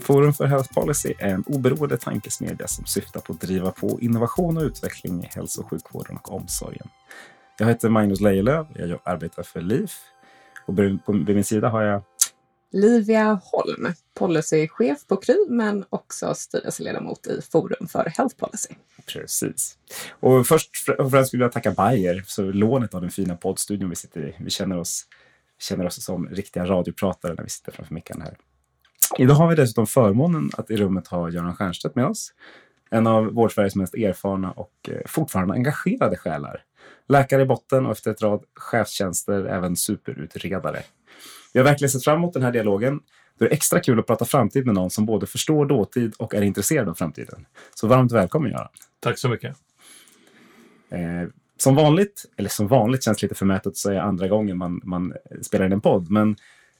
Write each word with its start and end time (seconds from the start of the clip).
Forum 0.00 0.32
för 0.32 0.46
Health 0.46 0.74
Policy 0.74 1.14
är 1.18 1.28
en 1.28 1.44
oberoende 1.46 1.96
tankesmedja 1.96 2.68
som 2.68 2.86
syftar 2.86 3.20
på 3.20 3.32
att 3.32 3.40
driva 3.40 3.70
på 3.70 3.98
innovation 4.00 4.56
och 4.56 4.62
utveckling 4.62 5.24
i 5.24 5.26
hälso 5.34 5.60
och 5.62 5.70
sjukvården 5.70 6.16
och 6.16 6.32
omsorgen. 6.32 6.88
Jag 7.58 7.66
heter 7.66 7.88
Magnus 7.88 8.20
Lejelöw, 8.20 8.66
jag 8.74 9.00
arbetar 9.04 9.42
för 9.42 9.60
LIF 9.60 10.00
och 10.66 10.78
vid 10.78 11.34
min 11.34 11.44
sida 11.44 11.68
har 11.68 11.82
jag 11.82 12.02
Livia 12.72 13.40
Holm, 13.44 13.92
policychef 14.14 15.06
på 15.06 15.16
Kry 15.16 15.36
men 15.48 15.84
också 15.90 16.34
styrelseledamot 16.34 17.26
i 17.26 17.40
Forum 17.52 17.88
för 17.88 18.12
Health 18.16 18.36
Policy. 18.36 18.74
Precis. 19.06 19.78
Och 20.10 20.46
först 20.46 20.70
och 20.98 21.10
främst 21.10 21.34
vill 21.34 21.40
jag 21.40 21.52
tacka 21.52 21.70
Bayer 21.70 22.24
för 22.26 22.52
lånet 22.52 22.94
av 22.94 23.00
den 23.00 23.10
fina 23.10 23.36
poddstudion 23.36 23.90
vi 23.90 23.96
sitter 23.96 24.20
i. 24.20 24.36
Vi 24.38 24.50
känner 24.50 24.78
oss, 24.78 25.06
känner 25.58 25.86
oss 25.86 26.04
som 26.04 26.28
riktiga 26.28 26.64
radiopratare 26.66 27.34
när 27.34 27.44
vi 27.44 27.50
sitter 27.50 27.72
framför 27.72 27.94
mickarna 27.94 28.24
här. 28.24 28.36
Idag 29.16 29.34
har 29.34 29.48
vi 29.48 29.54
dessutom 29.54 29.86
förmånen 29.86 30.50
att 30.56 30.70
i 30.70 30.76
rummet 30.76 31.06
ha 31.06 31.30
Göran 31.30 31.54
Stiernstedt 31.54 31.94
med 31.94 32.06
oss. 32.06 32.32
En 32.90 33.06
av 33.06 33.24
Vårdsveriges 33.24 33.76
mest 33.76 33.94
erfarna 33.94 34.50
och 34.50 34.72
eh, 34.88 35.00
fortfarande 35.06 35.54
engagerade 35.54 36.16
själar. 36.16 36.62
Läkare 37.08 37.42
i 37.42 37.44
botten 37.44 37.86
och 37.86 37.92
efter 37.92 38.10
ett 38.10 38.22
rad 38.22 38.44
chefstjänster 38.54 39.44
även 39.44 39.76
superutredare. 39.76 40.82
Vi 41.52 41.60
har 41.60 41.64
verkligen 41.64 41.90
sett 41.90 42.04
fram 42.04 42.16
emot 42.16 42.32
den 42.32 42.42
här 42.42 42.52
dialogen. 42.52 43.00
Det 43.38 43.44
är 43.44 43.50
extra 43.50 43.80
kul 43.80 43.98
att 43.98 44.06
prata 44.06 44.24
framtid 44.24 44.66
med 44.66 44.74
någon 44.74 44.90
som 44.90 45.06
både 45.06 45.26
förstår 45.26 45.66
dåtid 45.66 46.14
och 46.18 46.34
är 46.34 46.42
intresserad 46.42 46.88
av 46.88 46.94
framtiden. 46.94 47.46
Så 47.74 47.86
varmt 47.86 48.12
välkommen 48.12 48.50
Göran. 48.50 48.68
Tack 49.00 49.18
så 49.18 49.28
mycket. 49.28 49.56
Eh, 50.90 51.28
som 51.56 51.74
vanligt, 51.74 52.24
eller 52.36 52.48
som 52.48 52.68
vanligt 52.68 53.04
känns 53.04 53.22
lite 53.22 53.34
förmätet 53.34 53.66
att 53.66 53.76
säga 53.76 54.02
andra 54.02 54.28
gången 54.28 54.58
man, 54.58 54.80
man 54.84 55.12
spelar 55.42 55.66
in 55.66 55.72
en 55.72 55.80
podd, 55.80 56.10
men 56.10 56.36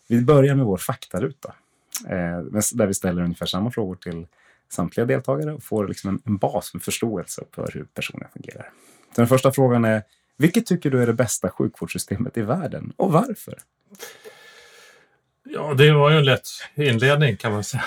vi 0.08 0.20
börjar 0.20 0.54
med 0.54 0.66
vår 0.66 0.76
faktaruta. 0.76 1.54
Eh, 2.04 2.38
där 2.74 2.86
vi 2.86 2.94
ställer 2.94 3.22
ungefär 3.22 3.46
samma 3.46 3.70
frågor 3.70 3.94
till 3.94 4.26
samtliga 4.70 5.06
deltagare 5.06 5.52
och 5.52 5.62
får 5.62 5.88
liksom 5.88 6.10
en, 6.10 6.20
en 6.24 6.36
bas 6.36 6.74
med 6.74 6.82
förståelse 6.82 7.44
för 7.54 7.70
hur 7.74 7.84
personen 7.84 8.28
fungerar. 8.32 8.70
Så 9.14 9.20
den 9.20 9.28
första 9.28 9.52
frågan 9.52 9.84
är, 9.84 10.02
vilket 10.36 10.66
tycker 10.66 10.90
du 10.90 11.02
är 11.02 11.06
det 11.06 11.12
bästa 11.12 11.50
sjukvårdssystemet 11.50 12.36
i 12.36 12.42
världen 12.42 12.92
och 12.96 13.12
varför? 13.12 13.58
Ja, 15.50 15.74
det 15.74 15.92
var 15.92 16.10
ju 16.10 16.18
en 16.18 16.24
lätt 16.24 16.48
inledning 16.74 17.36
kan 17.36 17.52
man 17.52 17.64
säga. 17.64 17.84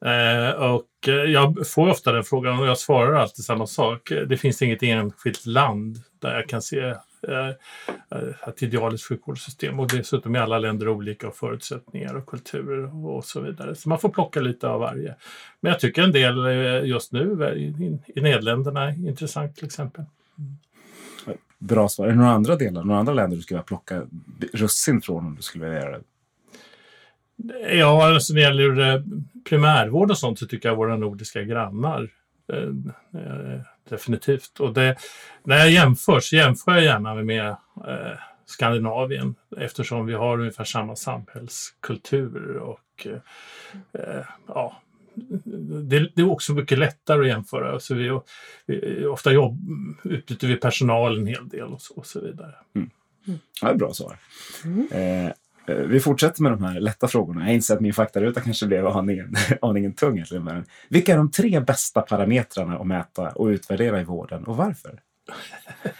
eh, 0.04 0.50
och 0.50 1.08
eh, 1.08 1.14
jag 1.14 1.66
får 1.66 1.88
ofta 1.88 2.12
den 2.12 2.24
frågan 2.24 2.58
och 2.58 2.66
jag 2.66 2.78
svarar 2.78 3.14
alltid 3.14 3.44
samma 3.44 3.66
sak. 3.66 4.12
Det 4.28 4.36
finns 4.36 4.62
inget 4.62 4.82
enskilt 4.82 5.46
land 5.46 5.98
där 6.18 6.34
jag 6.34 6.48
kan 6.48 6.62
se 6.62 6.94
ett 8.48 8.62
idealiskt 8.62 9.08
sjukvårdssystem 9.08 9.80
och 9.80 9.88
dessutom 9.88 10.34
är 10.34 10.40
alla 10.40 10.58
länder 10.58 10.88
olika 10.88 11.30
förutsättningar 11.30 12.14
och 12.14 12.26
kulturer 12.26 13.06
och 13.06 13.24
så 13.24 13.40
vidare. 13.40 13.74
Så 13.74 13.88
man 13.88 13.98
får 13.98 14.08
plocka 14.08 14.40
lite 14.40 14.68
av 14.68 14.80
varje. 14.80 15.14
Men 15.60 15.72
jag 15.72 15.80
tycker 15.80 16.02
en 16.02 16.12
del 16.12 16.46
eh, 16.46 16.88
just 16.88 17.12
nu 17.12 17.20
i, 18.14 18.20
Nederländerna 18.20 18.90
är 18.90 19.08
intressant 19.08 19.56
till 19.56 19.66
exempel. 19.66 20.04
Mm. 20.38 21.38
Bra 21.58 21.88
svar. 21.88 22.06
Är 22.06 22.10
det 22.10 22.16
några 22.16 22.30
andra 22.30 22.56
delar, 22.56 22.84
några 22.84 23.00
andra 23.00 23.14
länder 23.14 23.36
du 23.36 23.42
skulle 23.42 23.56
vilja 23.56 23.64
plocka 23.64 24.02
russin 24.52 25.00
från 25.00 25.26
om 25.26 25.36
du 25.36 25.42
skulle 25.42 25.64
vilja 25.64 25.80
göra 25.80 25.98
det? 25.98 26.04
Ja, 27.72 28.14
alltså 28.14 28.34
när 28.34 28.40
det 28.40 28.46
gäller 28.46 28.94
eh, 28.94 29.02
primärvård 29.48 30.10
och 30.10 30.18
sånt 30.18 30.38
så 30.38 30.46
tycker 30.46 30.68
jag 30.68 30.76
våra 30.76 30.96
nordiska 30.96 31.42
grannar 31.42 32.08
eh, 32.52 32.68
eh, 33.20 33.60
definitivt. 33.90 34.60
Och 34.60 34.74
det, 34.74 34.96
när 35.44 35.56
jag 35.56 35.70
jämför 35.70 36.20
så 36.20 36.36
jämför 36.36 36.72
jag 36.72 36.84
gärna 36.84 37.14
med 37.14 37.48
eh, 37.48 38.18
Skandinavien 38.46 39.34
eftersom 39.56 40.06
vi 40.06 40.14
har 40.14 40.38
ungefär 40.38 40.64
samma 40.64 40.96
samhällskultur 40.96 42.56
och 42.56 43.06
eh, 43.92 44.24
ja, 44.46 44.80
det, 45.14 46.10
det, 46.14 46.22
är 46.22 46.30
också 46.30 46.52
mycket 46.52 46.78
lättare 46.78 47.20
att 47.20 47.28
jämföra. 47.28 47.80
Så 47.80 47.94
vi, 47.94 48.20
vi 48.66 49.06
ofta 49.06 49.32
jobb, 49.32 49.58
utbyter 50.04 50.48
vi 50.48 50.56
personal 50.56 51.18
en 51.18 51.26
hel 51.26 51.48
del 51.48 51.66
och 51.66 51.82
så, 51.82 51.94
och 51.94 52.06
så 52.06 52.20
vidare. 52.20 52.54
Mm. 52.74 52.90
Ja, 53.62 53.74
bra 53.74 53.94
svar. 53.94 54.16
Mm. 54.64 54.88
Eh, 54.92 55.32
vi 55.66 56.00
fortsätter 56.00 56.42
med 56.42 56.52
de 56.52 56.64
här 56.64 56.80
lätta 56.80 57.08
frågorna. 57.08 57.44
Jag 57.44 57.54
inser 57.54 57.74
att 57.74 57.80
min 57.80 57.94
faktaruta 57.94 58.40
kanske 58.40 58.66
blev 58.66 58.86
aningen, 58.86 59.34
aningen 59.62 59.92
tung. 59.92 60.14
Egentligen. 60.14 60.44
Men 60.44 60.64
vilka 60.88 61.12
är 61.12 61.16
de 61.16 61.30
tre 61.30 61.60
bästa 61.60 62.00
parametrarna 62.00 62.76
att 62.76 62.86
mäta 62.86 63.28
och 63.28 63.46
utvärdera 63.46 64.00
i 64.00 64.04
vården 64.04 64.44
och 64.44 64.56
varför? 64.56 65.00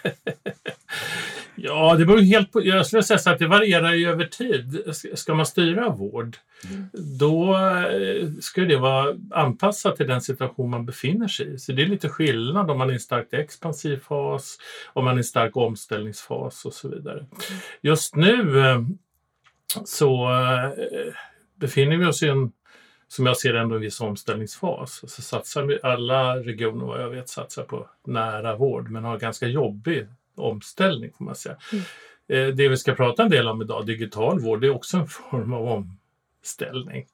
ja, 1.54 1.94
det 1.94 2.06
beror 2.06 2.21
helt 2.21 2.53
på. 2.53 2.65
Jag 2.65 2.87
skulle 2.87 3.03
säga 3.03 3.19
så 3.19 3.31
att 3.31 3.38
det 3.38 3.47
varierar 3.47 3.93
ju 3.93 4.10
över 4.10 4.25
tid. 4.25 4.82
Ska 5.15 5.34
man 5.34 5.47
styra 5.47 5.88
vård, 5.88 6.37
mm. 6.71 6.88
då 6.92 7.56
eh, 7.56 8.28
ska 8.41 8.60
det 8.60 8.77
vara 8.77 9.15
anpassat 9.31 9.97
till 9.97 10.06
den 10.06 10.21
situation 10.21 10.71
man 10.71 10.87
befinner 10.87 11.28
sig 11.28 11.54
i. 11.54 11.59
Så 11.59 11.72
det 11.72 11.82
är 11.82 11.87
lite 11.87 12.09
skillnad 12.09 12.71
om 12.71 12.78
man 12.78 12.88
är 12.88 12.92
i 12.92 12.94
en 12.94 13.00
starkt 13.00 13.34
expansiv 13.34 13.97
fas, 13.97 14.59
om 14.92 15.04
man 15.04 15.12
är 15.12 15.19
i 15.19 15.21
en 15.21 15.25
stark 15.25 15.56
omställningsfas 15.56 16.65
och 16.65 16.75
så 16.75 16.88
vidare. 16.88 17.19
Mm. 17.19 17.28
Just 17.82 18.16
nu 18.16 18.60
eh, 18.60 18.81
så 19.84 20.32
eh, 20.32 21.14
befinner 21.54 21.97
vi 21.97 22.06
oss 22.06 22.22
i 22.22 22.28
en, 22.28 22.53
som 23.08 23.26
jag 23.26 23.36
ser 23.36 23.54
ändå 23.54 23.75
en 23.75 23.81
viss 23.81 24.00
omställningsfas. 24.00 25.03
Så 25.06 25.22
satsar 25.22 25.62
vi, 25.62 25.78
alla 25.82 26.36
regioner 26.36 26.86
vad 26.86 27.03
jag 27.03 27.10
vet 27.10 27.28
satsar 27.28 27.62
på 27.62 27.88
nära 28.06 28.56
vård 28.56 28.91
men 28.91 29.04
har 29.04 29.19
ganska 29.19 29.47
jobbig 29.47 30.06
omställning 30.36 31.12
får 31.19 31.25
man 31.25 31.34
säga. 31.34 31.56
Mm. 31.72 31.84
Eh, 32.28 32.54
det 32.54 32.69
vi 32.69 32.76
ska 32.76 32.94
prata 32.94 33.22
en 33.22 33.30
del 33.30 33.48
om 33.48 33.62
idag, 33.62 33.86
digital 33.86 34.41
vård, 34.41 34.60
det 34.60 34.66
är 34.66 34.75
också 34.75 34.97
en 34.97 35.06
form 35.30 35.53
av 35.53 35.84
omställning. 36.42 37.06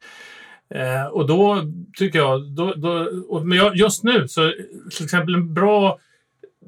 Eh, 0.68 1.06
och 1.06 1.26
då 1.26 1.62
tycker 1.96 2.18
jag, 2.18 2.42
då, 2.42 2.74
då, 2.74 3.10
och, 3.28 3.46
men 3.46 3.58
jag, 3.58 3.76
just 3.76 4.04
nu 4.04 4.28
så 4.28 4.52
till 4.90 5.04
exempel 5.04 5.34
en 5.34 5.54
bra, 5.54 5.98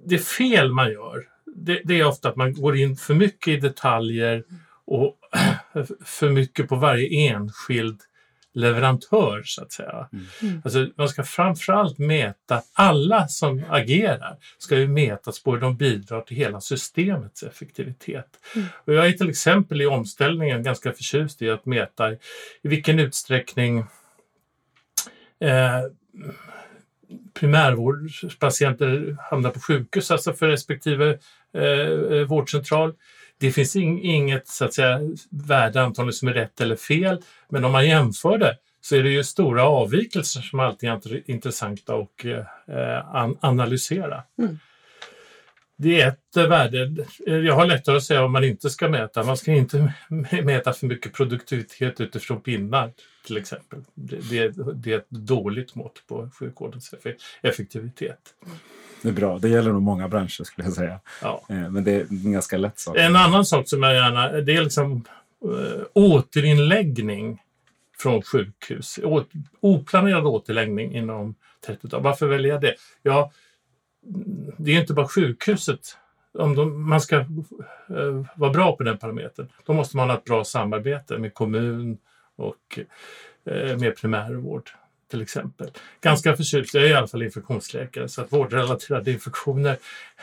det 0.07 0.19
fel 0.19 0.73
man 0.73 0.93
gör, 0.93 1.29
det, 1.57 1.81
det, 1.85 2.01
är 2.01 2.07
ofta 2.07 2.29
att 2.29 2.37
man 2.37 2.53
går 2.53 2.77
in 2.77 2.97
för 2.97 3.15
mycket 3.15 3.49
i 3.49 3.57
detaljer 3.57 4.45
och 4.85 5.18
för 6.05 6.31
mycket 6.31 6.69
på 6.69 6.77
varje 6.77 7.31
enskild 7.31 8.01
leverantör 8.59 9.43
så 9.45 9.63
att 9.63 9.73
säga. 9.73 10.09
Mm. 10.13 10.27
mm. 10.43 10.63
Alltså, 10.65 10.89
man 10.97 11.09
ska 11.09 11.25
framförallt 11.25 11.99
mäta, 11.99 12.63
alla 12.73 13.29
som 13.29 13.65
agerar 13.69 14.37
ska 14.59 14.79
ju 14.79 14.89
mätas 14.89 15.43
på 15.43 15.53
hur 15.53 15.61
de 15.61 15.77
bidrar 15.77 16.21
till 16.21 16.37
hela 16.37 16.61
systemets 16.61 17.43
effektivitet. 17.43 18.29
Mm. 18.55 18.67
Och 18.85 18.95
jag 18.95 19.07
är 19.07 19.13
till 19.13 19.31
exempel 19.31 19.83
i 19.83 19.87
omställningen 19.87 20.63
ganska 20.63 20.93
förtjust 20.93 21.43
i 21.43 21.51
att 21.51 21.67
mäta 21.67 22.13
i, 22.13 22.19
vilken 22.63 22.99
utsträckning 22.99 23.79
eh, 25.41 25.83
primärvårdspatienter 27.35 29.17
hamnar 29.31 29.51
på 29.51 29.61
sjukhus, 29.61 30.11
alltså 30.11 30.33
för 30.33 30.49
respektive 30.49 31.19
eh, 31.53 31.63
eh 31.63 32.25
vårdcentral 32.27 32.95
det 33.39 33.53
finns 33.53 33.77
inget 33.77 34.49
så 34.49 34.65
att 34.65 34.75
säga, 34.75 35.01
värde 35.31 35.83
antagligen 35.83 36.13
som 36.13 36.29
är 36.29 36.33
rätt 36.33 36.61
eller 36.61 36.77
fel, 36.77 37.23
men 37.49 37.65
om 37.65 37.73
man 37.73 37.89
jämför 37.89 38.39
det 38.39 38.57
så 38.81 38.97
är 38.97 39.03
det 39.03 39.11
ju 39.11 39.25
stora 39.25 39.65
avvikelser 39.65 40.41
som 40.41 40.61
alltid 40.61 40.89
är 40.89 41.31
intressanta 41.31 41.95
att 41.95 42.25
eh, 42.25 43.15
an 43.15 43.39
analysera. 43.41 44.23
Mm. 44.39 44.59
Det 45.77 46.01
är 46.01 46.09
ett 46.09 46.37
värde. 46.37 47.07
Jag 47.19 47.55
har 47.55 47.67
lättare 47.67 47.97
att 47.97 48.05
säga 48.05 48.25
om 48.25 48.33
man 48.33 48.45
inte 48.45 48.71
ska 48.71 48.89
mäta. 48.89 49.25
Man 49.25 49.37
ska 49.37 49.53
inte 49.53 49.93
mäta 50.43 50.73
för 50.73 50.87
mycket 50.87 51.13
produktivitet 51.13 52.01
utifrån 52.01 52.41
pinnar 52.41 52.93
till 53.27 53.37
exempel. 53.37 53.85
Det, 53.95 54.31
det, 54.31 54.53
det 54.75 54.93
är 54.93 54.99
ett 54.99 55.11
dåligt 55.11 55.75
mått 55.75 56.03
på 56.09 56.31
sjukvårdens 56.39 56.95
effektivitet. 57.43 58.35
Det 59.03 59.09
är 59.09 59.13
bra. 59.13 59.39
Det 59.39 59.49
gäller 59.49 59.73
nog 59.73 59.83
många 59.83 60.09
branscher 60.09 60.45
skulle 60.45 60.67
jag 60.67 60.75
säga. 60.75 61.01
Ja. 61.23 61.43
Eh, 61.49 61.71
men 61.71 61.85
det 61.85 61.93
är 61.93 62.01
en 62.01 62.33
ganska 62.33 62.57
lätt 62.57 62.79
sak. 62.79 62.97
En 62.97 63.17
annan 63.17 63.45
sak 63.45 63.69
som 63.69 63.83
jag 63.83 63.95
gärna... 63.95 64.29
Det 64.29 64.57
är 64.57 64.63
liksom 64.63 65.05
äh, 65.45 65.83
återinläggning 65.93 67.43
från 67.99 68.23
sjukhus. 68.23 68.99
Å, 69.05 69.25
oplanerad 69.61 70.27
återläggning 70.27 70.95
inom 70.95 71.35
30 71.67 71.89
dagar. 71.89 72.05
Varför 72.05 72.27
väljer 72.27 72.53
jag 72.53 72.61
det? 72.61 72.75
Ja, 73.03 73.33
det 74.57 74.71
är 74.71 74.81
inte 74.81 74.95
bara 74.95 75.09
sjukhuset. 75.09 75.97
Om 76.33 76.55
de, 76.55 76.89
man 76.89 77.01
ska 77.01 77.17
äh, 77.17 77.27
vara 78.35 78.51
bra 78.51 78.77
på 78.77 78.83
den 78.83 78.99
parametern, 78.99 79.49
då 79.67 79.73
måste 79.73 79.97
man 79.97 80.11
ha 80.11 80.17
ett 80.17 80.25
bra 80.25 80.45
samarbete 80.45 81.19
med 81.19 81.35
kommun 81.35 81.99
och 82.37 82.79
eh, 83.45 83.77
mer 83.77 83.91
primärvård 83.91 84.71
till 85.09 85.23
exempel. 85.23 85.71
Ganska 86.01 86.37
förtjust, 86.37 86.75
jag 86.75 86.85
är 86.85 86.89
i 86.89 86.95
alla 86.95 87.09
fall 87.09 87.23
infektionsläkare, 87.23 88.09
så 88.09 88.21
att 88.21 88.33
vårdrelaterade 88.33 89.13
infektioner 89.13 89.77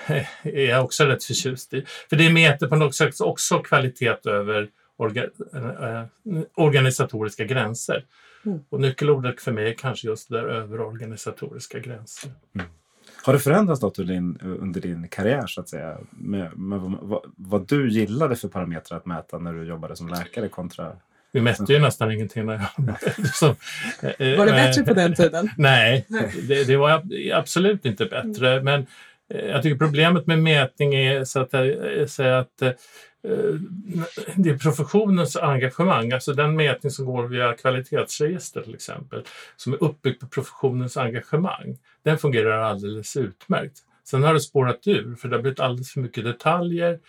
är 0.43 0.69
jag 0.69 0.83
också 0.83 1.05
rätt 1.05 1.23
förtjust 1.23 1.73
i. 1.73 1.85
För 2.09 2.15
det 2.15 2.29
mäter 2.29 2.67
på 2.67 2.75
något 2.75 2.95
sätt 2.95 3.21
också 3.21 3.59
kvalitet 3.59 4.17
över 4.25 4.69
orga, 4.97 5.23
äh, 5.23 6.03
organisatoriska 6.53 7.45
gränser. 7.45 8.05
Mm. 8.45 8.59
Och 8.69 8.81
nyckelordet 8.81 9.41
för 9.41 9.51
mig 9.51 9.69
är 9.69 9.73
kanske 9.73 10.07
just 10.07 10.29
det 10.29 10.37
där 10.37 10.47
över 10.47 10.81
organisatoriska 10.81 11.79
gränser. 11.79 12.31
Mm. 12.55 12.67
Har 13.23 13.33
det 13.33 13.39
förändrats 13.39 13.81
något 13.81 13.99
under 13.99 14.13
din, 14.13 14.39
under 14.41 14.81
din 14.81 15.07
karriär 15.07 15.47
så 15.47 15.61
att 15.61 15.69
säga? 15.69 15.97
Med, 16.09 16.57
med 16.57 16.79
vad, 16.79 17.33
vad, 17.37 17.67
du 17.67 17.89
gillade 17.89 18.35
för 18.35 18.47
parametrar 18.47 18.97
att 18.97 19.05
mäta 19.05 19.39
när 19.39 19.53
du 19.53 19.63
jobbade 19.63 19.95
som 19.95 20.07
läkare 20.07 20.49
kontra 20.49 20.97
vi 21.35 21.41
mätte 21.41 21.73
ju 21.73 21.79
nästan 21.79 22.11
ingenting. 22.11 22.45
När 22.45 22.53
jag, 22.77 23.27
så, 23.33 23.45
eh, 24.01 24.37
var 24.37 24.45
det 24.45 24.51
bättre 24.51 24.83
på 24.83 24.93
den 24.93 25.15
tiden? 25.15 25.49
Nej, 25.57 26.05
det, 26.47 26.63
det 26.63 26.77
var 26.77 27.03
absolut 27.33 27.85
inte 27.85 28.05
bättre. 28.05 28.51
Mm. 28.51 28.63
Men 28.63 28.87
eh, 29.33 29.49
jag 29.49 29.63
tycker 29.63 29.77
problemet 29.77 30.27
med 30.27 30.39
mätning 30.39 30.95
är 30.95 31.23
så 31.23 31.39
att, 31.39 31.51
så 32.11 32.23
att 32.23 32.61
eh, 32.61 32.71
det 34.35 34.49
är 34.49 34.57
professionens 34.57 35.35
engagemang, 35.35 36.11
alltså 36.11 36.33
den 36.33 36.55
mätning 36.55 36.91
som 36.91 37.05
går 37.05 37.27
via 37.27 37.53
kvalitetsregister 37.53 38.61
till 38.61 38.75
exempel, 38.75 39.23
som 39.55 39.73
är 39.73 39.83
uppbyggd 39.83 40.19
på 40.19 40.27
professionens 40.27 40.97
engagemang. 40.97 41.77
Den 42.03 42.17
fungerar 42.17 42.61
alldeles 42.61 43.17
utmärkt. 43.17 43.77
Sen 44.05 44.23
har 44.23 44.33
det 44.33 44.39
spårat 44.39 44.87
ur 44.87 45.15
för 45.15 45.27
det 45.27 45.35
har 45.35 45.41
blivit 45.41 45.59
alldeles 45.59 45.91
för 45.91 45.99
mycket 45.99 46.23
detaljer 46.23 46.99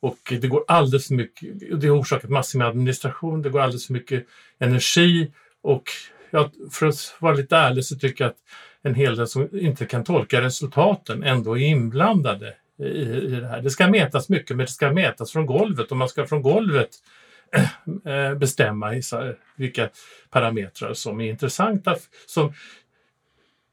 och 0.00 0.18
det 0.40 0.48
går 0.48 0.64
alldeles 0.68 1.06
för 1.06 1.14
mycket, 1.14 1.80
det 1.80 1.88
har 1.88 2.00
orsakat 2.00 2.30
massor 2.30 2.58
med 2.58 2.68
administration, 2.68 3.42
det 3.42 3.50
går 3.50 3.60
alldeles 3.60 3.86
för 3.86 3.92
mycket 3.92 4.26
energi 4.58 5.32
och 5.62 5.84
ja, 6.30 6.50
för 6.70 6.86
att 6.86 7.16
vara 7.18 7.34
lite 7.34 7.56
ärlig 7.56 7.84
så 7.84 7.96
tycker 7.96 8.24
jag 8.24 8.30
att 8.30 8.38
en 8.82 8.94
hel 8.94 9.16
del 9.16 9.28
som 9.28 9.48
inte 9.52 9.86
kan 9.86 10.04
tolka 10.04 10.40
resultaten 10.40 11.22
ändå 11.22 11.58
är 11.58 11.62
inblandade 11.62 12.54
i, 12.78 12.84
i 12.84 13.26
det 13.26 13.46
här. 13.46 13.62
Det 13.62 13.70
ska 13.70 13.88
mätas 13.88 14.28
mycket 14.28 14.56
men 14.56 14.66
det 14.66 14.72
ska 14.72 14.92
mätas 14.92 15.32
från 15.32 15.46
golvet 15.46 15.90
och 15.90 15.96
man 15.96 16.08
ska 16.08 16.26
från 16.26 16.42
golvet 16.42 16.90
eh, 18.04 18.34
bestämma 18.34 18.92
vilka 19.56 19.88
parametrar 20.30 20.94
som 20.94 21.20
är 21.20 21.30
intressanta 21.30 21.96
som 22.26 22.52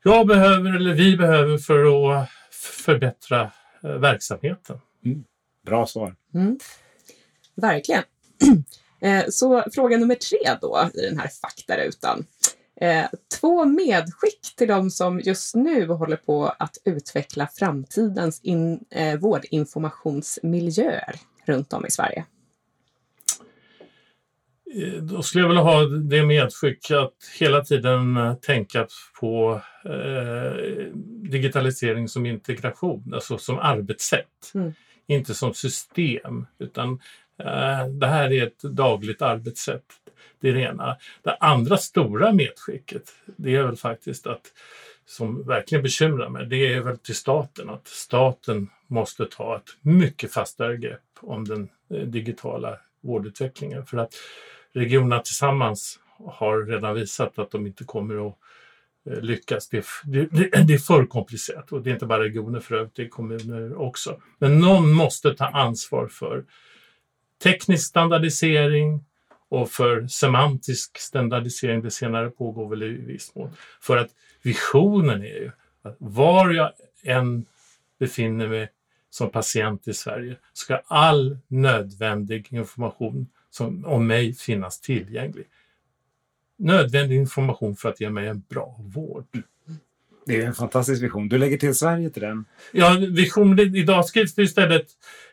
jag 0.03 0.27
behöver 0.27 0.75
eller 0.75 0.93
vi 0.93 1.17
behöver 1.17 1.57
för 1.57 2.11
att 2.21 2.29
förbättra 2.67 3.51
eh, 3.83 3.89
verksamheten. 3.89 4.79
Mm. 5.05 5.23
Bra 5.65 5.85
svar. 5.85 6.15
Mm. 6.33 6.59
Verkligen. 7.55 8.03
Eh, 9.01 9.25
så 9.29 9.63
fråga 9.73 9.97
nummer 9.97 10.15
tre 10.15 10.57
då 10.61 10.89
i 10.93 11.01
den 11.01 11.19
här 11.19 11.27
faktarutan. 11.27 12.25
Eh, 12.81 13.05
två 13.39 13.65
medskick 13.65 14.55
till 14.55 14.67
de 14.67 14.91
som 14.91 15.19
just 15.19 15.55
nu 15.55 15.87
håller 15.87 16.15
på 16.15 16.45
att 16.59 16.77
utveckla 16.85 17.47
framtidens 17.53 18.39
in, 18.43 18.85
eh, 18.89 19.19
vårdinformationsmiljöer 19.19 21.15
runt 21.45 21.73
om 21.73 21.85
i 21.85 21.91
Sverige. 21.91 22.25
Då 25.01 25.21
skulle 25.21 25.43
jag 25.43 25.47
vilja 25.49 25.63
ha 25.63 25.85
det 25.85 26.25
medskick 26.25 26.91
att 26.91 27.13
hela 27.39 27.63
tiden 27.63 28.17
tänka 28.41 28.87
på 29.19 29.61
eh, 29.85 30.91
digitalisering 31.29 32.07
som 32.07 32.25
integration, 32.25 33.13
alltså 33.13 33.37
som 33.37 33.59
arbetssätt. 33.59 34.51
Mm 34.55 34.73
inte 35.07 35.33
som 35.33 35.53
system 35.53 36.45
utan 36.59 36.99
eh, 37.39 37.87
det 37.87 38.07
här 38.07 38.33
är 38.33 38.47
ett 38.47 38.61
dagligt 38.61 39.21
arbetssätt. 39.21 39.83
Det 40.39 40.49
är 40.49 40.53
det 40.53 40.61
ena. 40.61 40.97
Det 41.23 41.37
andra 41.39 41.77
stora 41.77 42.33
medskicket 42.33 43.03
det 43.25 43.55
är 43.55 43.63
väl 43.63 43.77
faktiskt 43.77 44.27
att 44.27 44.53
som 45.05 45.47
verkligen 45.47 45.83
bekymrar 45.83 46.29
mig, 46.29 46.45
det 46.45 46.73
är 46.73 46.81
väl 46.81 46.97
till 46.97 47.15
staten 47.15 47.69
att 47.69 47.87
staten 47.87 48.69
måste 48.87 49.25
ta 49.25 49.57
ett 49.57 49.69
mycket 49.81 50.33
fastare 50.33 50.77
grepp 50.77 51.01
om 51.19 51.47
den 51.47 51.69
eh, 51.89 51.99
digitala 51.99 52.79
vårdutvecklingen 53.01 53.85
för 53.85 53.97
att 53.97 54.13
regionerna 54.73 55.19
tillsammans 55.19 55.99
har 56.25 56.65
redan 56.65 56.95
visat 56.95 57.39
att 57.39 57.51
de 57.51 57.67
inte 57.67 57.83
kommer 57.83 58.27
att 58.27 58.35
eh, 59.09 59.21
lyckas. 59.21 59.69
Det, 59.69 59.85
det, 60.03 60.25
det, 60.67 60.73
är 60.73 60.77
för 60.77 61.05
komplicerat 61.05 61.71
och 61.71 61.81
det 61.81 61.89
är 61.89 61.93
inte 61.93 62.05
bara 62.05 62.23
regioner 62.23 62.59
för 62.59 62.75
övrigt, 62.75 62.95
det 62.95 63.03
är 63.03 63.09
kommuner 63.09 63.81
också. 63.81 64.21
Men 64.37 64.59
någon 64.59 64.91
måste 64.91 65.33
ta 65.33 65.45
ansvar 65.45 66.07
för 66.07 66.45
teknisk 67.43 67.87
standardisering 67.87 69.05
och 69.49 69.71
för 69.71 70.07
semantisk 70.07 70.97
standardisering. 70.97 71.81
Det 71.81 71.91
senare 71.91 72.29
pågår 72.29 72.69
väl 72.69 72.83
i 72.83 72.87
viss 72.87 73.35
mån. 73.35 73.49
För 73.81 73.97
att 73.97 74.09
visionen 74.41 75.21
är 75.21 75.41
ju 75.41 75.51
att 75.81 75.95
var 75.99 76.49
jag 76.49 76.71
än 77.03 77.45
befinner 77.99 78.47
mig 78.47 78.69
som 79.09 79.29
patient 79.29 79.87
i 79.87 79.93
Sverige 79.93 80.35
ska 80.53 80.81
all 80.87 81.37
nödvändig 81.47 82.53
information 82.53 83.27
som, 83.57 83.85
om 83.85 84.07
mig 84.07 84.33
finnas 84.33 84.81
tillgänglig 84.81 85.45
nödvändig 86.57 87.15
information 87.15 87.75
för 87.75 87.89
att 87.89 88.01
ge 88.01 88.09
mig 88.09 88.27
en 88.27 88.43
bra 88.49 88.79
vård. 88.79 89.25
Det 90.25 90.41
är 90.41 90.45
en 90.45 90.53
fantastisk 90.53 91.03
vision. 91.03 91.29
Du 91.29 91.37
lägger 91.37 91.57
till 91.57 91.75
Sverige 91.75 92.09
till 92.09 92.21
den. 92.21 92.45
Ja, 92.71 92.97
vision, 93.09 93.59
idag 93.59 94.05
skrivs 94.05 94.35
det 94.35 94.43
istället 94.43 94.85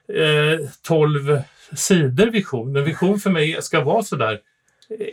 eh, 0.08 0.68
12 0.82 1.40
sidor 1.72 2.26
vision. 2.26 2.76
En 2.76 2.84
vision 2.84 3.20
för 3.20 3.30
mig 3.30 3.62
ska 3.62 3.84
vara 3.84 4.02
sådär 4.02 4.40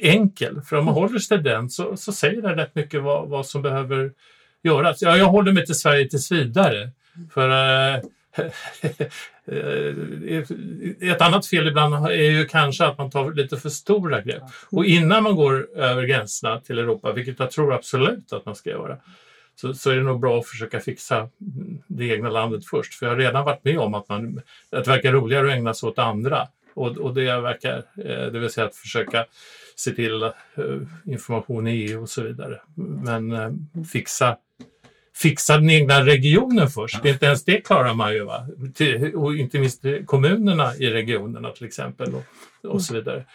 enkel. 0.02 0.62
För 0.62 0.76
om 0.76 0.86
man 0.86 0.94
håller 0.94 1.20
sig 1.20 1.38
till 1.38 1.44
den 1.44 1.70
så, 1.70 1.98
så 1.98 2.12
säger 2.12 2.42
den 2.42 2.56
rätt 2.56 2.76
mycket 2.76 3.04
vad, 3.04 3.30
vad 3.30 3.46
som 3.46 3.62
behöver 3.62 4.12
göras. 4.64 5.02
Ja, 5.02 5.18
jag 5.18 5.26
håller 5.26 5.52
mig 5.52 5.66
till 5.66 5.76
Sverige 5.76 6.10
tills 6.10 6.32
vidare. 6.32 6.92
För 7.34 7.50
eh, 7.50 8.02
Eh, 8.02 8.10
ett 11.02 11.22
annat 11.22 11.48
fel 11.48 11.68
ibland 11.68 12.06
är 12.06 12.32
ju 12.32 12.46
kanske 12.46 12.86
att 12.86 12.98
man 12.98 13.12
tar 13.12 13.34
lite 13.34 13.58
för 13.58 13.70
stora 13.70 14.22
grepp. 14.22 14.44
Och 14.70 14.86
innan 14.86 15.24
man 15.24 15.36
går 15.36 15.68
över 15.76 16.04
gränserna 16.04 16.60
till 16.60 16.80
Europa, 16.80 17.12
vilket 17.12 17.40
jag 17.40 17.52
tror 17.52 17.74
absolut 17.74 18.34
att 18.34 18.46
man 18.46 18.56
ska 18.56 18.70
göra, 18.70 18.98
så, 19.56 19.74
så 19.74 19.92
är 19.92 19.96
det 19.96 20.04
nog 20.04 20.20
bra 20.20 20.40
att 20.40 20.48
försöka 20.48 20.80
fixa 20.80 21.30
det 21.88 22.06
egna 22.06 22.30
landet 22.30 22.66
först. 22.66 22.94
För 22.94 23.06
jag 23.06 23.14
har 23.14 23.18
redan 23.18 23.46
varit 23.46 23.64
med 23.64 23.80
om 23.80 23.94
att, 23.94 24.10
man, 24.10 24.42
att 24.72 24.86
det 24.86 24.92
verkar 24.92 25.12
roligare 25.12 25.48
att 25.48 25.54
ägna 25.54 25.74
sig 25.74 25.90
åt 25.90 26.00
andra. 26.00 26.48
Och, 26.74 26.98
och 26.98 27.14
det 27.14 27.42
verkar, 27.42 27.78
eh, 27.78 28.26
det 28.32 28.40
vill 28.40 28.50
säga 28.50 28.68
att 28.68 28.76
försöka 28.76 29.26
se 29.76 29.92
till 29.92 30.32
information 31.06 31.68
i 31.68 31.72
EU 31.72 32.02
och 32.02 32.10
så 32.10 32.24
vidare. 32.24 32.62
Men 32.76 33.54
fixa 33.92 34.38
fixa 35.16 35.58
den 35.58 35.70
egna 35.70 36.06
regionen 36.06 36.68
först. 36.68 37.00
Ja. 37.04 37.10
Inte 37.10 37.26
ens 37.26 37.44
det 37.44 37.62
klarar 37.62 37.94
man 37.94 38.14
ju. 38.14 38.24
Va? 38.24 38.48
Och 39.16 39.36
inte 39.36 39.60
minst 39.60 39.84
kommunerna 40.06 40.76
i 40.76 40.90
regionerna 40.90 41.50
till 41.50 41.66
exempel 41.66 42.14
och, 42.16 42.72
och 42.72 42.82
så 42.82 42.94
vidare. 42.94 43.26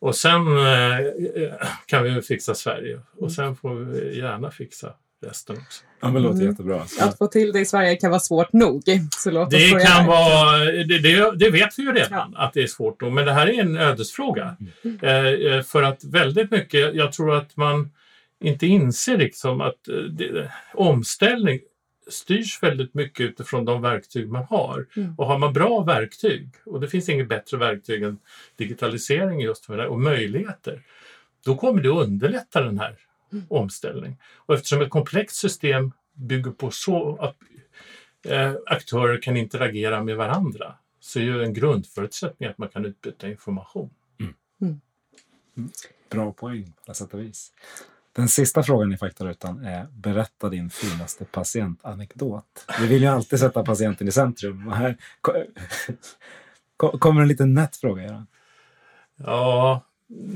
Och 0.00 0.16
sen 0.16 0.58
eh, 0.58 1.66
kan 1.86 2.04
vi 2.04 2.22
fixa 2.22 2.54
Sverige 2.54 3.00
och 3.16 3.32
sen 3.32 3.56
får 3.56 3.74
vi 3.74 4.18
gärna 4.18 4.50
fixa 4.50 4.92
resten 5.26 5.56
också. 5.56 5.84
Ja, 6.00 6.10
men 6.10 6.14
det 6.14 6.20
låter 6.20 6.40
mm. 6.40 6.50
jättebra. 6.50 6.86
Så. 6.86 7.04
Att 7.04 7.18
få 7.18 7.26
till 7.26 7.52
det 7.52 7.60
i 7.60 7.66
Sverige 7.66 7.96
kan 7.96 8.10
vara 8.10 8.20
svårt 8.20 8.52
nog. 8.52 8.82
Så 9.16 9.30
låt 9.30 9.50
det, 9.50 9.84
kan 9.86 10.06
vara, 10.06 10.58
det, 10.58 10.98
det, 10.98 11.36
det, 11.36 11.50
vet 11.50 11.78
vi 11.78 11.82
ju 11.82 11.92
redan 11.92 12.32
ja. 12.36 12.44
att 12.44 12.52
det 12.52 12.62
är 12.62 12.66
svårt 12.66 13.00
nog, 13.00 13.12
men 13.12 13.26
det 13.26 13.32
här 13.32 13.46
är 13.46 13.60
en 13.60 13.76
ödesfråga. 13.76 14.56
Mm. 14.84 14.98
Eh, 15.02 15.56
eh 15.56 15.62
för 15.62 15.82
att 15.82 16.04
väldigt 16.04 16.50
mycket, 16.50 16.94
jag 16.94 17.12
tror 17.12 17.36
att 17.36 17.56
man 17.56 17.90
inte 18.40 18.66
inser 18.66 19.18
liksom 19.18 19.60
att 19.60 19.88
eh, 19.88 19.94
det, 19.94 20.52
omställning 20.74 21.60
styrs 22.08 22.62
väldigt 22.62 22.94
mycket 22.94 23.20
utifrån 23.20 23.64
de 23.64 23.82
verktyg 23.82 24.28
man 24.28 24.44
har. 24.44 24.86
Mm. 24.96 25.14
Och 25.18 25.26
har 25.26 25.38
man 25.38 25.52
bra 25.52 25.82
verktyg, 25.82 26.50
och 26.64 26.80
det 26.80 26.88
finns 26.88 27.08
inget 27.08 27.28
bättre 27.28 27.56
verktyg 27.56 28.02
än 28.02 28.18
digitalisering 28.56 29.40
just 29.40 29.66
för 29.66 29.76
det, 29.76 29.88
och 29.88 30.00
möjligheter, 30.00 30.82
då 31.44 31.56
kommer 31.56 31.82
det 31.82 31.88
att 31.88 32.06
underlätta 32.06 32.62
den 32.62 32.78
här 32.78 32.96
mm. 33.32 33.44
omställningen. 33.50 34.18
Och 34.36 34.54
eftersom 34.54 34.82
ett 34.82 34.90
komplext 34.90 35.36
system 35.36 35.92
bygger 36.12 36.50
på 36.50 36.70
så 36.70 37.16
att 37.16 37.36
eh, 38.32 38.54
aktörer 38.66 39.22
kan 39.22 39.36
interagera 39.36 40.04
med 40.04 40.16
varandra 40.16 40.74
så 41.00 41.18
är 41.18 41.22
ju 41.22 41.42
en 41.42 41.54
grundförutsättning 41.54 42.48
att 42.48 42.58
man 42.58 42.68
kan 42.68 42.84
utbyta 42.84 43.28
information. 43.28 43.90
Mm. 44.20 44.34
mm. 44.60 44.80
Bra 46.10 46.32
poäng 46.32 46.72
på 46.86 46.94
sätt 46.94 47.14
och 47.14 47.20
vis. 47.20 47.52
Den 48.12 48.28
sista 48.28 48.62
frågan 48.62 48.92
i 48.92 48.96
faktarutan 48.96 49.64
är 49.64 49.86
berätta 49.90 50.48
din 50.48 50.70
finaste 50.70 51.24
patientanekdot. 51.24 52.66
Vi 52.80 52.86
vill 52.86 53.02
ju 53.02 53.08
alltid 53.08 53.38
sätta 53.38 53.64
patienten 53.64 54.08
i 54.08 54.12
centrum. 54.12 54.72
Här 54.72 54.96
kommer 56.98 57.22
en 57.22 57.28
liten 57.28 57.54
nätt 57.54 57.76
fråga. 57.76 58.02
Göran. 58.02 58.26
Ja, 59.16 59.82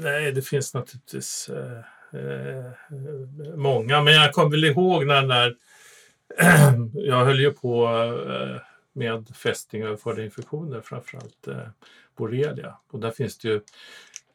nej, 0.03 0.33
det 0.33 0.43
finns 0.43 0.75
naturligtvis 0.75 1.49
eh, 1.49 1.79
eh, 2.21 2.73
många, 3.57 4.03
men 4.03 4.15
jag 4.15 4.33
kommer 4.33 4.51
väl 4.51 4.65
ihåg 4.65 5.07
när, 5.07 5.23
när 5.23 5.57
jag 7.09 7.25
höll 7.25 7.41
ju 7.41 7.53
på 7.53 7.87
eh, 8.31 8.61
med 8.93 9.29
fästingöverförda 9.37 10.25
infektioner, 10.25 10.81
framförallt 10.81 11.47
eh, 11.47 11.69
borrelia. 12.17 12.77
Och 12.91 13.01
där 13.01 13.11
finns 13.11 13.39
det 13.39 13.49
ju 13.49 13.61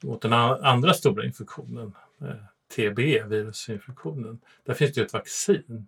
mot 0.03 0.22
den 0.22 0.34
andra 0.34 0.94
stora 0.94 1.25
infektionen, 1.25 1.94
eh, 2.22 2.36
TB, 2.76 3.00
virusinfektionen. 3.28 4.40
Där 4.66 4.74
finns 4.74 4.94
det 4.94 5.02
ju 5.02 5.06
ett 5.06 5.14
vaccin. 5.14 5.88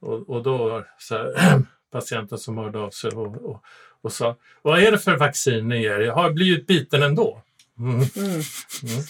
Och, 0.00 0.30
och 0.30 0.42
då 0.42 0.84
så 0.98 1.16
här, 1.16 1.62
patienten 1.90 2.38
som 2.38 2.58
hörde 2.58 2.78
av 2.78 2.90
sig 2.90 3.10
och, 3.10 3.44
och, 3.44 3.64
och 4.00 4.12
sa 4.12 4.36
Vad 4.62 4.82
är 4.82 4.92
det 4.92 4.98
för 4.98 5.16
vaccin 5.16 5.68
ni 5.68 5.82
ger? 5.82 6.00
Jag 6.00 6.14
har 6.14 6.30
blivit 6.30 6.66
biten 6.66 7.02
ändå. 7.02 7.42
Mm. 7.78 7.94
Mm. 7.94 8.42
Mm. 8.82 9.04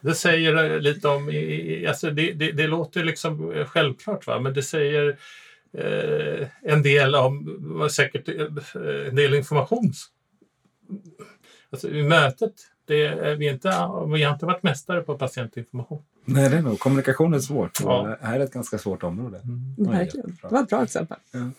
Det 0.00 0.14
säger 0.14 0.80
lite 0.80 1.08
om, 1.08 1.26
alltså 1.88 2.10
det, 2.10 2.32
det, 2.32 2.52
det 2.52 2.66
låter 2.66 3.04
liksom 3.04 3.64
självklart 3.66 4.26
va? 4.26 4.40
men 4.40 4.54
det 4.54 4.62
säger 4.62 5.18
eh, 5.78 6.48
en 6.62 6.82
del 6.82 7.14
om, 7.14 7.88
säkert 7.90 8.28
eh, 8.28 8.46
en 9.08 9.16
del 9.16 9.34
information. 9.34 9.92
Alltså 11.70 11.88
i 11.88 12.02
mötet, 12.02 12.54
det 12.92 13.34
vi, 13.34 13.48
inte, 13.48 13.68
vi 14.14 14.22
har 14.22 14.32
inte 14.32 14.46
varit 14.46 14.62
mästare 14.62 15.00
på 15.00 15.18
patientinformation. 15.18 16.02
Nej, 16.24 16.50
det 16.50 16.56
är 16.56 16.62
nog. 16.62 16.78
Kommunikation 16.78 17.34
är 17.34 17.38
svårt. 17.38 17.78
Ja. 17.82 18.16
Det 18.20 18.26
här 18.26 18.40
är 18.40 18.44
ett 18.44 18.52
ganska 18.52 18.78
svårt 18.78 19.02
område. 19.02 19.40
Mm. 19.44 19.92
Verkligen. 19.92 20.38
Det 20.42 20.48
var 20.48 20.62
ett 20.62 20.68
bra 20.68 20.82
exempel. 20.82 21.16
Ja. 21.32 21.50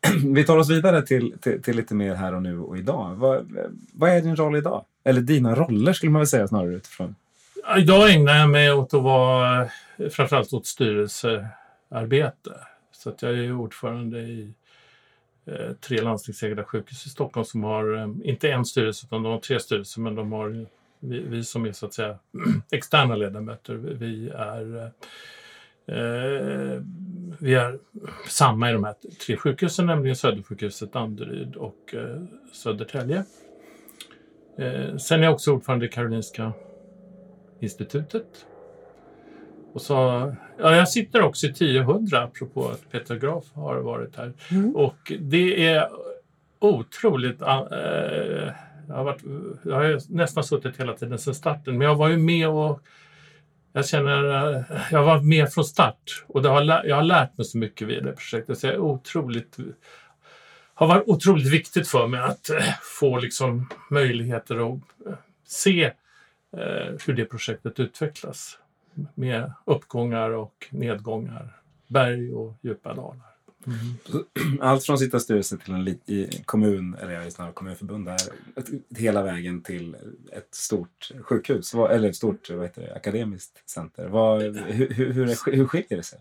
Vi 0.24 0.44
tar 0.44 0.56
oss 0.56 0.70
vidare 0.70 1.02
till, 1.02 1.38
till, 1.40 1.62
till, 1.62 1.76
lite 1.76 1.94
mer 1.94 2.14
här 2.14 2.34
och 2.34 2.42
nu 2.42 2.60
och 2.60 2.78
idag. 2.78 3.14
Vad, 3.14 3.52
vad 3.92 4.10
är 4.10 4.20
din 4.20 4.36
roll 4.36 4.56
idag? 4.56 4.84
Eller 5.04 5.20
dina 5.20 5.54
roller 5.54 5.92
skulle 5.92 6.12
man 6.12 6.20
väl 6.20 6.26
säga 6.26 6.48
snarare 6.48 6.74
utifrån. 6.74 7.14
Idag 7.78 8.14
ägnar 8.14 8.36
jag 8.36 8.50
mig 8.50 8.72
åt 8.72 8.94
att 8.94 9.02
vara 9.02 9.68
framförallt 10.10 10.52
åt 10.52 10.66
styrelsearbete. 10.66 12.50
Så 12.92 13.08
att 13.10 13.22
jag 13.22 13.38
är 13.38 13.52
ordförande 13.52 14.20
i 14.20 14.42
eh, 14.42 14.48
Eh, 15.50 15.72
tre 15.80 16.00
landstingsägda 16.00 16.64
sjukhus 16.64 17.06
i 17.06 17.08
Stockholm 17.08 17.44
som 17.44 17.64
har, 17.64 17.96
eh, 17.96 18.08
inte 18.22 18.50
en 18.50 18.64
styrelse 18.64 19.06
utan 19.06 19.22
de 19.22 19.32
har 19.32 19.40
tre 19.40 19.60
styrelser 19.60 20.00
men 20.00 20.14
de 20.14 20.32
har, 20.32 20.66
vi, 21.00 21.20
vi 21.20 21.44
som 21.44 21.64
är 21.64 21.72
så 21.72 21.86
att 21.86 21.94
säga 21.94 22.18
externa 22.70 23.16
ledamöter, 23.16 23.74
vi 23.74 24.28
är 24.28 24.84
eh, 25.86 26.82
vi 27.38 27.54
är 27.54 27.78
samma 28.28 28.70
i 28.70 28.72
de 28.72 28.84
här 28.84 28.94
tre 29.26 29.36
sjukhusen, 29.36 29.86
nämligen 29.86 30.16
Södersjukhuset, 30.16 30.92
Danderyd 30.92 31.56
och 31.56 31.94
eh, 31.94 32.22
Södertälje. 32.52 33.24
Eh, 34.58 34.96
sen 34.96 35.20
är 35.20 35.24
jag 35.24 35.32
också 35.32 35.52
ordförande 35.52 35.86
i 35.86 35.88
Karolinska 35.88 36.52
institutet. 37.60 38.46
Och 39.72 39.82
så, 39.82 39.94
ja, 40.58 40.76
jag 40.76 40.88
sitter 40.88 41.22
också 41.22 41.46
i 41.46 41.50
1000 41.50 42.18
apropå 42.18 42.68
att 42.68 42.90
Peter 42.90 43.16
Graf 43.16 43.44
har 43.54 43.76
varit 43.76 44.16
här. 44.16 44.32
Mm. 44.50 44.76
Och 44.76 45.12
det 45.20 45.66
är 45.66 45.88
otroligt... 46.58 47.42
Äh, 47.42 47.48
jag, 48.88 48.96
har 48.96 49.04
varit, 49.04 49.22
jag 49.64 49.74
har 49.74 50.14
nästan 50.14 50.44
suttit 50.44 50.80
hela 50.80 50.92
tiden 50.92 51.18
sedan 51.18 51.34
starten 51.34 51.78
men 51.78 51.86
jag 51.86 51.94
var 51.94 52.08
ju 52.08 52.16
med 52.16 52.48
och 52.48 52.80
jag 53.72 53.86
känner, 53.86 54.24
jag 54.90 55.04
var 55.04 55.20
med 55.20 55.52
från 55.52 55.64
start 55.64 56.24
och 56.26 56.42
det 56.42 56.48
har, 56.48 56.86
jag 56.86 56.96
har 56.96 57.02
lärt 57.02 57.38
mig 57.38 57.44
så 57.44 57.58
mycket 57.58 57.88
vid 57.88 58.04
det 58.04 58.12
projektet. 58.12 58.58
Så 58.58 58.66
jag 58.66 58.74
är 58.74 58.78
otroligt, 58.78 59.56
har 60.74 60.86
varit 60.86 61.08
otroligt 61.08 61.52
viktigt 61.52 61.88
för 61.88 62.06
mig 62.06 62.20
att 62.20 62.50
äh, 62.50 62.64
få 63.00 63.18
liksom 63.18 63.68
möjligheter 63.90 64.72
att 64.72 64.80
se 65.46 65.92
Eh, 66.56 66.94
hur 67.06 67.12
det 67.14 67.24
projektet 67.24 67.80
utvecklas. 67.80 68.58
Med 69.14 69.52
uppgångar 69.64 70.30
och 70.30 70.66
nedgångar, 70.70 71.56
berg 71.86 72.32
och 72.32 72.54
djupa 72.62 72.94
dalar. 72.94 73.30
Mm. 73.66 74.58
Allt 74.60 74.84
från 74.84 74.98
sitta 74.98 75.20
styrelse 75.20 75.56
till 75.58 75.74
en 75.74 75.88
i 75.88 76.42
kommun, 76.44 76.96
eller 77.02 77.30
snarare 77.30 77.52
kommunförbund, 77.52 78.06
där, 78.06 78.18
hela 78.98 79.22
vägen 79.22 79.62
till 79.62 79.96
ett 80.32 80.54
stort 80.54 81.10
sjukhus, 81.22 81.74
eller 81.74 82.08
ett 82.08 82.16
stort 82.16 82.50
vad 82.50 82.62
heter 82.62 82.82
det, 82.82 82.94
akademiskt 82.94 83.70
center. 83.70 84.08
Vad, 84.08 84.42
hur, 84.42 84.90
hur, 84.90 85.12
hur, 85.12 85.52
hur 85.52 85.66
skiljer 85.66 85.96
det 85.96 86.02
sig? 86.02 86.18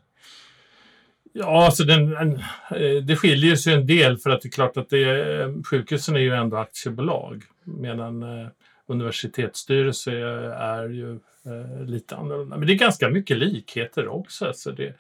Ja, 1.34 1.66
alltså 1.66 1.84
den, 1.84 2.18
en, 2.18 2.36
eh, 2.72 3.04
det 3.04 3.16
skiljer 3.16 3.56
sig 3.56 3.74
en 3.74 3.88
del 3.88 4.18
för 4.18 4.30
att 4.30 4.42
det 4.42 4.48
är 4.48 4.52
klart 4.52 4.78
att 4.78 4.90
det, 4.90 5.64
sjukhusen 5.64 6.16
är 6.16 6.20
ju 6.20 6.34
ändå 6.34 6.58
aktiebolag 6.58 7.44
medan 7.64 8.24
eh, 8.24 8.48
universitetsstyrelse 8.88 10.12
är 10.54 10.90
ju 10.90 11.20
eh, 11.50 11.86
lite 11.86 12.16
annorlunda. 12.16 12.58
Men 12.58 12.68
det 12.68 12.74
är 12.74 12.78
ganska 12.78 13.10
mycket 13.10 13.38
likheter 13.38 14.08
också. 14.08 14.46
Alltså 14.46 14.72
det, 14.72 14.96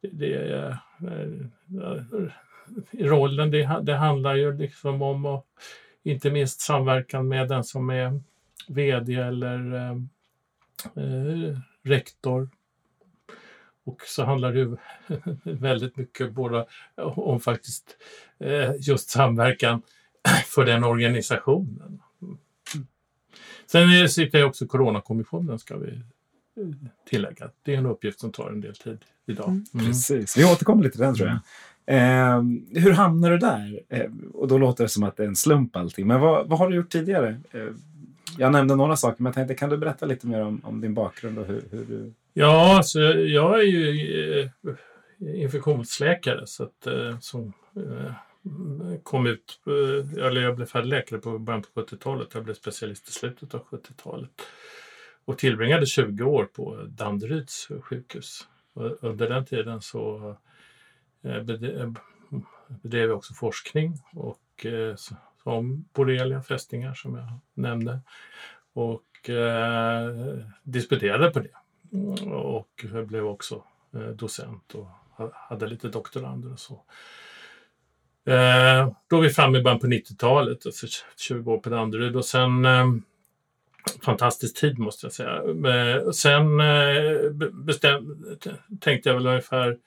det, 0.00 0.34
eh, 0.34 0.76
eh, 1.08 2.28
rollen, 2.98 3.50
det, 3.50 3.80
det, 3.82 3.94
handlar 3.94 4.34
ju 4.34 4.58
liksom 4.58 5.02
om 5.02 5.26
och, 5.26 5.46
inte 6.02 6.30
minst 6.30 6.60
samverkan 6.60 7.28
med 7.28 7.48
den 7.48 7.64
som 7.64 7.90
är 7.90 8.20
VD 8.68 9.14
eller 9.14 9.74
eh, 9.74 9.96
eh, 11.04 11.58
rektor. 11.82 12.48
Och 13.84 14.02
så 14.02 14.24
handlar 14.24 14.52
det 14.52 14.58
ju 14.58 14.76
väldigt 15.42 15.96
mycket 15.96 16.32
både 16.32 16.66
om 16.96 17.40
faktiskt 17.40 17.96
eh, 18.38 18.72
just 18.78 19.10
samverkan 19.10 19.82
för 20.46 20.64
den 20.64 20.84
organisationen. 20.84 22.02
Sen 23.70 24.08
sitter 24.08 24.38
jag 24.38 24.48
också 24.48 24.66
Coronakommissionen 24.66 25.58
ska 25.58 25.76
vi 25.76 25.90
eh, 25.90 26.68
tillägga. 27.08 27.50
Det 27.62 27.74
är 27.74 27.78
en 27.78 27.86
uppgift 27.86 28.20
som 28.20 28.32
tar 28.32 28.50
en 28.50 28.60
del 28.60 28.74
tid 28.74 28.98
idag. 29.26 29.48
Mm. 29.48 29.64
Mm. 29.74 29.86
Precis, 29.86 30.36
vi 30.36 30.44
återkommer 30.44 30.82
lite 30.82 30.96
till 30.96 31.04
den 31.04 31.14
tror 31.14 31.28
jag. 31.28 31.38
Eh, 31.86 32.42
hur 32.82 32.92
hamnar 32.92 33.30
du 33.30 33.38
där? 33.38 33.80
Eh, 33.88 34.10
och 34.34 34.48
då 34.48 34.58
låter 34.58 34.84
det 34.84 34.88
som 34.88 35.02
att 35.02 35.16
det 35.16 35.22
är 35.22 35.28
en 35.28 35.36
slump 35.36 35.76
allting. 35.76 36.06
Men 36.06 36.20
vad, 36.20 36.48
vad 36.48 36.58
har 36.58 36.68
du 36.68 36.76
gjort 36.76 36.90
tidigare? 36.90 37.40
Eh, 37.52 37.66
jag 38.38 38.52
nämnde 38.52 38.76
några 38.76 38.96
saker, 38.96 39.22
men 39.22 39.30
jag 39.30 39.34
tänkte, 39.34 39.54
kan 39.54 39.70
du 39.70 39.76
berätta 39.76 40.06
lite 40.06 40.26
mer 40.26 40.40
om, 40.40 40.60
om 40.64 40.80
din 40.80 40.94
bakgrund 40.94 41.38
och 41.38 41.46
hur, 41.46 41.62
hur 41.70 41.84
du... 41.84 42.12
Ja, 42.34 42.76
alltså, 42.76 43.00
jag 43.14 43.60
är 43.60 43.64
ju 43.64 44.40
eh, 44.40 44.50
infektionsläkare 45.42 46.46
så 46.46 46.62
att, 46.62 46.86
eh, 46.86 47.18
som 47.20 47.52
kom 49.02 49.26
ut, 49.26 49.60
eh, 49.66 50.24
eller 50.26 50.40
jag 50.40 50.56
blev 50.56 50.66
färdig 50.66 50.88
läkare 50.88 51.18
på 51.20 51.38
början 51.38 51.62
på 51.62 51.80
70-talet. 51.80 52.34
Jag 52.34 52.44
blev 52.44 52.54
specialist 52.54 53.08
i 53.08 53.12
slutet 53.12 53.54
av 53.54 53.64
70-talet. 53.64 54.30
Och 55.24 55.38
tillbringade 55.38 55.86
20 55.86 56.24
år 56.24 56.44
på 56.44 56.82
Danderyds 56.88 57.68
sjukhus. 57.82 58.48
Och 58.72 59.04
under 59.04 59.28
den 59.28 59.46
tiden 59.46 59.80
så 59.82 60.36
eh, 61.22 61.36
eh, 61.36 61.90
bedrev 62.82 63.08
jag 63.08 63.16
också 63.16 63.34
forskning 63.34 63.94
och 64.14 64.66
om 65.42 65.84
borrelia, 65.92 66.42
fästingar 66.42 66.94
som 66.94 67.14
jag 67.14 67.40
nämnde. 67.54 68.00
Och 68.72 69.30
eh, 69.30 70.38
disputerade 70.62 71.30
på 71.30 71.40
det. 71.40 71.54
Och 72.26 72.84
jag 72.92 73.06
blev 73.06 73.26
också 73.26 73.64
docent 74.14 74.74
och 74.74 74.88
hade 75.32 75.66
lite 75.66 75.88
doktorander 75.88 76.52
och 76.52 76.60
så. 76.60 76.84
Eh, 78.28 78.92
då 79.10 79.16
är 79.16 79.20
vi 79.20 79.30
framme 79.30 79.58
i 79.58 79.62
början 79.62 79.80
på 79.80 79.86
90-talet, 79.86 80.66
alltså 80.66 80.86
20 81.16 81.52
år 81.52 81.58
på 81.58 81.70
Danderyd 81.70 82.16
och 82.16 82.24
sen 82.24 82.64
eh, 82.64 82.86
fantastisk 84.02 84.60
tid 84.60 84.78
måste 84.78 85.06
jag 85.06 85.12
säga. 85.12 85.42
Eh, 85.74 86.10
sen 86.10 86.58
bestäm, 87.52 88.24
tänkte 88.80 89.08
jag 89.08 89.14
väl 89.14 89.26
ungefär 89.26 89.78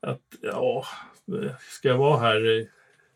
att 0.00 0.20
ja, 0.42 0.86
ska 1.58 1.88
jag 1.88 1.98
vara 1.98 2.18
här 2.18 2.46
i 2.46 2.68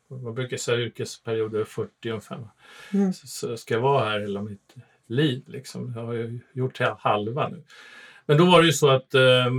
man 0.08 0.34
brukar 0.34 0.56
säga 0.56 0.78
yrkesperioder 0.78 1.64
40 1.64 2.10
ungefär. 2.10 2.48
Mm. 2.94 3.12
Så, 3.12 3.26
så 3.26 3.56
ska 3.56 3.74
jag 3.74 3.80
vara 3.80 4.04
här 4.04 4.20
hela 4.20 4.42
mitt 4.42 4.74
liv 5.06 5.42
liksom. 5.46 5.92
Jag 5.96 6.02
har 6.02 6.12
ju 6.12 6.38
gjort 6.52 6.80
halva 6.98 7.48
nu. 7.48 7.62
Men 8.26 8.38
då 8.38 8.44
var 8.46 8.60
det 8.60 8.66
ju 8.66 8.72
så 8.72 8.90
att 8.90 9.14
eh, 9.14 9.50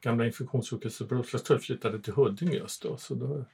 gamla 0.00 0.26
infektionssjukhuset 0.26 1.08
på 1.08 1.14
Roslagstull 1.14 1.58
flyttade 1.58 2.00
till 2.00 2.12
Huddinge 2.12 2.56
just 2.56 2.82
då. 2.82 2.96
Så 2.96 3.14
då 3.14 3.44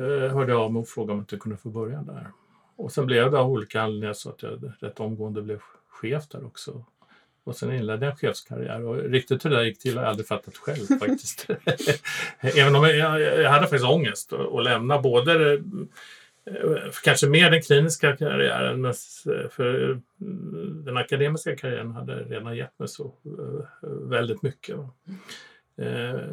eh, 0.00 0.32
hörde 0.32 0.52
jag 0.52 0.60
av 0.60 0.72
mig 0.72 0.80
och 0.80 0.88
frågade 0.88 1.12
om 1.12 1.18
jag 1.18 1.22
inte 1.22 1.36
kunde 1.36 1.56
få 1.56 1.68
börja 1.68 2.02
där. 2.02 2.30
Och 2.76 2.92
sen 2.92 3.06
blev 3.06 3.30
det 3.30 3.38
av 3.38 3.50
olika 3.50 3.82
anledningar 3.82 4.12
så 4.12 4.30
att 4.30 4.42
jag 4.42 4.72
rätt 4.80 5.00
omgående 5.00 5.42
blev 5.42 5.60
chef 5.88 6.28
där 6.28 6.46
också. 6.46 6.84
Och 7.44 7.56
sen 7.56 7.72
inledde 7.72 8.06
jag 8.06 8.12
en 8.12 8.18
chefskarriär 8.18 8.84
och 8.84 8.96
riktigt 8.96 9.44
hur 9.44 9.50
det 9.50 9.56
där 9.56 9.64
gick 9.64 9.78
till 9.78 9.96
har 9.96 10.02
jag 10.02 10.10
aldrig 10.10 10.28
fattat 10.28 10.56
själv 10.56 10.86
faktiskt. 11.00 11.46
Även 12.40 12.76
om 12.76 12.84
jag, 12.84 13.20
jag 13.20 13.50
hade 13.50 13.62
faktiskt 13.62 13.84
ångest 13.84 14.32
att 14.32 14.64
lämna 14.64 15.00
både 15.00 15.62
Eh, 16.46 16.90
kanske 17.04 17.28
mer 17.28 17.50
den 17.50 17.62
kliniska 17.62 18.16
karriären, 18.16 18.80
men 18.80 18.90
eh, 18.90 19.48
för 19.50 19.90
eh, 19.90 19.96
den 20.84 20.96
akademiska 20.96 21.56
karriären 21.56 21.90
hade 21.90 22.24
redan 22.24 22.56
gett 22.56 22.78
mig 22.78 22.88
så 22.88 23.14
väldigt 23.82 24.42
mycket. 24.42 24.76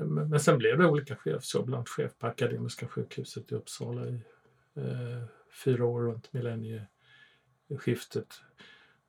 Men 0.06 0.39
sen 0.39 0.58
blev 0.58 0.77
det 0.77 0.86
olika 0.88 1.15
chefsjobb, 1.15 1.65
bland 1.65 1.89
chef 1.89 2.12
på 2.20 2.27
Akademiska 2.27 2.88
sjukhuset 2.88 3.51
i 3.51 3.56
Uppsala 3.56 4.06
i 4.06 4.20
fyra 5.63 5.86
år 5.86 6.01
runt 6.01 6.34
millennieskiftet. 6.34 8.27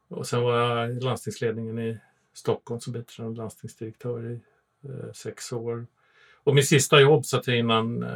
Och 0.09 0.27
sen 0.27 0.43
var 0.43 0.59
jag 0.59 0.91
i 0.91 1.01
landstingsledningen 1.01 1.79
i 1.79 1.99
Stockholm 2.33 2.81
som 2.81 2.93
biträdande 2.93 3.39
landstingsdirektör 3.39 4.31
i 4.31 4.41
sex 5.15 5.53
år. 5.53 5.87
Och 6.45 6.55
min 6.55 6.65
sista 6.65 7.01
jobb 7.01 7.27
satt 7.27 7.47
jag 7.47 7.59
innan 7.59 8.07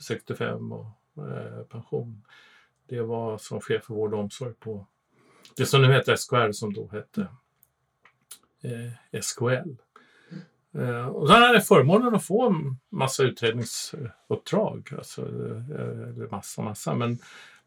65 0.00 0.72
och 0.72 0.86
Eh, 1.16 1.62
pension. 1.62 2.24
Det 2.88 3.00
var 3.00 3.38
som 3.38 3.60
chef 3.60 3.84
för 3.84 3.94
vård 3.94 4.14
och 4.14 4.20
omsorg 4.20 4.54
på 4.54 4.86
det 5.56 5.66
som 5.66 5.82
nu 5.82 5.92
heter 5.92 6.16
SKR 6.16 6.52
som 6.52 6.72
då 6.72 6.88
hette 6.92 7.28
eh, 8.62 9.20
SKL. 9.22 9.70
Eh, 10.78 11.06
och 11.06 11.28
sen 11.28 11.42
hade 11.42 11.54
jag 11.54 11.66
förmånen 11.66 12.14
att 12.14 12.24
få 12.24 12.48
en 12.48 12.76
massa 12.88 13.22
utredningsuppdrag. 13.22 14.92
Alltså, 14.98 15.22
eh, 15.22 16.08
eller 16.08 16.30
massa, 16.30 16.62
massa, 16.62 16.94
men 16.94 17.18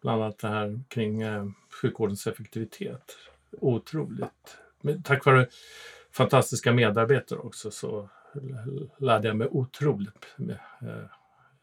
bland 0.02 0.24
annat 0.24 0.40
det 0.40 0.48
här 0.48 0.80
kring 0.88 1.22
eh, 1.22 1.46
sjukvårdens 1.82 2.28
effektivitet. 2.28 3.18
Otroligt. 3.52 4.58
Men 4.82 5.04
tack 5.04 5.26
vare 5.26 5.48
fantastiska 6.12 6.74
medarbetare 6.74 7.40
också 7.40 7.72
så 7.72 8.10
lärde 8.98 9.28
jag 9.28 9.38
mig 9.38 9.48
otroligt 9.52 10.36
eh, 10.40 10.90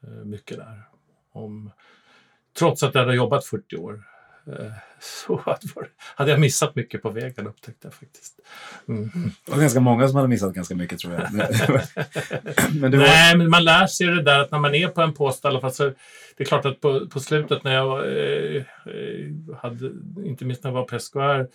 eh 0.01 0.25
mycket 0.25 0.57
där. 0.57 0.83
Om, 1.37 1.71
trots 2.59 2.83
att 2.83 2.95
jag 2.95 3.03
hade 3.03 3.17
jobbat 3.17 3.45
40 3.45 3.77
år 3.77 4.03
eh, 4.47 4.73
så 5.01 5.41
hade- 6.17 6.31
jag 6.31 6.41
missat 6.41 6.75
mycket 6.75 7.03
på 7.03 7.11
vägen 7.11 7.47
upptäckte 7.47 7.87
jag 7.87 7.95
faktiskt. 7.95 8.41
Mm. 8.89 9.11
Det 9.45 9.53
var 9.53 9.61
ganska 9.61 9.81
många 9.81 10.09
som 10.09 10.17
hade 10.17 10.29
missat 10.29 10.55
ganska 10.55 10.75
mycket 10.75 10.99
tror 10.99 11.15
jag. 11.15 11.33
Men 12.81 12.91
var... 12.91 12.99
Nej, 12.99 13.37
men 13.37 13.51
man 13.51 13.65
lär 13.65 13.87
sig 13.87 14.07
det 14.07 14.23
där 14.23 14.41
att 14.41 14.51
när 14.51 14.59
man 14.59 14.75
är 14.75 14.89
på 14.89 15.03
en 15.03 15.15
post 15.15 15.45
i 15.45 15.49
alla 15.49 15.61
fall 15.61 15.73
så 15.73 15.85
det 16.37 16.45
är 16.45 16.45
klart 16.45 16.65
att 16.65 16.81
på, 16.81 17.07
på 17.07 17.21
slutet 17.21 17.65
när 17.65 17.75
jag 17.75 17.99
eh, 17.99 18.57
eh, 18.87 19.57
hade, 19.63 19.93
inte 20.25 20.45
minst 20.45 20.65
när 20.65 20.71
jag 20.71 20.75
var 20.75 20.85
på 20.85 20.99
SKR, 20.99 21.47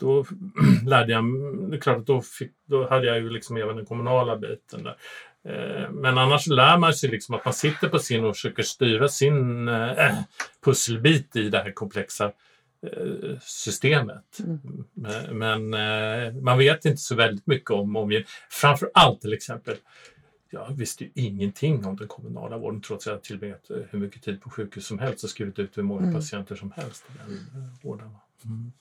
då 0.00 0.24
lärde 0.86 1.12
jag 1.12 1.24
det 1.70 1.76
är 1.76 1.80
klart 1.80 1.98
att 1.98 2.06
då, 2.06 2.22
fick, 2.22 2.52
då 2.66 2.88
hade 2.88 3.06
jag 3.06 3.16
ju 3.16 3.30
liksom 3.30 3.56
även 3.56 3.76
den 3.76 3.86
kommunala 3.86 4.36
biten 4.36 4.82
där. 4.82 4.96
Eh, 5.48 5.90
Men 5.90 6.18
annars 6.18 6.46
lär 6.46 6.78
man 6.78 6.94
sig 6.94 7.10
liksom 7.10 7.34
att 7.34 7.44
man 7.44 7.54
sitter 7.54 7.88
på 7.88 7.98
sin 7.98 8.24
och 8.24 8.34
försöker 8.36 8.62
styra 8.62 9.08
sin 9.08 9.68
eh, 9.68 10.18
pusselbit 10.64 11.36
i 11.36 11.48
det 11.48 11.58
här 11.58 11.72
komplexa 11.72 12.32
eh, 12.86 13.38
systemet. 13.42 14.38
Men, 14.94 15.38
men 15.38 15.74
eh, 16.26 16.32
man 16.34 16.58
vet 16.58 16.84
inte 16.84 17.00
så 17.02 17.14
väldigt 17.14 17.46
mycket 17.46 17.70
om 17.70 17.96
omgivningen. 17.96 18.28
Framför 18.50 18.90
allt 18.94 19.20
till 19.20 19.32
exempel 19.32 19.76
jag 20.52 20.72
visste 20.76 21.04
ju 21.04 21.10
ingenting 21.14 21.84
om 21.86 21.96
den 21.96 22.08
kommunala 22.08 22.58
vården 22.58 22.80
trots 22.80 23.06
att 23.06 23.10
jag 23.12 23.22
tillbringat 23.22 23.70
hur 23.90 23.98
mycket 23.98 24.22
tid 24.22 24.42
på 24.42 24.50
sjukhus 24.50 24.86
som 24.86 24.98
helst 24.98 25.24
och 25.24 25.30
skrivit 25.30 25.58
ut 25.58 25.78
hur 25.78 25.82
många 25.82 26.00
Mm. 26.02 26.14
patienter 26.14 26.54
som 26.54 26.70
helst 26.72 27.04
i 27.08 27.18
den 27.18 27.70
vården. 27.82 28.10
Mm. 28.44 28.72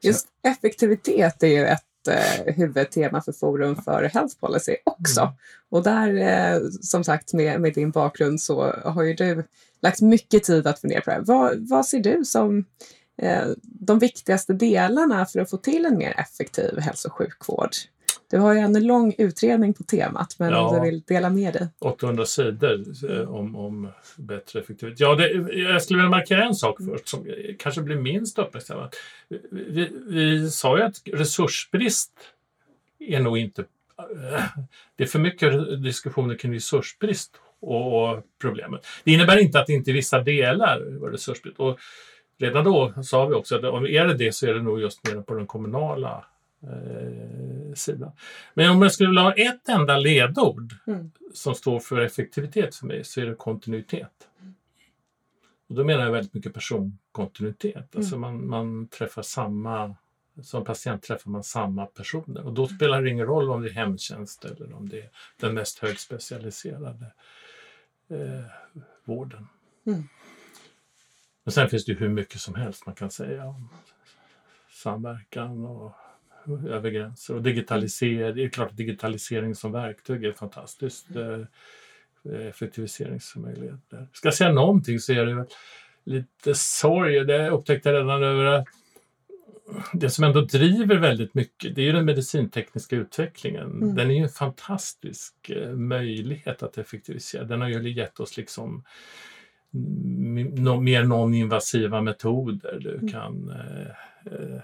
Just 0.00 0.28
effektivitet 0.42 1.42
är 1.42 1.46
ju 1.46 1.64
ett 1.66 1.84
eh, 2.08 2.54
huvudtema 2.54 3.22
för 3.22 3.32
Forum 3.32 3.76
för 3.82 4.02
Health 4.02 4.36
Policy 4.40 4.76
också. 4.84 5.20
Mm. 5.20 5.34
Och 5.70 5.82
där, 5.82 6.14
eh, 6.14 6.60
som 6.82 7.04
sagt, 7.04 7.32
med, 7.32 7.60
med 7.60 7.74
din 7.74 7.90
bakgrund 7.90 8.40
så 8.40 8.62
har 8.84 9.02
ju 9.02 9.14
du 9.14 9.44
lagt 9.82 10.00
mycket 10.00 10.44
tid 10.44 10.66
att 10.66 10.78
fundera 10.78 11.00
på 11.00 11.10
det 11.10 11.16
här. 11.16 11.22
Vad, 11.22 11.68
vad 11.68 11.86
ser 11.86 12.00
du 12.00 12.24
som 12.24 12.64
eh, 13.22 13.46
de 13.62 13.98
viktigaste 13.98 14.52
delarna 14.52 15.26
för 15.26 15.40
att 15.40 15.50
få 15.50 15.56
till 15.56 15.86
en 15.86 15.98
mer 15.98 16.20
effektiv 16.20 16.78
hälso 16.78 17.08
och 17.08 17.14
sjukvård? 17.14 17.70
Du 18.34 18.40
har 18.40 18.52
ju 18.54 18.58
en 18.60 18.86
lång 18.86 19.14
utredning 19.18 19.74
på 19.74 19.82
temat, 19.82 20.36
men 20.38 20.50
Ja. 20.52 20.68
om 20.68 20.74
du 20.74 20.80
vill 20.90 21.00
dela 21.00 21.30
med 21.30 21.52
dig. 21.54 21.68
800 21.78 22.26
sidor 22.26 22.82
eh, 23.10 23.34
om, 23.34 23.56
om 23.56 23.88
bättre 24.16 24.60
effektivitet. 24.60 25.00
Ja, 25.00 25.14
det, 25.14 25.28
jag 25.52 25.82
skulle 25.82 25.96
vilja 25.96 26.10
markera 26.10 26.44
en 26.44 26.54
sak 26.54 26.78
först 26.84 27.08
som 27.08 27.26
kanske 27.58 27.80
blir 27.82 27.96
minst 27.96 28.38
uppmärksammat. 28.38 28.94
Vi, 29.28 29.40
vi, 29.50 29.88
vi 30.08 30.50
sa 30.50 30.78
ju 30.78 30.82
att 30.84 31.02
resursbrist 31.12 32.10
är 32.98 33.20
nog 33.20 33.38
inte... 33.38 33.64
eh, 33.98 34.44
Det 34.96 35.04
är 35.04 35.08
för 35.08 35.18
mycket 35.18 35.82
diskussioner 35.82 36.34
kring 36.34 36.54
resursbrist 36.54 37.36
och, 37.60 38.10
och 38.10 38.22
problemet. 38.40 38.86
Det 39.04 39.12
innebär 39.12 39.38
inte 39.38 39.60
att 39.60 39.66
det 39.66 39.72
inte 39.72 39.90
i 39.90 39.94
vissa 39.94 40.20
delar 40.20 40.98
var 41.00 41.10
resursbrist. 41.10 41.58
Och 41.60 41.78
redan 42.38 42.64
då 42.64 42.92
sa 43.02 43.26
vi 43.26 43.34
också 43.34 43.56
att 43.56 43.64
om 43.64 43.86
är 43.86 44.06
det 44.06 44.14
det 44.14 44.32
så 44.34 44.46
är 44.46 44.54
det 44.54 44.62
nog 44.62 44.80
just 44.80 45.06
mer 45.08 45.20
på 45.22 45.34
den 45.34 45.46
kommunala 45.46 46.24
eh, 46.68 47.74
sidan. 47.74 48.12
Men 48.54 48.70
om 48.70 48.82
jag 48.82 48.92
skulle 48.92 49.08
vilja 49.08 49.22
ha 49.22 49.32
ett 49.32 49.68
enda 49.68 49.96
ledord 49.96 50.74
Mm. 50.86 51.10
som 51.34 51.54
står 51.54 51.80
för 51.80 52.00
effektivitet 52.00 52.74
för 52.74 52.86
mig 52.86 53.04
så 53.04 53.20
är 53.20 53.26
det 53.26 53.34
kontinuitet. 53.34 54.28
Och 55.68 55.74
då 55.74 55.84
menar 55.84 56.04
jag 56.04 56.12
väldigt 56.12 56.34
mycket 56.34 56.54
personkontinuitet. 56.54 57.96
Alltså 57.96 58.18
man, 58.18 58.46
man 58.48 58.88
träffar 58.88 59.22
samma, 59.22 59.96
som 60.42 60.64
patient 60.64 61.02
träffar 61.02 61.30
man 61.30 61.44
samma 61.44 61.86
personer. 61.86 62.46
Och 62.46 62.52
då 62.52 62.66
spelar 62.68 63.02
det 63.02 63.10
ingen 63.10 63.26
roll 63.26 63.50
om 63.50 63.62
det 63.62 63.68
är 63.68 63.72
hemtjänst 63.72 64.44
eller 64.44 64.72
om 64.72 64.88
det 64.88 65.00
är 65.00 65.10
den 65.40 65.54
mest 65.54 65.78
högspecialiserade 65.78 67.12
eh, 68.08 68.44
vården. 69.04 69.46
Mm. 69.86 70.02
Men 71.44 71.52
sen 71.52 71.68
finns 71.68 71.84
det 71.84 71.94
hur 71.94 72.08
mycket 72.08 72.40
som 72.40 72.54
helst 72.54 72.86
man 72.86 72.94
kan 72.94 73.10
säga 73.10 73.46
om 73.46 73.68
samverkan 74.70 75.64
och 75.64 75.92
över 76.68 76.90
gränser. 76.90 77.34
Och 77.34 77.42
digitalisering, 77.42 78.36
det 78.36 78.44
är 78.44 78.48
klart 78.48 78.76
digitalisering 78.76 79.54
som 79.54 79.72
verktyg 79.72 80.24
är 80.24 80.32
fantastiskt. 80.32 81.16
Eh, 81.16 81.40
effektiviseringsmöjligheter. 82.48 84.08
Ska 84.12 84.26
jag 84.26 84.34
säga 84.34 84.52
någonting 84.52 85.00
så 85.00 85.12
är 85.12 85.26
det 85.26 85.46
lite 86.04 86.54
sorg. 86.54 87.24
Det 87.24 87.50
upptäckte 87.50 87.88
jag 87.88 87.96
redan 87.96 88.22
över 88.22 88.44
att 88.44 88.66
det 89.92 90.10
som 90.10 90.24
ändå 90.24 90.40
driver 90.40 90.96
väldigt 90.96 91.34
mycket 91.34 91.74
det 91.74 91.80
är 91.82 91.84
ju 91.86 91.92
den 91.92 92.04
medicintekniska 92.04 92.96
utvecklingen. 92.96 93.70
Mm. 93.70 93.94
Den 93.94 94.10
är 94.10 94.14
ju 94.14 94.22
en 94.22 94.28
fantastisk 94.28 95.50
eh, 95.50 95.72
möjlighet 95.72 96.62
att 96.62 96.78
effektivisera. 96.78 97.44
Den 97.44 97.60
har 97.60 97.68
ju 97.68 97.92
gett 97.92 98.20
oss 98.20 98.36
liksom 98.36 98.84
mm, 99.74 100.84
mer 100.84 101.04
non-invasiva 101.04 102.00
metoder. 102.00 102.78
Du 102.80 102.94
Mm. 102.94 103.08
kan 103.08 103.50
eh, 103.50 103.86
eh, 104.32 104.60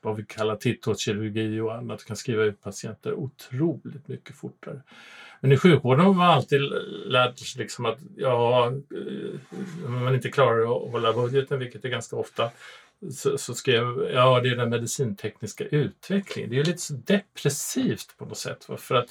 vad 0.00 0.16
vi 0.16 0.24
kallar 0.24 0.56
titthålskirurgi 0.56 1.60
och 1.60 1.74
annat. 1.74 2.04
Kan 2.04 2.16
skriva 2.16 2.44
ut 2.44 2.62
patienter 2.62 3.14
otroligt 3.14 4.08
mycket 4.08 4.36
fortare. 4.36 4.82
Men 5.40 5.52
i 5.52 5.56
sjukvården 5.56 6.06
har 6.06 6.14
man 6.14 6.30
alltid 6.30 6.60
lärt 7.06 7.38
sig 7.38 7.62
liksom 7.62 7.86
att 7.86 7.98
ja, 8.16 8.66
eh, 8.66 9.86
om 9.86 10.04
man 10.04 10.14
inte 10.14 10.30
klarar 10.30 10.62
att 10.62 10.92
hålla 10.92 11.12
budgeten, 11.12 11.58
vilket 11.58 11.84
är 11.84 11.88
ganska 11.88 12.16
ofta, 12.16 12.50
så, 13.10 13.38
så 13.38 13.54
skrev 13.54 14.10
ja 14.12 14.40
det 14.40 14.48
är 14.48 14.56
den 14.56 14.70
medicintekniska 14.70 15.64
utvecklingen. 15.64 16.50
Det 16.50 16.56
är 16.56 16.58
ju 16.58 16.64
lite 16.64 16.78
så 16.78 16.94
depressivt 16.94 18.14
på 18.18 18.24
något 18.24 18.38
sätt. 18.38 18.68
För 18.78 18.94
att 18.94 19.10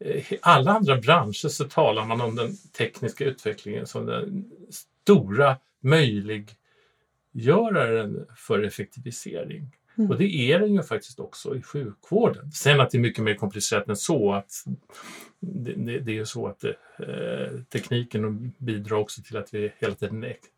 eh, 0.00 0.32
i 0.32 0.38
alla 0.42 0.72
andra 0.72 0.96
branscher 0.96 1.48
så 1.48 1.64
talar 1.64 2.04
man 2.04 2.20
om 2.20 2.36
den 2.36 2.56
tekniska 2.56 3.24
utvecklingen 3.24 3.86
som 3.86 4.06
den 4.06 4.52
stora 4.70 5.56
möjliggöraren 5.80 8.26
för 8.36 8.62
effektivisering. 8.62 9.72
Mm. 9.98 10.10
Och 10.10 10.18
det 10.18 10.52
är 10.52 10.58
den 10.58 10.74
ju 10.74 10.82
faktiskt 10.82 11.20
också 11.20 11.56
i 11.56 11.62
sjukvården. 11.62 12.52
Sen 12.52 12.80
att 12.80 12.90
det 12.90 12.98
är 12.98 13.00
mycket 13.00 13.24
mer 13.24 13.34
komplicerat 13.34 13.88
än 13.88 13.96
så. 13.96 14.32
Att 14.32 14.52
det, 15.40 15.72
det, 15.72 15.98
det 15.98 16.12
är 16.12 16.16
ju 16.16 16.26
så 16.26 16.46
att 16.46 16.64
eh, 16.64 17.60
tekniken 17.72 18.52
bidrar 18.58 18.96
också 18.96 19.22
till 19.22 19.36
att 19.36 19.54
vi 19.54 19.72
hela 19.78 19.94
tiden 19.94 20.24
ex- 20.24 20.48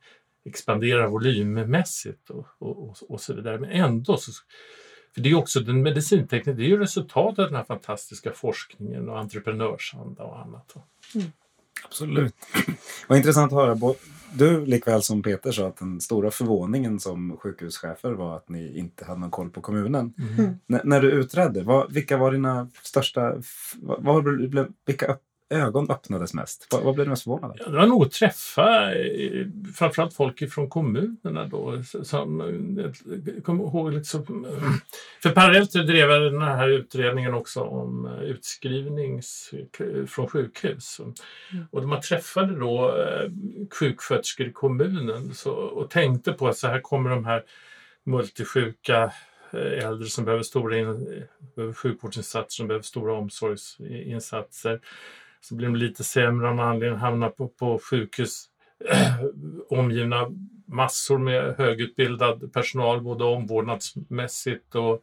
expanderar 0.45 1.09
volymmässigt 1.09 2.31
och, 2.31 2.47
och, 2.59 2.89
och, 2.89 2.97
och 3.09 3.21
så 3.21 3.35
vidare. 3.35 3.59
Men 3.59 3.71
ändå 3.71 4.17
så 4.17 4.33
för 5.15 5.21
det 5.21 5.31
är 5.31 5.35
också 5.35 5.61
den 5.61 5.83
medicintekniken, 5.83 6.57
det 6.57 6.63
är 6.63 6.69
ju 6.69 6.79
resultatet 6.79 7.39
av 7.39 7.45
den 7.47 7.57
här 7.57 7.65
fantastiska 7.65 8.33
forskningen 8.33 9.09
och 9.09 9.19
entreprenörsanda 9.19 10.25
och 10.25 10.41
annat. 10.41 10.73
va. 10.75 10.83
Absolut. 11.89 12.35
Vad 13.09 13.19
intressant 13.19 13.53
att 13.53 13.59
höra. 13.59 13.95
Du 14.33 14.67
likväl 14.67 15.03
som 15.03 15.23
Peter 15.23 15.53
sa 15.53 15.67
att 15.67 15.77
den 15.77 16.01
stora 16.01 16.31
förvåningen 16.31 17.01
som 17.01 17.37
sjukhuschefer 17.37 18.13
var 18.13 18.37
att 18.37 18.49
ni 18.49 18.79
inte 18.79 19.05
hade 19.05 19.21
någon 19.21 19.31
koll 19.31 19.51
på 19.51 19.61
kommunen. 19.61 20.15
Mm. 20.39 20.83
När 20.85 21.01
du 21.01 21.11
utredde, 21.11 21.63
vad, 21.63 21.93
vilka 21.93 22.17
var 22.17 22.33
dina 22.33 22.69
största... 22.83 23.35
Vad, 23.77 24.03
vad 24.03 24.69
vilka 24.87 25.17
ögon 25.51 25.91
öppnades 25.91 26.35
mest? 26.35 26.67
Vad, 26.71 26.83
vad 26.83 26.95
blev 26.95 27.07
du 27.07 27.11
mest 27.11 27.23
förvånad 27.23 27.51
av? 27.51 27.57
Ja, 27.59 27.69
det 27.69 27.77
var 27.77 27.87
nog 27.87 28.03
att 28.03 28.13
träffa 28.13 28.95
eh, 28.95 29.47
framförallt 29.75 30.15
folk 30.15 30.43
ifrån 30.43 30.69
kommunerna 30.69 31.45
då. 31.45 31.83
Som, 32.03 32.41
jag 33.27 33.45
kommer 33.45 33.65
ihåg 33.65 33.93
liksom, 33.93 34.47
för 35.23 35.31
parallellt 35.31 35.73
drev 35.73 36.11
jag 36.11 36.33
den 36.33 36.43
här 36.43 36.69
utredningen 36.69 37.35
också 37.35 37.61
om 37.61 38.07
eh, 38.07 38.23
utskrivnings 38.23 39.51
från 40.09 40.29
sjukhus. 40.29 41.01
Och 41.71 41.81
när 41.81 41.89
man 41.89 42.01
träffade 42.01 42.59
då 42.59 42.99
eh, 42.99 43.31
sjuksköterskor 43.71 44.47
i 44.47 44.53
kommunen 44.53 45.35
så, 45.35 45.53
och 45.53 45.91
tänkte 45.91 46.33
på 46.33 46.49
att 46.49 46.59
så 46.59 46.67
här 46.67 46.81
kommer 46.81 47.11
de 47.11 47.25
här 47.25 47.45
multisjuka 48.05 49.13
eh, 49.51 49.87
äldre 49.87 50.09
som 50.09 50.25
behöver 50.25 50.43
stora 50.43 50.79
in, 50.79 51.27
behöver 51.57 51.75
sjukvårdsinsatser, 51.75 52.57
som 52.57 52.69
behöver 52.69 52.83
stora 52.83 53.13
omsorgsinsatser. 53.13 54.81
Så 55.49 55.55
blir 55.55 55.67
de 55.67 55.77
lite 55.77 56.05
sämre 56.05 56.49
av 56.49 56.61
anledning, 56.61 56.99
hamnar 56.99 57.31
på, 57.31 57.49
på 57.49 57.79
sjukhus 57.79 58.45
omgivna 59.69 60.27
massor 60.67 61.19
med 61.19 61.55
högutbildad 61.59 62.53
personal, 62.53 63.01
både 63.01 63.25
omvårdnadsmässigt 63.25 64.75
och 64.75 65.03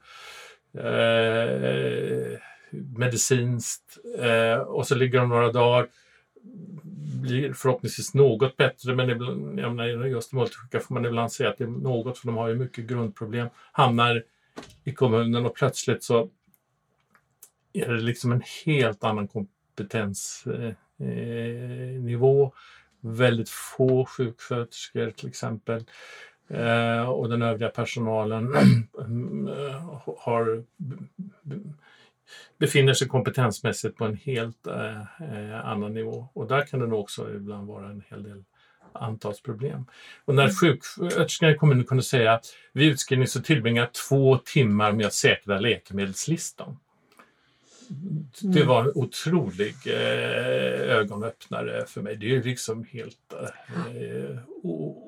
eh, 0.81 2.39
medicinskt. 2.71 3.97
Eh, 4.19 4.57
och 4.57 4.87
så 4.87 4.95
ligger 4.95 5.19
de 5.19 5.29
några 5.29 5.51
dagar 5.51 5.87
blir 7.21 7.53
förhoppningsvis 7.53 8.13
något 8.13 8.57
bättre 8.57 8.95
men 8.95 9.09
ibland, 9.09 9.59
jag 9.59 9.75
menar, 9.75 10.05
just 10.05 10.33
i 10.33 10.35
multisjuka 10.35 10.79
får 10.79 10.93
man 10.93 11.05
ibland 11.05 11.31
säga 11.31 11.49
att 11.49 11.57
det 11.57 11.63
är 11.63 11.67
något 11.67 12.17
för 12.17 12.27
de 12.27 12.37
har 12.37 12.47
ju 12.47 12.55
mycket 12.55 12.85
grundproblem. 12.85 13.47
Hamnar 13.71 14.23
i 14.83 14.91
kommunen 14.91 15.45
och 15.45 15.55
plötsligt 15.55 16.03
så 16.03 16.29
är 17.73 17.87
det 17.87 18.01
liksom 18.01 18.31
en 18.31 18.43
helt 18.65 19.03
annan 19.03 19.27
kompetensnivå. 19.75 22.43
Eh, 22.43 22.51
väldigt 23.05 23.49
få 23.49 24.05
sjuksköterskor 24.05 25.11
till 25.11 25.29
exempel. 25.29 25.83
Eh, 26.47 27.09
och 27.09 27.29
den 27.29 27.41
övriga 27.41 27.69
personalen 27.69 28.53
har, 30.17 30.63
befinner 32.57 32.93
sig 32.93 33.07
kompetensmässigt 33.07 33.97
på 33.97 34.05
en 34.05 34.15
helt 34.15 34.67
eh, 34.67 35.65
annan 35.65 35.93
nivå. 35.93 36.27
Och 36.33 36.47
där 36.47 36.65
kan 36.65 36.79
det 36.79 36.87
nog 36.87 36.99
också 36.99 37.35
ibland 37.35 37.67
vara 37.67 37.89
en 37.89 38.03
hel 38.09 38.23
del 38.23 38.43
antalsproblem. 38.93 39.85
Och 40.25 40.35
när 40.35 40.49
sjuksköterskan 40.49 41.09
sjuksköterskorna 41.09 41.51
i 41.51 41.57
kommunen 41.57 41.85
kunde 41.85 42.03
säga 42.03 42.33
att 42.33 42.45
vid 42.73 42.91
utskrivning 42.91 43.27
så 43.27 43.41
tillbringar 43.41 43.89
två 44.09 44.37
timmar 44.37 44.91
med 44.91 45.05
att 45.05 45.13
säkra 45.13 45.59
läkemedelslistan. 45.59 46.77
Det 48.41 48.59
mm. 48.59 48.67
var 48.67 48.83
en 48.83 48.91
otrolig 48.95 49.75
eh, 49.85 50.95
ögonöppnare 50.97 51.85
för 51.87 52.01
mig. 52.01 52.15
Det 52.15 52.25
är 52.25 52.29
ju 52.29 52.43
liksom 52.43 52.85
helt 52.91 53.33
eh, 53.33 54.37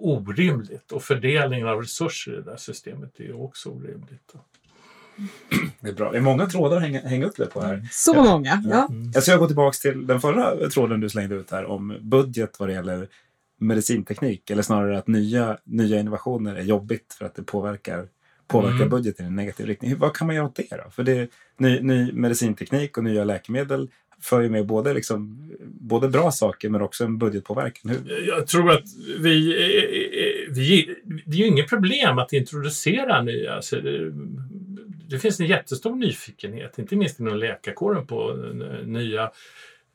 orimligt. 0.01 0.91
Och 0.91 1.03
fördelningen 1.03 1.67
av 1.67 1.81
resurser 1.81 2.33
i 2.33 2.35
det 2.35 2.41
där 2.41 2.57
systemet 2.57 3.19
är 3.19 3.23
ju 3.23 3.33
också 3.33 3.69
orimligt. 3.69 4.33
Det 5.79 5.89
är 5.89 5.93
bra. 5.93 6.11
Det 6.11 6.17
är 6.17 6.21
många 6.21 6.45
trådar 6.45 6.77
att 6.77 6.83
hänga, 6.83 7.01
hänga 7.01 7.25
upp 7.25 7.37
det 7.37 7.45
på 7.45 7.61
här. 7.61 7.87
Så 7.91 8.13
många, 8.23 8.63
ja. 8.69 8.87
Mm. 8.89 9.11
Jag 9.13 9.23
ska 9.23 9.37
gå 9.37 9.47
tillbaka 9.47 9.75
till 9.81 10.07
den 10.07 10.21
förra 10.21 10.69
tråden 10.69 10.99
du 10.99 11.09
slängde 11.09 11.35
ut 11.35 11.51
här 11.51 11.65
om 11.65 11.97
budget 12.01 12.59
vad 12.59 12.69
det 12.69 12.73
gäller 12.73 13.07
medicinteknik. 13.59 14.49
Eller 14.49 14.61
snarare 14.61 14.97
att 14.97 15.07
nya, 15.07 15.57
nya 15.63 15.99
innovationer 15.99 16.55
är 16.55 16.63
jobbigt 16.63 17.13
för 17.17 17.25
att 17.25 17.35
det 17.35 17.43
påverkar 17.43 18.07
påverkar 18.47 18.75
mm. 18.75 18.89
budgeten 18.89 19.25
i 19.25 19.27
en 19.27 19.35
negativ 19.35 19.65
riktning. 19.65 19.97
Vad 19.97 20.15
kan 20.15 20.27
man 20.27 20.35
göra 20.35 20.45
åt 20.45 20.55
det 20.55 20.67
då? 20.69 20.91
För 20.91 21.03
det 21.03 21.29
ny, 21.57 21.79
ny 21.81 22.11
medicinteknik 22.11 22.97
och 22.97 23.03
nya 23.03 23.23
läkemedel 23.23 23.89
för 24.21 24.41
ju 24.41 24.49
med 24.49 24.65
både, 24.65 24.93
liksom, 24.93 25.49
både 25.63 26.09
bra 26.09 26.31
saker 26.31 26.69
men 26.69 26.81
också 26.81 27.03
en 27.03 27.17
budgetpåverkan. 27.17 27.91
Hur? 27.91 28.27
Jag 28.27 28.47
tror 28.47 28.71
att 28.71 28.83
vi, 29.19 29.53
vi... 30.49 30.95
Det 31.25 31.37
är 31.37 31.39
ju 31.39 31.47
inget 31.47 31.69
problem 31.69 32.17
att 32.17 32.33
introducera 32.33 33.21
nya. 33.21 33.53
Alltså 33.53 33.81
det, 33.81 34.11
det 35.09 35.19
finns 35.19 35.39
en 35.39 35.45
jättestor 35.45 35.95
nyfikenhet, 35.95 36.79
inte 36.79 36.95
minst 36.95 37.19
inom 37.19 37.37
läkarkåren, 37.37 38.07
på 38.07 38.33
nya 38.85 39.31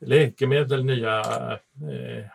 läkemedel, 0.01 0.85
nya 0.85 1.19
eh, 1.21 2.25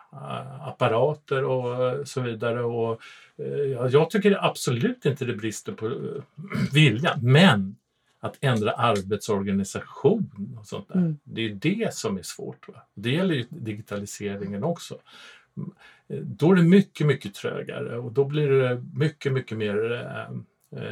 apparater 0.67 1.43
och 1.43 2.07
så 2.07 2.21
vidare. 2.21 2.63
Och, 2.63 3.01
eh, 3.37 3.87
jag 3.91 4.09
tycker 4.09 4.45
absolut 4.45 5.05
inte 5.05 5.25
det 5.25 5.33
brister 5.33 5.71
på 5.71 5.87
eh, 5.87 5.93
vilja, 6.73 7.17
men 7.21 7.75
att 8.19 8.37
ändra 8.41 8.71
arbetsorganisation 8.71 10.57
och 10.59 10.65
sånt 10.65 10.87
där. 10.87 10.95
Mm. 10.95 11.17
Det 11.23 11.41
är 11.41 11.49
det 11.49 11.93
som 11.93 12.17
är 12.17 12.23
svårt. 12.23 12.67
Va? 12.67 12.81
Det 12.93 13.11
gäller 13.11 13.35
ju 13.35 13.45
digitaliseringen 13.49 14.63
också. 14.63 14.97
Då 16.07 16.51
är 16.51 16.55
det 16.55 16.63
mycket, 16.63 17.07
mycket 17.07 17.33
trögare 17.33 17.97
och 17.97 18.11
då 18.11 18.25
blir 18.25 18.49
det 18.49 18.83
mycket, 18.93 19.33
mycket 19.33 19.57
mer 19.57 19.93
eh, 19.93 20.37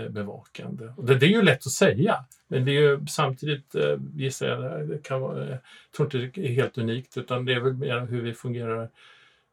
bevakande. 0.09 0.93
Och 0.97 1.05
det, 1.05 1.15
det, 1.15 1.25
är 1.25 1.29
ju 1.29 1.41
lätt 1.41 1.65
att 1.65 1.71
säga, 1.71 2.25
men 2.47 2.65
det 2.65 2.71
är 2.71 2.81
ju 2.81 3.05
samtidigt, 3.07 3.75
eh, 3.75 3.97
gissar 4.15 4.47
jag, 4.47 4.87
det 4.87 5.03
kan 5.03 5.21
vara, 5.21 5.49
jag 5.49 5.59
tror 5.95 6.05
inte 6.07 6.41
det 6.41 6.47
är 6.47 6.53
helt 6.53 6.77
unikt 6.77 7.17
utan 7.17 7.45
det 7.45 7.53
är 7.53 7.59
väl 7.59 7.73
mer 7.73 7.99
hur 7.99 8.21
vi 8.21 8.33
fungerar 8.33 8.89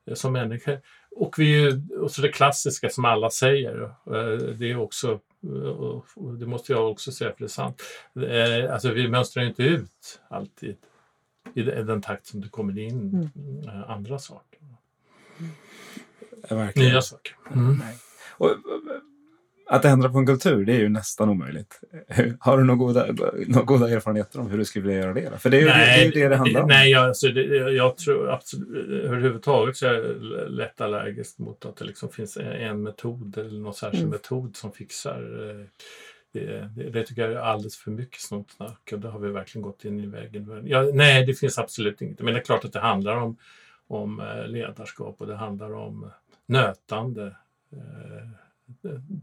eh, 0.07 0.15
som 0.15 0.33
människor. 0.33 0.81
Och, 1.11 1.39
vi, 1.39 1.81
och 2.01 2.11
så 2.11 2.23
det 2.23 2.29
klassiska 2.29 2.91
som 2.91 3.05
alla 3.05 3.31
säger, 3.31 3.83
eh, 4.07 4.37
det 4.59 4.71
är 4.71 4.77
också 4.77 5.21
det 6.39 6.47
måste 6.47 6.73
jag 6.73 6.91
också 6.91 7.13
säga 7.13 7.31
för 7.31 7.39
det 7.39 7.45
är 7.45 7.49
sant. 7.49 7.83
Eh, 8.17 8.75
alltså 8.75 8.93
vi 8.93 9.09
mönstrar 9.09 9.45
inte 9.45 9.63
ut 9.63 10.21
alltid 10.29 10.77
i 11.55 11.63
den 11.63 12.03
takt 12.03 12.27
som 12.27 12.41
det 12.41 12.49
kommer 12.49 12.79
in 12.79 13.31
mm. 13.35 13.69
Eh, 13.69 13.91
andra 13.91 14.19
saker. 14.19 14.61
Ja, 16.49 16.71
Nya 16.77 17.03
saker. 17.03 17.37
Mm. 17.55 17.81
Och, 18.31 18.51
att 19.73 19.85
ändra 19.85 20.09
på 20.09 20.19
en 20.19 20.27
kultur, 20.27 20.65
det 20.65 20.73
är 20.73 20.81
ju 20.81 20.89
nästan 20.89 21.29
omöjligt. 21.29 21.81
Har 22.39 22.59
du 22.59 22.65
några 22.65 22.79
goda, 22.79 23.07
några 23.47 23.65
goda 23.65 23.91
erfarenheter 23.91 24.41
om 24.41 24.51
hur 24.51 24.59
du 24.59 24.65
skulle 24.65 24.87
vilja 24.87 25.03
göra 25.03 25.15
det? 25.15 25.39
För 25.39 25.51
det 25.51 25.57
är 25.57 25.61
ju 25.61 25.67
nej, 25.67 26.05
det, 26.05 26.15
det, 26.15 26.23
det, 26.23 26.29
det 26.29 26.37
handlar 26.37 26.63
om. 26.63 26.69
Nej, 26.69 26.91
jag, 26.91 27.05
alltså, 27.05 27.29
det, 27.29 27.43
jag 27.73 27.97
tror 27.97 28.31
absolut, 28.31 28.89
överhuvudtaget 28.89 29.77
så 29.77 29.87
är 29.87 29.93
jag 29.93 30.51
lätt 30.51 30.81
allergisk 30.81 31.39
mot 31.39 31.67
att 31.67 31.77
det 31.77 31.85
liksom 31.85 32.09
finns 32.09 32.37
en 32.37 32.83
metod 32.83 33.39
eller 33.39 33.61
någon 33.61 33.75
särskild 33.75 34.03
mm. 34.03 34.11
metod 34.11 34.57
som 34.57 34.73
fixar 34.73 35.51
eh, 35.51 35.67
det, 36.33 36.91
det, 36.93 37.07
tycker 37.07 37.23
jag 37.23 37.33
är 37.33 37.37
alldeles 37.37 37.77
för 37.77 37.91
mycket 37.91 38.21
snoppsnack 38.21 38.91
och 38.93 38.99
det 38.99 39.09
har 39.09 39.19
vi 39.19 39.29
verkligen 39.29 39.63
gått 39.63 39.85
in 39.85 40.01
i 40.01 40.07
vägen. 40.07 40.63
Ja, 40.65 40.91
nej, 40.93 41.27
det 41.27 41.35
finns 41.35 41.59
absolut 41.59 42.03
inget. 42.03 42.21
Men 42.21 42.35
det 42.35 42.41
är 42.41 42.45
klart 42.45 42.65
att 42.65 42.73
det 42.73 42.81
handlar 42.81 43.17
om, 43.17 43.37
om 43.87 44.21
eh, 44.21 44.47
ledarskap 44.47 45.17
och 45.19 45.27
det 45.27 45.37
handlar 45.37 45.75
om 45.75 46.11
nötande. 46.47 47.37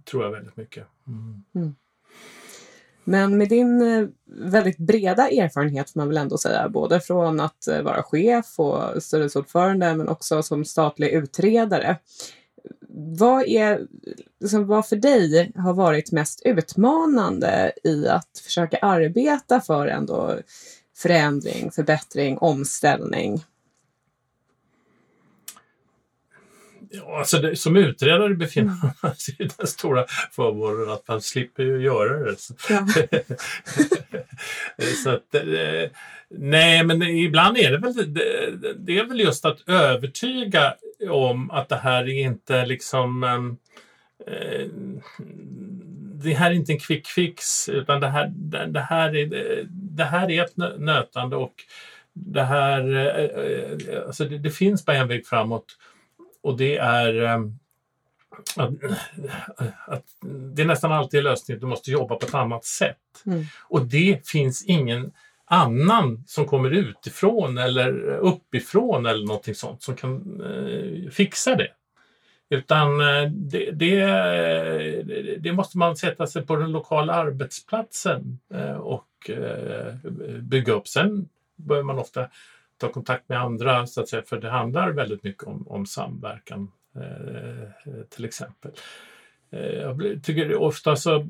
Tror 0.05 0.23
jag 0.23 0.31
väldigt 0.31 0.57
mycket. 0.57 0.87
Mm. 1.07 1.43
Mm. 1.55 1.75
Men 3.09 3.37
med 3.37 3.49
din 3.49 3.81
eh, 3.81 4.07
väldigt 4.25 4.77
breda 4.77 5.29
erfarenhet 5.29 5.89
får 5.89 5.99
man 5.99 6.07
väl 6.07 6.17
ändå 6.17 6.37
säga, 6.37 6.69
både 6.69 6.99
från 6.99 7.39
att 7.39 7.67
eh, 7.67 7.81
vara 7.81 8.03
chef 8.03 8.59
och 8.59 9.03
styrelseordförande 9.03 9.95
men 9.95 10.09
också 10.09 10.43
som 10.43 10.65
statlig 10.65 11.09
utredare. 11.09 11.97
Vad, 13.17 13.47
är, 13.47 13.87
liksom, 14.39 14.67
vad 14.67 14.87
för 14.87 14.95
dig 14.95 15.51
har 15.55 15.73
varit 15.73 16.11
mest 16.11 16.41
utmanande 16.45 17.71
i 17.83 18.07
att 18.07 18.41
försöka 18.43 18.77
arbeta 18.77 19.61
för 19.61 19.87
ändå 19.87 20.37
förändring, 20.95 21.71
förbättring, 21.71 22.37
omställning? 22.37 23.43
Ja, 26.78 26.78
alltså 27.17 27.37
det, 27.37 27.55
som 27.55 27.77
utredare 27.77 28.33
befinner 28.33 28.73
mm. 28.73 28.93
man 29.03 29.15
sig 29.15 29.35
i 29.39 29.49
den 29.57 29.67
stora 29.67 30.05
förmånen 30.31 30.89
att 30.89 31.07
man 31.07 31.21
slipper 31.21 31.63
ju 31.63 31.81
göra 31.81 32.19
det. 32.19 32.39
Så, 32.39 32.53
ja. 32.69 32.87
så 35.03 35.09
att, 35.09 35.35
eh, 35.35 35.91
nej, 36.29 36.83
men 36.83 37.03
ibland 37.03 37.57
är 37.57 37.71
det 37.71 37.77
väl 37.77 38.13
det, 38.13 38.51
det, 38.77 38.97
är 38.97 39.05
väl 39.05 39.19
just 39.19 39.45
att 39.45 39.69
övertyga 39.69 40.75
om 41.09 41.51
att 41.51 41.69
det 41.69 41.75
här 41.75 42.03
är 42.03 42.23
inte 42.23 42.65
liksom 42.65 43.23
eh, 44.27 44.67
det 46.23 46.33
här 46.33 46.51
är 46.51 46.55
inte 46.55 46.71
en 46.71 46.79
quick 46.79 47.07
fix 47.07 47.69
utan 47.69 48.01
det 48.01 48.07
här, 48.07 48.31
det, 48.35 48.65
det 48.65 48.79
här, 48.79 49.15
är, 49.15 49.65
det 49.71 50.03
här 50.03 50.31
är 50.31 50.43
ett 50.43 50.57
nötande 50.79 51.35
och 51.35 51.53
det 52.13 52.43
här, 52.43 52.95
eh, 52.95 54.07
alltså 54.07 54.25
det, 54.25 54.37
det 54.37 54.51
finns 54.51 54.85
bara 54.85 54.97
en 54.97 55.07
väg 55.07 55.27
framåt 55.27 55.65
och 56.41 56.57
det 56.57 56.77
är 56.77 57.21
ehm, 57.21 57.59
att, 58.55 58.69
att, 59.87 60.05
det 60.53 60.61
är 60.61 60.65
nästan 60.65 60.91
alltid 60.91 61.23
lösningen, 61.23 61.61
du 61.61 61.67
måste 61.67 61.91
jobba 61.91 62.15
på 62.15 62.25
ett 62.25 62.33
annat 62.33 62.65
sätt. 62.65 62.97
Mm. 63.25 63.45
Och 63.59 63.85
det 63.85 64.27
finns 64.27 64.65
ingen 64.65 65.11
annan 65.45 66.23
som 66.27 66.45
kommer 66.45 66.69
utifrån 66.69 67.57
eller 67.57 68.05
uppifrån 68.05 69.05
eller 69.05 69.25
någonting 69.25 69.55
sånt 69.55 69.81
som 69.81 69.95
kan 69.95 70.41
eh, 70.41 71.11
fixa 71.11 71.55
det. 71.55 71.71
Utan 72.49 73.01
eh, 73.01 73.31
det, 73.31 73.71
det, 73.71 75.37
det, 75.39 75.51
måste 75.51 75.77
man 75.77 75.95
sätta 75.95 76.27
sig 76.27 76.45
på 76.45 76.55
den 76.55 76.71
lokala 76.71 77.13
arbetsplatsen 77.13 78.39
eh, 78.53 78.75
och 78.75 79.29
eh, 79.29 79.93
bygga 80.41 80.73
upp. 80.73 80.87
Sen 80.87 81.29
behöver 81.55 81.85
man 81.85 81.99
ofta 81.99 82.27
ta 82.79 82.91
kontakt 82.91 83.29
med 83.29 83.41
andra, 83.41 83.87
så 83.87 84.01
att 84.01 84.09
säga, 84.09 84.23
för 84.23 84.41
det 84.41 84.49
handlar 84.49 84.91
väldigt 84.91 85.23
mycket 85.23 85.43
om, 85.43 85.67
om 85.67 85.85
samverkan 85.85 86.71
eh, 86.95 87.61
eh 87.63 88.03
till 88.09 88.25
exempel. 88.25 88.71
Eh, 89.51 89.73
jag 89.73 90.19
tycker 90.23 90.55
ofta 90.55 90.95
så 90.95 91.15
eh, 91.15 91.25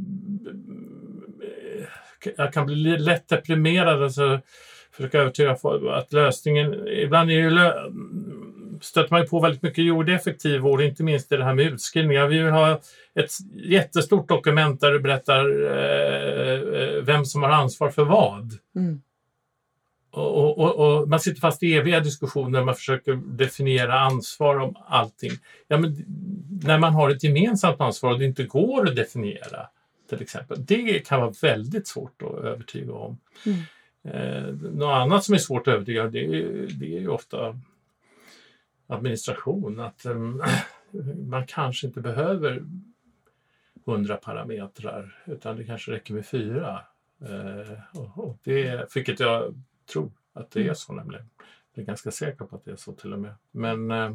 jag 2.38 2.53
kan 2.53 2.65
bli 2.65 2.97
lätt 2.97 3.27
deprimerad. 3.27 4.03
Alltså, 4.03 4.39
försöka 4.91 5.19
övertyga 5.19 5.55
folk 5.55 5.83
att 5.91 6.13
lösningen, 6.13 6.88
ibland 6.88 7.29
är 7.29 7.35
ju 7.35 7.49
lö 7.49 7.73
stöter 8.81 9.12
man 9.12 9.21
ju 9.21 9.27
på 9.27 9.39
väldigt 9.39 9.62
mycket 9.62 9.85
jordeffektiv 9.85 10.62
vård, 10.62 10.81
inte 10.81 11.03
minst 11.03 11.31
i 11.31 11.38
det 11.38 11.43
här 11.43 11.53
med 11.53 11.65
utskrivningar. 11.65 12.27
Vi 12.27 12.39
vill 12.39 12.51
ha 12.51 12.79
ett 13.15 13.31
jättestort 13.53 14.27
dokument 14.27 14.81
där 14.81 14.91
du 14.91 14.99
berättar 14.99 15.63
eh, 15.63 16.81
eh 16.81 17.03
vem 17.03 17.25
som 17.25 17.43
har 17.43 17.49
ansvar 17.49 17.89
för 17.89 18.03
vad. 18.03 18.51
Mm. 18.75 19.01
Och, 20.12 20.60
och, 20.60 20.76
och, 20.76 21.10
man 21.10 21.19
sitter 21.19 21.39
fast 21.39 21.63
i 21.63 21.74
eviga 21.74 22.00
diskussioner, 22.00 22.63
man 22.63 22.76
försöker 22.76 23.15
definiera 23.15 24.00
ansvar 24.00 24.60
om 24.60 24.76
allting. 24.88 25.32
Ja, 25.67 25.78
men 25.78 26.06
när 26.63 26.80
man 26.80 26.93
har 26.93 27.10
ett 27.10 27.24
gemensamt 27.24 27.82
ansvar 27.82 28.12
och 28.12 28.19
det 28.19 28.26
inte 28.26 28.43
går 28.43 28.88
att 28.88 28.95
definiera, 28.95 29.67
till 30.10 30.22
exempel, 30.22 30.65
det 30.65 31.00
kan 31.00 31.22
vara 31.22 31.34
väldigt 31.41 31.88
svårt 31.88 32.22
att 32.22 32.43
övertyga 32.43 32.93
om. 32.93 33.17
Mm. 33.45 33.60
Eh, 34.04 34.54
något 34.54 34.93
annat 34.93 35.24
som 35.24 35.36
är 35.36 35.39
svårt 35.39 35.67
att 35.67 35.74
övertyga 35.74 36.08
det 36.08 36.26
är, 36.26 36.67
det 36.80 36.95
är 36.95 37.00
ju 37.00 37.08
ofta 37.08 37.60
administration 38.88 39.80
att 39.80 40.06
um, 40.06 40.43
man 41.30 41.48
kanske 41.48 41.88
inte 41.88 42.02
behöver 42.02 42.63
100 43.88 44.15
parametrar 44.15 45.24
utan 45.26 45.58
det 45.58 45.63
kanske 45.63 45.91
räcker 45.91 46.13
med 46.13 46.26
fyra. 46.26 46.82
Eh, 47.22 48.00
och, 48.00 48.26
och 48.26 48.38
det, 48.43 48.95
vilket 48.95 49.19
jag 49.19 49.54
tror 49.89 50.12
att 50.34 50.52
det 50.52 50.67
är 50.67 50.73
så 50.73 50.93
nämligen. 50.93 51.30
Jag 51.73 51.84
är 51.84 51.86
ganska 51.86 52.12
säker 52.12 52.45
på 52.45 52.56
att 52.56 52.65
det 52.65 52.71
är 52.71 52.75
så 52.75 52.93
till 52.93 53.13
och 53.13 53.19
med. 53.19 53.34
Men 53.52 53.91
eh, 53.91 54.10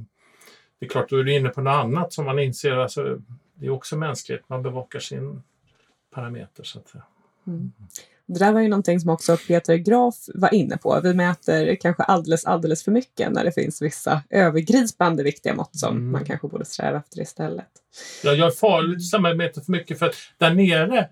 det 0.78 0.86
är 0.86 0.90
klart, 0.90 1.10
då 1.10 1.18
är 1.18 1.24
du 1.24 1.34
inne 1.34 1.48
på 1.48 1.60
något 1.60 1.84
annat 1.84 2.12
som 2.12 2.24
man 2.24 2.38
inser. 2.38 2.72
Alltså, 2.72 3.20
det 3.54 3.66
är 3.66 3.70
också 3.70 3.96
mänskligt, 3.96 4.48
man 4.48 4.62
bevakar 4.62 4.98
sin 4.98 5.42
parameter 6.10 6.64
så 6.64 6.78
att 6.78 6.88
säga. 6.88 7.04
Mm. 7.46 7.72
Det 8.26 8.38
där 8.38 8.52
var 8.52 8.60
ju 8.60 8.68
någonting 8.68 9.00
som 9.00 9.10
också 9.10 9.36
Peter 9.36 9.76
Graf 9.76 10.14
var 10.34 10.54
inne 10.54 10.76
på. 10.76 11.00
Vi 11.02 11.14
mäter 11.14 11.74
kanske 11.74 12.02
alldeles, 12.02 12.44
alldeles 12.44 12.84
för 12.84 12.90
mycket 12.92 13.32
när 13.32 13.44
det 13.44 13.52
finns 13.52 13.82
vissa 13.82 14.22
övergripande 14.30 15.22
viktiga 15.22 15.54
mått 15.54 15.76
som 15.78 15.96
mm. 15.96 16.12
man 16.12 16.24
kanske 16.24 16.48
borde 16.48 16.64
sträva 16.64 16.98
efter 16.98 17.20
istället. 17.20 17.68
Ja, 18.24 18.32
jag 18.32 18.46
är 18.46 18.50
farligt 18.50 18.96
att 18.96 19.04
samarbeta 19.04 19.60
för 19.60 19.72
mycket 19.72 19.98
för 19.98 20.06
att 20.06 20.14
där 20.38 20.54
nere 20.54 20.98
mm, 20.98 21.04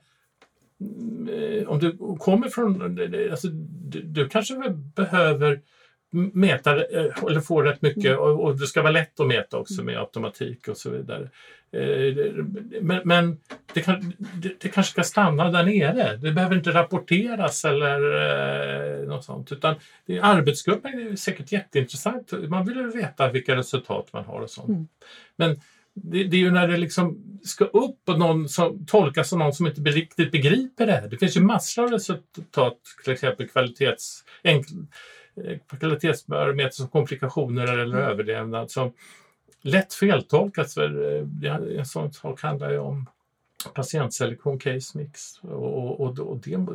om 1.66 1.78
du 1.78 2.16
kommer 2.18 2.48
från... 2.48 2.98
Alltså, 3.30 3.48
du, 3.48 4.02
du 4.02 4.28
kanske 4.28 4.54
behöver 4.96 5.60
mäta 6.12 6.76
eh, 6.76 7.24
eller 7.28 7.40
få 7.40 7.62
rätt 7.62 7.82
mycket 7.82 8.04
mm. 8.04 8.18
och, 8.18 8.44
och 8.44 8.58
det 8.58 8.66
ska 8.66 8.82
vara 8.82 8.92
lätt 8.92 9.20
att 9.20 9.26
mäta 9.26 9.58
också 9.58 9.84
med 9.84 9.98
automatik 9.98 10.68
och 10.68 10.76
så 10.76 10.90
vidare. 10.90 11.28
Eh, 11.72 12.34
men, 12.80 13.00
men 13.04 13.38
det, 13.74 13.80
kan, 13.80 14.12
det, 14.18 14.60
det, 14.60 14.68
kanske 14.68 14.92
ska 14.92 15.02
stanna 15.02 15.50
där 15.50 15.64
nere. 15.64 16.16
Det 16.16 16.32
behöver 16.32 16.56
inte 16.56 16.70
rapporteras 16.70 17.64
eller 17.64 18.00
eh, 19.00 19.08
något 19.08 19.24
sånt. 19.24 19.52
Utan 19.52 19.74
det, 20.06 20.20
arbetsgruppen 20.20 20.92
är 21.12 21.16
säkert 21.16 21.52
jätteintressant. 21.52 22.32
Man 22.48 22.66
vill 22.66 22.86
veta 22.86 23.30
vilka 23.30 23.56
resultat 23.56 24.08
man 24.12 24.24
har 24.24 24.40
och 24.40 24.50
sånt. 24.50 24.68
Mm. 24.68 24.88
Men 25.36 25.60
det, 25.94 26.24
det, 26.24 26.36
är 26.36 26.40
ju 26.40 26.50
när 26.50 26.68
det 26.68 26.76
liksom 26.76 27.38
ska 27.44 27.64
upp 27.64 28.08
och 28.08 28.18
någon 28.18 28.48
som 28.48 28.86
tolkas 28.86 29.32
av 29.32 29.38
någon 29.38 29.52
som 29.52 29.66
inte 29.66 29.80
riktigt 29.80 30.32
begriper 30.32 30.86
det. 30.86 31.08
Det 31.10 31.18
finns 31.18 31.36
ju 31.36 31.40
massor 31.40 31.84
av 31.84 31.90
resultat, 31.90 32.78
till 33.04 33.12
exempel 33.12 33.48
kvalitets, 33.48 34.24
enk, 34.42 34.66
eh, 35.44 35.78
kvalitetsbarometer 35.78 36.74
som 36.74 36.88
komplikationer 36.88 37.62
eller 37.62 37.84
mm. 37.84 37.98
överlevnad 37.98 38.70
som 38.70 38.92
lätt 39.62 39.94
feltolkas. 39.94 40.74
För 40.74 41.16
eh, 41.44 41.78
en 41.78 41.86
sån 41.86 42.12
sak 42.12 42.42
handlar 42.42 42.70
ju 42.70 42.78
om 42.78 43.06
patientselektion, 43.68 44.58
case 44.58 44.98
mix. 44.98 45.38
Och, 45.42 46.00
och, 46.00 46.18
och 46.18 46.38
det, 46.38 46.66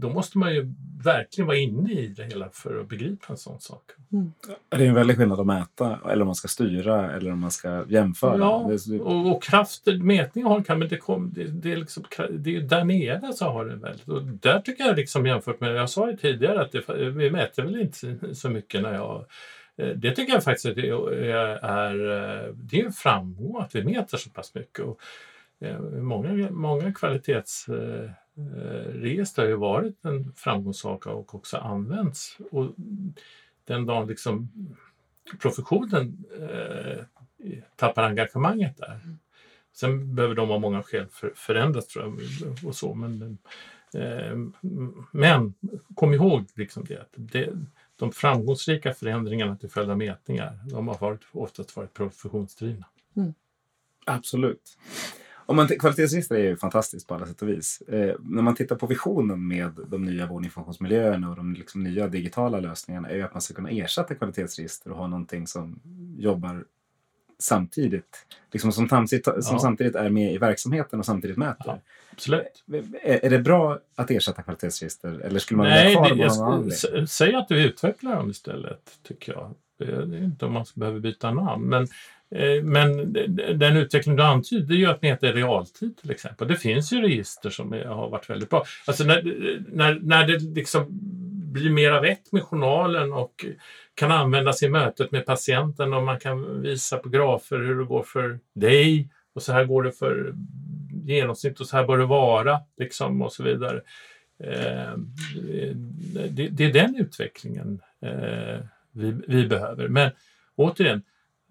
då 0.00 0.10
måste 0.10 0.38
man 0.38 0.54
ju 0.54 0.74
verkligen 1.04 1.46
vara 1.46 1.56
inne 1.56 1.92
i 1.92 2.06
det 2.06 2.24
hela 2.24 2.48
för 2.52 2.80
att 2.80 2.88
begripa 2.88 3.26
en 3.28 3.36
sån 3.36 3.60
sak. 3.60 3.82
Mm. 4.12 4.32
Det 4.68 4.76
är 4.76 4.88
en 4.88 4.94
väldig 4.94 5.16
skillnad 5.16 5.40
att 5.40 5.46
mäta 5.46 5.98
eller 6.10 6.20
om 6.20 6.26
man 6.26 6.34
ska 6.34 6.48
styra 6.48 7.16
eller 7.16 7.32
om 7.32 7.40
man 7.40 7.50
ska 7.50 7.84
jämföra. 7.88 8.38
Ja, 8.38 8.70
och, 9.00 9.36
och 9.36 9.42
kraft, 9.42 9.86
mätning 9.86 10.44
har 10.44 10.62
kan 10.62 10.78
men 10.78 10.88
det, 10.88 10.96
kom, 10.96 11.32
det, 11.34 11.44
det, 11.44 11.72
är 11.72 11.76
liksom, 11.76 12.04
det 12.30 12.56
är 12.56 12.60
där 12.60 12.84
nere 12.84 13.32
så 13.32 13.44
har 13.44 13.64
det 13.64 13.76
väldigt. 13.76 14.08
Och 14.08 14.22
där 14.22 14.60
tycker 14.60 14.84
jag 14.84 14.96
liksom 14.96 15.26
jämfört 15.26 15.60
med, 15.60 15.74
jag 15.74 15.90
sa 15.90 16.10
ju 16.10 16.16
tidigare 16.16 16.60
att 16.60 16.72
det, 16.72 17.10
vi 17.10 17.30
mäter 17.30 17.62
väl 17.62 17.80
inte 17.80 18.34
så 18.34 18.50
mycket 18.50 18.82
när 18.82 18.94
jag 18.94 19.24
Eh, 19.76 19.88
det 19.88 20.10
tycker 20.10 20.32
jag 20.32 20.44
faktiskt 20.44 20.66
är, 20.66 20.74
är, 21.64 21.96
det 22.54 22.80
är 22.80 22.84
en 22.84 22.92
framgång 22.92 23.62
att 23.62 23.74
vi 23.74 23.84
mäter 23.84 24.18
så 24.18 24.30
pass 24.30 24.54
mycket. 24.54 24.84
Och 24.84 24.90
eh, 24.90 24.96
många, 26.02 26.50
många 26.50 26.92
kvalitetsregister 26.92 29.42
har 29.42 29.48
ju 29.48 29.56
varit 29.56 30.04
en 30.04 30.32
framgångssak 30.36 31.06
och 31.06 31.34
också 31.34 31.56
använts. 31.56 32.38
Och 32.50 32.74
den 33.64 33.86
dagen 33.86 34.08
liksom 34.08 34.48
professionen 35.42 36.24
eh, 36.40 37.04
tappar 37.76 38.02
engagemanget 38.02 38.76
där. 38.76 39.00
Sen 39.72 40.14
behöver 40.14 40.34
de 40.34 40.50
av 40.50 40.60
många 40.60 40.82
skäl 40.82 41.06
för, 41.10 41.32
förändras 41.36 41.86
tror 41.86 42.04
jag. 42.04 42.18
Och 42.68 42.76
så, 42.76 42.94
men, 42.94 43.38
eh, 43.94 44.36
men 45.12 45.54
kom 45.94 46.14
ihåg 46.14 46.44
liksom 46.54 46.84
det, 46.84 47.06
det 47.14 47.52
de 47.96 48.12
framgångsrika 48.12 48.94
förändringarna 48.94 49.56
till 49.56 49.70
följd 49.70 49.90
av 49.90 49.98
mätningar, 49.98 50.58
de 50.70 50.88
har 50.88 50.98
varit, 50.98 51.20
oftast 51.32 51.76
varit 51.76 51.94
professionsdrivna. 51.94 52.86
Mm. 53.16 53.34
Absolut. 54.04 54.78
Om 55.52 55.56
man, 55.56 55.68
kvalitetsregister 55.68 56.34
är 56.34 56.42
ju 56.42 56.56
fantastiskt 56.56 57.08
på 57.08 57.14
alla 57.14 57.26
sätt 57.26 57.42
och 57.42 57.48
vis. 57.48 57.80
Eh, 57.80 58.16
när 58.20 58.42
man 58.42 58.54
tittar 58.54 58.76
på 58.76 58.86
visionen 58.86 59.48
med 59.48 59.72
de 59.88 60.04
nya 60.04 60.26
vårdinformationsmiljöerna 60.26 61.30
och 61.30 61.36
de 61.36 61.54
liksom 61.54 61.82
nya 61.82 62.08
digitala 62.08 62.60
lösningarna 62.60 63.08
är 63.08 63.16
ju 63.16 63.22
att 63.22 63.34
man 63.34 63.42
ska 63.42 63.54
kunna 63.54 63.70
ersätta 63.70 64.14
kvalitetsregister 64.14 64.90
och 64.90 64.96
ha 64.96 65.06
någonting 65.06 65.46
som 65.46 65.80
jobbar 66.18 66.64
samtidigt. 67.38 68.26
Liksom 68.52 68.72
som, 68.72 68.88
samtidigt, 68.88 69.24
som 69.24 69.54
ja. 69.54 69.58
samtidigt 69.58 69.94
är 69.94 70.10
med 70.10 70.32
i 70.32 70.38
verksamheten 70.38 70.98
och 70.98 71.06
samtidigt 71.06 71.36
mäter. 71.36 71.64
Ja, 71.66 71.80
absolut. 72.12 72.64
Är, 73.02 73.24
är, 73.24 73.30
det 73.30 73.38
bra 73.38 73.78
att 73.96 74.10
ersätta 74.10 74.42
kvalitetsregister 74.42 75.20
eller 75.20 75.38
skulle 75.38 75.58
man 75.58 75.66
Nej, 75.66 75.96
vilja 76.10 76.28
det, 76.28 76.88
jag, 76.92 77.08
Säg 77.08 77.34
att 77.34 77.50
vi 77.50 77.64
utvecklar 77.64 78.16
dem 78.16 78.30
istället, 78.30 78.98
tycker 79.02 79.32
jag. 79.32 79.54
Det 79.78 79.84
är 79.84 80.24
inte 80.24 80.46
om 80.46 80.52
man 80.52 80.64
behöver 80.74 81.00
byta 81.00 81.30
namn. 81.30 81.68
Men, 81.68 81.82
eh, 81.82 81.88
Eh, 82.34 82.62
men 82.62 83.12
den 83.58 83.76
utveckling 83.76 84.16
du 84.16 84.22
antyder 84.22 84.74
är 84.74 84.78
ju 84.78 84.86
att 84.86 85.02
mäta 85.02 85.28
i 85.28 85.32
realtid 85.32 85.96
till 85.96 86.10
exempel. 86.10 86.48
Det 86.48 86.56
finns 86.56 86.92
ju 86.92 87.00
register 87.00 87.50
som 87.50 87.72
har 87.72 88.08
varit 88.08 88.30
väldigt 88.30 88.50
bra. 88.50 88.64
Alltså 88.86 89.04
när, 89.04 89.22
när, 89.68 89.98
när 90.02 90.26
det 90.26 90.38
liksom 90.38 90.86
blir 91.52 91.70
mer 91.70 91.90
av 91.90 92.04
ett 92.04 92.32
med 92.32 92.42
journalen 92.42 93.12
och 93.12 93.44
kan 93.94 94.12
användas 94.12 94.62
i 94.62 94.68
mötet 94.68 95.12
med 95.12 95.26
patienten 95.26 95.94
och 95.94 96.02
man 96.02 96.20
kan 96.20 96.62
visa 96.62 96.96
på 96.98 97.08
grafer 97.08 97.56
hur 97.56 97.78
det 97.78 97.84
går 97.84 98.02
för 98.02 98.38
dig 98.54 99.08
och 99.34 99.42
så 99.42 99.52
här 99.52 99.64
går 99.64 99.82
det 99.82 99.92
för 99.92 100.34
genomsnitt 101.04 101.60
och 101.60 101.66
så 101.66 101.76
här 101.76 101.86
bör 101.86 101.98
det 101.98 102.06
vara 102.06 102.60
liksom 102.78 103.22
och 103.22 103.32
så 103.32 103.42
vidare. 103.42 103.80
Eh, 104.44 104.96
det, 106.30 106.48
det, 106.48 106.64
är 106.64 106.72
den 106.72 106.96
utvecklingen 106.96 107.80
eh, 108.02 108.58
vi, 108.92 109.14
vi 109.28 109.46
behöver. 109.46 109.88
Men 109.88 110.10
återigen, 110.56 111.02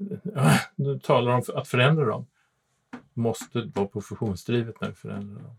du 0.75 0.99
talar 0.99 1.31
om 1.31 1.43
att 1.55 1.67
förändra 1.67 2.05
dem. 2.05 2.25
Måste 3.13 3.71
vara 3.75 3.87
professionsdrivet 3.87 4.81
när 4.81 4.87
vi 4.87 4.95
förändrar 4.95 5.41
dem. 5.41 5.55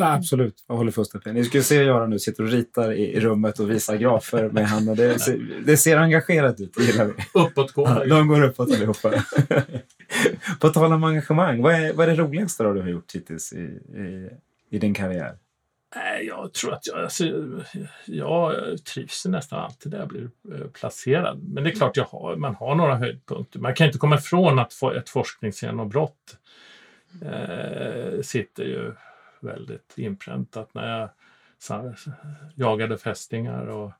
Ja, 0.00 0.14
absolut, 0.14 0.64
jag 0.66 0.76
håller 0.76 0.92
fullständigt 0.92 1.26
med. 1.26 1.34
Ni 1.34 1.44
skulle 1.44 1.62
se 1.62 1.82
Göran 1.82 2.10
nu 2.10 2.18
sitter 2.18 2.42
och 2.42 2.48
ritar 2.48 2.92
i, 2.92 3.16
i 3.16 3.20
rummet 3.20 3.58
och 3.58 3.70
visar 3.70 3.96
grafer 3.96 4.48
med 4.48 4.68
handen. 4.68 4.96
Det, 4.96 5.18
ser, 5.18 5.62
det 5.66 5.76
ser 5.76 5.96
engagerat 5.96 6.60
ut, 6.60 6.74
det 6.76 6.82
gillar 6.82 7.04
vi. 7.04 7.12
Uppåtgående. 7.34 8.04
Ja, 8.06 8.14
de 8.14 8.28
går 8.28 8.42
uppåt 8.42 8.72
allihopa. 8.72 9.12
På 10.60 10.68
tal 10.68 10.92
om 10.92 11.04
engagemang, 11.04 11.62
vad 11.62 11.74
är, 11.74 11.92
vad 11.92 12.08
är 12.08 12.16
det 12.16 12.22
roligaste 12.22 12.62
då 12.62 12.72
du 12.72 12.80
har 12.80 12.88
gjort 12.88 13.14
hittills 13.14 13.52
i, 13.52 13.58
i, 13.58 14.30
i 14.70 14.78
din 14.78 14.94
karriär? 14.94 15.36
Jag 16.26 16.52
tror 16.52 16.72
att 16.72 16.86
jag, 16.86 16.98
alltså, 16.98 17.24
jag 18.06 18.54
trivs 18.84 19.26
nästan 19.26 19.58
alltid 19.58 19.92
där 19.92 19.98
jag 19.98 20.08
blir 20.08 20.30
eh, 20.54 20.66
placerad. 20.66 21.42
Men 21.42 21.64
det 21.64 21.70
är 21.70 21.74
klart 21.74 21.96
jag 21.96 22.04
har, 22.04 22.36
man 22.36 22.54
har 22.54 22.74
några 22.74 22.96
höjdpunkter. 22.96 23.60
Man 23.60 23.74
kan 23.74 23.86
inte 23.86 23.98
komma 23.98 24.16
ifrån 24.16 24.58
att 24.58 24.72
få 24.74 24.92
ett 24.92 25.08
forskningsgenombrott 25.08 26.36
eh, 27.22 28.20
sitter 28.22 28.64
ju 28.64 28.94
väldigt 29.40 29.98
inpräntat 29.98 30.74
när 30.74 30.98
jag 30.98 31.10
jagade 32.54 32.98
fästingar 32.98 33.66
och 33.66 33.92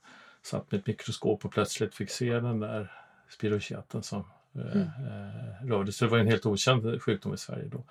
satt 0.43 0.73
med 0.73 0.81
ett 0.81 0.87
mikroskop 0.87 1.45
och 1.45 1.53
plötsligt 1.53 1.95
fick 1.95 2.11
se 2.11 2.41
den 2.41 2.61
där 2.61 2.93
spirocheten 3.29 4.03
som 4.03 4.25
eh, 4.55 4.77
mm. 4.77 4.83
eh, 4.83 5.67
rörde 5.67 5.93
sig. 5.93 6.09
Det 6.09 6.13
var 6.13 6.19
en 6.19 6.27
helt 6.27 6.47
okänd 6.47 7.03
sjukdom 7.03 7.35
i 7.35 7.39
Sverige 7.39 7.69
då. 7.69 7.85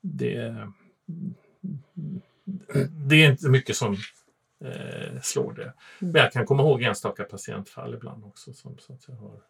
Det, 0.00 0.68
det 2.90 3.16
är 3.24 3.30
inte 3.30 3.48
mycket 3.48 3.76
som 3.76 3.92
eh, 4.64 5.20
slår 5.22 5.52
det. 5.52 5.62
Mm. 5.62 5.74
Men 6.12 6.22
jag 6.22 6.32
kan 6.32 6.46
komma 6.46 6.62
ihåg 6.62 6.82
enstaka 6.82 7.24
patientfall 7.24 7.94
ibland 7.94 8.24
också 8.24 8.52
som 8.52 8.78
så 8.78 8.92
att 8.92 9.04
jag 9.08 9.14
har 9.14 9.40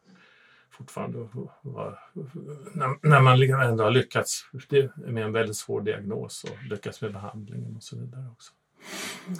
fortfarande 0.70 1.28
var, 1.62 1.98
när, 2.74 3.08
när 3.08 3.20
man 3.20 3.38
liksom 3.38 3.60
ändå 3.60 3.84
har 3.84 3.90
lyckats 3.90 4.44
med 4.96 5.24
en 5.24 5.32
väldigt 5.32 5.56
svår 5.56 5.80
diagnos 5.80 6.44
och 6.44 6.64
lyckats 6.70 7.00
med 7.00 7.12
behandlingen 7.12 7.76
och 7.76 7.82
så 7.82 7.96
vidare 7.96 8.24
också. 8.32 8.52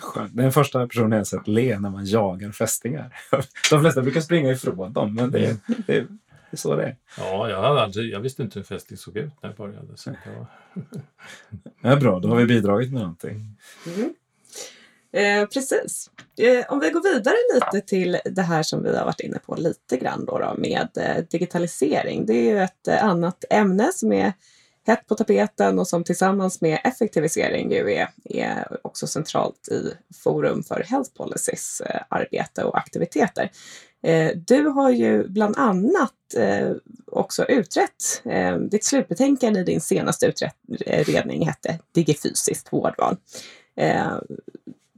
Skönt. 0.01 0.37
Det 0.37 0.40
är 0.40 0.42
den 0.42 0.53
första 0.53 0.87
personen 0.87 1.18
jag 1.18 1.27
sett 1.27 1.49
le 1.49 1.79
när 1.79 1.90
man 1.90 2.05
jagar 2.07 2.53
fästingar. 2.53 3.14
De 3.71 3.81
flesta 3.81 4.03
brukar 4.03 4.21
springa 4.21 4.51
ifrån 4.51 4.92
dem, 4.92 5.14
men 5.14 5.31
det, 5.31 5.61
det, 5.87 6.07
det 6.50 6.54
är 6.54 6.58
så 6.58 6.76
det 6.76 6.82
är. 6.82 6.96
Ja, 7.18 7.50
jag, 7.50 7.62
hade 7.62 7.82
aldrig, 7.82 8.12
jag 8.12 8.20
visste 8.20 8.42
inte 8.42 8.58
hur 8.58 8.61
en 8.61 8.78
fästing 8.78 8.96
såg 8.96 9.16
ut 9.16 9.32
när 9.42 9.50
jag 9.50 9.56
började. 9.56 9.96
Så 9.96 10.11
det 10.11 10.16
var... 10.38 10.46
ja, 11.90 11.96
bra, 11.96 12.18
då 12.18 12.28
har 12.28 12.37
vi 12.37 12.46
bidragit 12.46 12.92
med 12.92 13.00
någonting. 13.00 13.56
Mm. 13.87 14.14
Eh, 15.12 15.48
precis. 15.48 16.11
Eh, 16.38 16.72
om 16.72 16.80
vi 16.80 16.90
går 16.90 17.14
vidare 17.14 17.34
lite 17.54 17.87
till 17.87 18.18
det 18.24 18.42
här 18.42 18.62
som 18.62 18.82
vi 18.82 18.96
har 18.96 19.04
varit 19.04 19.20
inne 19.20 19.38
på 19.38 19.54
lite 19.54 19.96
grann 19.96 20.24
då, 20.24 20.38
då 20.38 20.54
med 20.58 20.88
eh, 20.96 21.24
digitalisering. 21.30 22.26
Det 22.26 22.32
är 22.32 22.52
ju 22.52 22.62
ett 22.62 22.88
eh, 22.88 23.04
annat 23.04 23.44
ämne 23.50 23.90
som 23.92 24.12
är 24.12 24.32
hett 24.88 25.07
på 25.07 25.14
tapeten 25.14 25.79
och 25.79 25.88
som 25.88 26.05
tillsammans 26.05 26.61
med 26.61 26.81
effektivisering 26.85 27.72
ju 27.72 27.92
är, 27.92 28.09
är 28.24 28.77
också 28.83 29.07
centralt 29.07 29.68
i 29.68 29.92
Forum 30.14 30.62
för 30.62 30.85
Health 30.88 31.11
Policies 31.16 31.81
eh, 31.81 32.01
arbete 32.09 32.64
och 32.64 32.79
aktiviteter. 32.79 33.51
Eh, 34.03 34.31
du 34.46 34.64
har 34.64 34.90
ju 34.90 35.29
bland 35.29 35.57
annat 35.59 36.14
eh, 36.37 36.70
också 37.07 37.44
utrett, 37.44 38.22
ditt 38.70 38.85
slutbetänkande 38.85 39.61
i 39.61 39.64
din 39.64 39.81
senaste 39.81 40.27
utredning 40.27 41.46
hette 41.46 41.79
Digifysiskt 41.92 42.72
vårdval. 42.72 43.16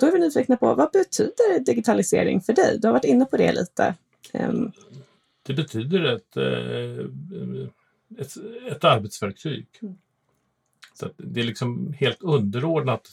Då 0.00 0.07
är 0.07 0.12
vi 0.12 0.18
nyfikna 0.18 0.57
på, 0.57 0.74
vad 0.74 0.90
betyder 0.90 1.59
digitalisering 1.59 2.40
för 2.40 2.53
dig? 2.53 2.79
Du 2.79 2.88
har 2.88 2.92
varit 2.92 3.05
inne 3.05 3.24
på 3.24 3.37
det 3.37 3.53
lite. 3.53 3.94
Ehm. 4.33 4.72
Det 5.46 5.55
betyder 5.55 6.05
att 6.05 6.37
ett, 8.18 8.37
ett 8.66 8.85
arbetsverktyg. 8.85 9.66
Mm. 9.83 9.99
Så 10.94 11.11
det 11.16 11.40
är 11.40 11.44
liksom 11.44 11.92
helt 11.92 12.23
underordnat. 12.23 13.09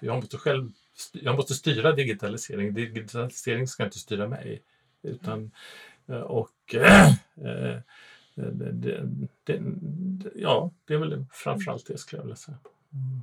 Jag 0.00 0.16
måste 0.16 0.36
själv 0.36 0.70
jag 1.12 1.36
måste 1.36 1.54
styra 1.54 1.92
digitalisering. 1.92 2.74
Digitalisering 2.74 3.68
ska 3.68 3.84
inte 3.84 3.98
styra 3.98 4.28
mig. 4.28 4.62
Utan, 5.02 5.50
eh, 6.06 6.20
och 6.20 6.74
äh, 6.74 7.12
det, 8.34 8.72
det, 8.72 9.06
det, 9.44 9.62
ja, 10.34 10.70
det 10.84 10.94
är 10.94 10.98
väl 10.98 11.24
framförallt 11.30 11.86
det 11.86 11.98
skulle 11.98 12.20
jag 12.20 12.24
vilja 12.24 12.36
säga. 12.36 12.58
Mm. 12.92 13.20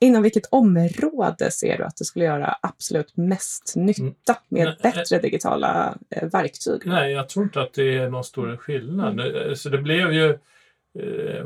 Inom 0.00 0.22
vilket 0.22 0.46
område 0.50 1.50
ser 1.50 1.78
du 1.78 1.84
att 1.84 1.96
det 1.96 2.04
skulle 2.04 2.24
göra 2.24 2.56
absolut 2.60 3.16
mest 3.16 3.72
nytta 3.76 4.36
med 4.48 4.66
mm. 4.66 4.76
bättre 4.82 5.18
digitala 5.18 5.98
verktyg? 6.22 6.82
Nej, 6.84 7.12
jag 7.12 7.28
tror 7.28 7.44
inte 7.44 7.60
att 7.60 7.72
det 7.72 7.98
är 7.98 8.08
någon 8.08 8.24
stor 8.24 8.56
skillnad. 8.56 9.20
Mm. 9.20 9.56
Så 9.56 9.68
det 9.68 9.78
blev 9.78 10.12
ju 10.12 10.38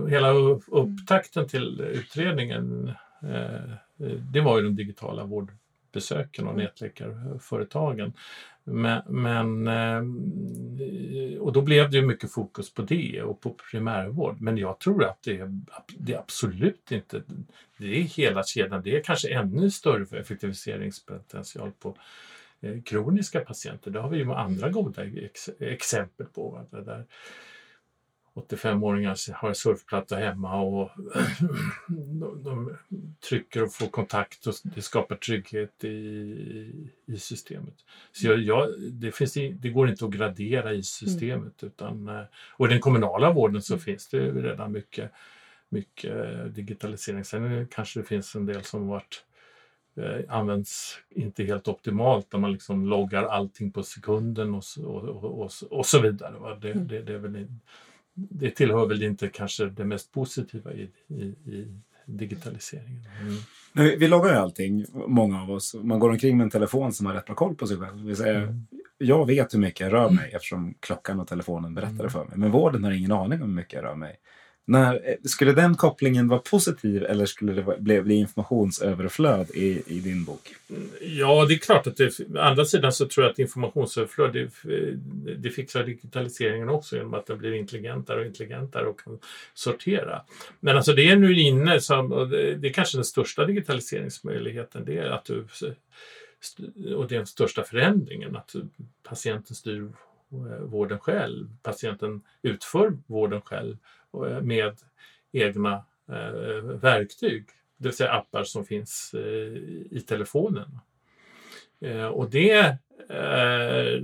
hela 0.09 0.31
upptakten 0.71 1.49
till 1.49 1.81
utredningen 1.81 2.93
det 4.33 4.41
var 4.41 4.59
ju 4.59 4.65
de 4.65 4.77
digitala 4.77 5.25
vårdbesöken 5.25 6.47
och 6.47 6.53
mm. 6.53 6.65
nätläkarföretagen. 6.65 8.13
Men, 8.71 9.03
men, 9.07 9.67
eh, 9.67 10.03
och 11.41 11.53
då 11.53 11.63
blev 11.63 11.91
det 11.91 11.97
ju 11.97 12.07
mycket 12.07 12.33
fokus 12.33 12.75
på 12.75 12.83
det 12.83 13.23
och 13.23 13.41
på 13.41 13.57
primärvård. 13.71 14.41
Men 14.41 14.59
jag 14.59 14.81
tror 14.81 15.05
att 15.05 15.23
det 15.23 15.39
är, 15.39 15.61
det 15.99 16.15
är 16.15 16.19
absolut 16.19 16.93
inte, 16.93 17.23
det 17.77 17.99
är 17.99 18.03
hela 18.03 18.45
kedjan. 18.45 18.83
Det 18.83 18.97
är 18.97 19.03
kanske 19.03 19.29
ännu 19.29 19.71
större 19.71 20.19
effektiviseringspotential 20.19 21.73
på 21.79 21.97
eh, 22.61 22.83
kroniska 22.83 23.41
patienter. 23.41 23.91
Det 23.91 24.01
har 24.01 24.11
vi 24.11 24.19
ju 24.19 24.33
andra 24.33 24.69
goda 24.69 25.05
ex, 25.05 25.49
exempel 25.61 26.27
på. 26.27 26.67
Där 26.71 27.05
85-åringar 28.41 29.33
har 29.35 29.53
surfplatta 29.53 30.17
hemma 30.17 30.61
och 30.61 30.91
de, 31.89 32.43
de, 32.45 32.77
trycker 33.29 33.63
och 33.63 33.73
får 33.73 33.87
kontakt 33.87 34.47
och 34.47 34.55
det 34.63 34.83
skapar 34.83 35.17
trygghet 35.17 35.85
i, 35.85 35.89
i 37.07 37.17
systemet. 37.19 37.75
Så 38.13 38.27
jag, 38.27 38.39
jag, 38.39 38.69
det, 38.81 39.13
finns, 39.13 39.35
det 39.35 39.69
går 39.69 39.91
inte 39.91 40.05
att 40.05 40.11
gradera 40.11 40.73
i 40.73 40.83
systemet. 40.83 41.63
Mm. 41.63 41.73
Utan, 41.73 42.09
eh, 42.09 42.25
och 42.57 42.67
i 42.67 42.71
den 42.71 42.81
kommunala 42.81 43.33
vården 43.33 43.63
så 43.63 43.75
mm. 43.75 43.81
finns 43.81 44.09
det 44.09 44.31
redan 44.31 44.73
mycket, 44.73 45.13
mycket 45.69 46.55
digitalisering. 46.55 47.25
Sen 47.25 47.67
kanske 47.71 48.01
det 48.01 48.07
finns 48.07 48.35
en 48.35 48.47
del 48.47 48.65
som 48.65 48.89
varit 48.89 49.25
eh, 49.97 50.21
används 50.29 50.99
inte 51.11 51.45
helt 51.45 51.69
optimalt 51.69 52.31
där 52.31 52.39
man 52.39 52.53
liksom 52.53 52.87
loggar 52.87 53.25
allting 53.25 53.73
på 53.73 53.83
sekunden 53.83 54.55
och, 54.55 54.65
och, 54.85 55.25
och, 55.25 55.51
och 55.71 55.87
så 55.87 56.01
vidare. 56.01 56.59
Det, 56.61 56.71
mm. 56.71 56.89
det, 56.89 57.03
det 57.03 57.15
är 57.15 57.19
väl 57.19 57.47
det 58.31 58.51
tillhör 58.51 58.87
väl 58.87 59.03
inte 59.03 59.29
kanske 59.29 59.65
det 59.65 59.85
mest 59.85 60.13
positiva 60.13 60.73
i, 60.73 60.91
i, 61.09 61.23
i 61.25 61.81
digitaliseringen. 62.07 63.05
Mm. 63.21 63.99
Vi 63.99 64.09
loggar 64.09 64.31
ju 64.31 64.37
allting, 64.37 64.85
många 64.93 65.43
av 65.43 65.51
oss. 65.51 65.75
Man 65.83 65.99
går 65.99 66.11
omkring 66.11 66.37
med 66.37 66.45
en 66.45 66.51
telefon 66.51 66.93
som 66.93 67.07
har 67.07 67.15
rätt 67.15 67.27
bra 67.27 67.35
koll 67.35 67.55
på 67.55 67.67
sig 67.67 67.77
själv. 67.77 68.15
Säga, 68.15 68.39
mm. 68.39 68.67
Jag 68.99 69.27
vet 69.27 69.55
hur 69.55 69.59
mycket 69.59 69.81
jag 69.81 69.93
rör 69.93 70.11
mig 70.11 70.33
eftersom 70.35 70.75
klockan 70.81 71.21
och 71.21 71.29
telefonen 71.29 71.75
berättar 71.75 71.95
det 71.95 72.01
mm. 72.01 72.11
för 72.11 72.25
mig. 72.25 72.39
Men 72.39 72.51
vården 72.51 72.85
har 72.85 72.91
ingen 72.91 73.13
aning 73.13 73.43
om 73.43 73.49
hur 73.49 73.55
mycket 73.55 73.73
jag 73.73 73.85
rör 73.85 73.95
mig. 73.95 74.17
När, 74.69 74.95
eh, 74.95 75.17
skulle 75.25 75.53
den 75.53 75.75
kopplingen 75.75 76.29
vara 76.29 76.41
positiv 76.41 77.05
eller 77.05 77.27
skulle 77.27 77.53
det 77.53 77.77
bli, 77.79 78.03
bli 78.03 78.15
informationsöverflöd 78.15 79.51
i, 79.55 79.83
i 79.87 80.01
din 80.01 80.25
bok? 80.25 80.55
Ja, 81.01 81.47
det 81.49 81.55
är 81.55 81.59
klart 81.59 81.87
att 81.87 81.97
det, 81.97 82.21
å 82.21 82.39
andra 82.39 82.65
sidan 82.65 82.93
så 82.93 83.07
tror 83.07 83.25
jag 83.25 83.31
att 83.31 83.39
informationsöverflöd 83.39 84.33
det, 84.33 84.41
eh, 84.43 84.95
det 85.39 85.51
fixar 85.51 85.85
digitaliseringen 85.85 86.69
också 86.69 86.97
genom 86.97 87.15
att 87.15 87.27
den 87.27 87.39
blir 87.39 87.53
intelligentare 87.53 88.21
och 88.21 88.27
intelligentare 88.27 88.87
och 88.87 89.01
kan 89.01 89.19
sortera. 89.55 90.23
Men 90.61 90.77
alltså 90.77 90.93
det 90.93 91.11
är 91.11 91.17
nu 91.17 91.41
inne, 91.41 91.81
som, 91.81 92.29
det, 92.31 92.55
det 92.55 92.69
är 92.69 92.73
kanske 92.73 92.97
den 92.97 93.05
största 93.05 93.45
digitaliseringsmöjligheten, 93.45 94.85
det 94.85 94.99
är 94.99 95.11
att 95.11 95.25
du 95.25 95.47
och 96.97 97.09
det 97.09 97.15
är 97.15 97.19
den 97.19 97.27
största 97.27 97.65
förändringen, 97.65 98.37
att 98.37 98.55
patienten 99.03 99.57
styr 99.57 99.89
eh, 100.33 100.61
vården 100.63 100.99
själv. 100.99 101.49
Patienten 101.63 102.23
utför 102.43 102.99
vården 103.07 103.41
själv 103.41 103.77
Eh, 104.15 104.43
med 104.43 104.77
egna 105.33 105.85
eh, 106.09 106.63
verktyg, 106.81 107.47
det 107.77 107.89
vill 107.89 107.97
säga 107.97 108.13
appar 108.13 108.45
som 108.45 108.65
finns 108.65 109.15
eh, 109.15 109.57
i 109.91 110.05
telefonen. 110.09 110.79
Eh, 111.81 112.07
och 112.07 112.31
det, 112.31 112.77
eh, 113.09 114.03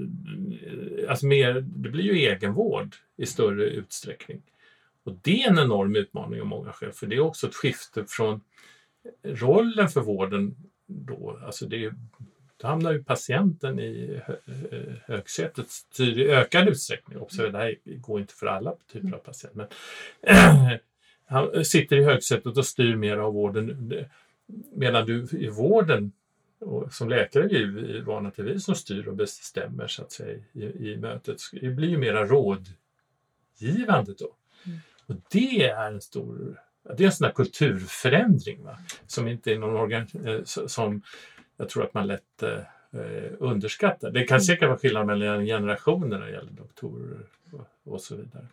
alltså 1.08 1.26
mer, 1.26 1.54
det 1.60 1.88
blir 1.88 2.04
ju 2.04 2.18
egenvård 2.18 2.96
i 3.16 3.26
större 3.26 3.64
utsträckning. 3.64 4.42
Och 5.04 5.12
det 5.22 5.42
är 5.42 5.50
en 5.50 5.58
enorm 5.58 5.96
utmaning 5.96 6.40
av 6.40 6.46
många 6.46 6.72
skäl, 6.72 6.92
för 6.92 7.06
det 7.06 7.16
är 7.16 7.20
också 7.20 7.46
ett 7.46 7.54
skifte 7.54 8.04
från 8.08 8.40
rollen 9.22 9.88
för 9.88 10.00
vården 10.00 10.56
då, 10.86 11.38
alltså 11.42 11.66
det 11.66 11.84
är, 11.84 11.94
då 12.64 12.68
hamnar 12.68 12.92
ju 12.92 13.04
patienten 13.04 13.78
i 13.78 14.20
högsätet 15.04 15.66
i 15.98 16.24
ökad 16.24 16.68
utsträckning. 16.68 17.18
Observera, 17.18 17.52
det 17.52 17.58
här 17.58 17.76
går 17.84 18.20
inte 18.20 18.34
för 18.34 18.46
alla 18.46 18.74
typer 18.92 19.12
av 19.12 19.18
patienter. 19.18 19.66
Men, 20.22 20.78
han 21.26 21.64
sitter 21.64 21.96
i 21.96 22.04
högsätet 22.04 22.56
och 22.56 22.66
styr 22.66 22.96
mer 22.96 23.16
av 23.16 23.34
vården. 23.34 23.92
Medan 24.72 25.06
du 25.06 25.28
i 25.30 25.48
vården 25.48 26.12
och 26.58 26.92
som 26.92 27.08
läkare 27.08 27.44
är 27.44 27.66
vi 27.66 28.00
vana 28.00 28.30
till 28.30 28.44
vi 28.44 28.60
som 28.60 28.74
styr 28.74 29.08
och 29.08 29.16
bestämmer 29.16 29.86
så 29.86 30.02
att 30.02 30.12
säga, 30.12 30.38
i, 30.52 30.64
i 30.64 30.96
mötet. 30.96 31.40
Det 31.52 31.68
blir 31.68 31.88
ju 31.88 31.98
mera 31.98 32.26
rådgivande 32.26 34.14
då. 34.18 34.36
Mm. 34.66 34.78
Och 35.06 35.14
det 35.30 35.64
är 35.64 35.90
en 35.92 36.00
stor 36.00 36.56
det 36.96 37.02
är 37.02 37.06
en 37.06 37.12
sån 37.12 37.32
kulturförändring 37.32 38.64
va? 38.64 38.78
som 39.06 39.28
inte 39.28 39.52
är 39.52 39.58
någon 39.58 39.76
organ, 39.76 40.06
eh, 40.24 40.44
som 40.44 41.02
jag 41.56 41.68
tror 41.68 41.84
att 41.84 41.94
man 41.94 42.06
lätt 42.06 42.42
eh, 42.42 43.00
eh, 43.00 43.32
underskattar. 43.38 44.10
Det 44.10 44.24
kan 44.24 44.34
mm. 44.34 44.44
säkert 44.44 44.68
vara 44.68 44.78
skillnad 44.78 45.06
mellan 45.06 45.46
generationer 45.46 46.18
när 46.18 46.26
det 46.26 46.32
gäller 46.32 46.52
doktorer 46.52 47.18
och, 47.52 47.92
och 47.92 48.00
så 48.00 48.16
vidare. 48.16 48.46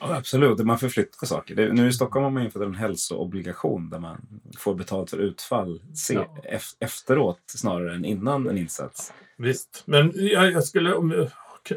Ja, 0.00 0.16
absolut, 0.16 0.58
man 0.58 0.78
förflyttar 0.78 1.26
saker. 1.26 1.54
Det, 1.54 1.72
nu 1.72 1.88
i 1.88 1.92
Stockholm 1.92 2.24
har 2.24 2.30
man 2.30 2.42
infört 2.42 2.62
en 2.62 2.74
hälsoobligation 2.74 3.90
där 3.90 3.98
man 3.98 4.26
får 4.58 4.74
betalt 4.74 5.10
för 5.10 5.18
utfall 5.18 5.80
se, 5.94 6.14
ja. 6.14 6.58
efteråt 6.80 7.40
snarare 7.46 7.94
än 7.94 8.04
innan 8.04 8.48
en 8.48 8.58
insats. 8.58 9.12
Visst, 9.36 9.82
men 9.86 10.12
jag, 10.14 10.52
jag 10.52 10.64
skulle 10.64 10.94
om, 10.94 11.28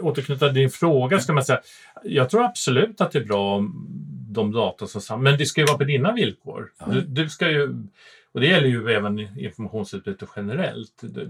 återknyta 0.02 0.46
till 0.46 0.56
din 0.56 0.70
fråga. 0.70 1.20
Ska 1.20 1.34
man 1.34 1.46
säga, 1.46 1.62
jag 2.04 2.30
tror 2.30 2.44
absolut 2.44 3.02
att 3.02 3.12
det 3.12 3.20
är 3.20 3.26
bra 3.26 3.56
om 3.56 3.88
de 4.30 4.52
data 4.52 4.88
som 4.88 5.24
men 5.24 5.38
det 5.38 5.46
ska 5.46 5.62
ju 5.62 5.68
vara 5.68 5.78
på 5.78 5.84
dina 5.84 6.14
villkor. 6.14 6.72
Ja. 6.78 6.86
Du, 6.86 7.02
du, 7.02 7.30
ska 7.30 7.50
ju 7.50 7.76
och 8.36 8.42
det 8.42 8.48
gäller 8.48 8.68
ju 8.68 8.90
även 8.90 9.20
informationsutbyte 9.20 10.28
generellt. 10.36 11.02
Det, 11.02 11.22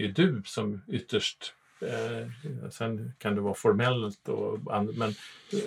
är 0.00 0.04
ju 0.04 0.12
du 0.12 0.42
som 0.44 0.82
ytterst 0.88 1.54
Eh, 1.80 2.70
sen 2.70 3.12
kan 3.18 3.34
det 3.34 3.40
vara 3.40 3.54
formellt, 3.54 4.28
och, 4.28 4.58
men 4.94 5.14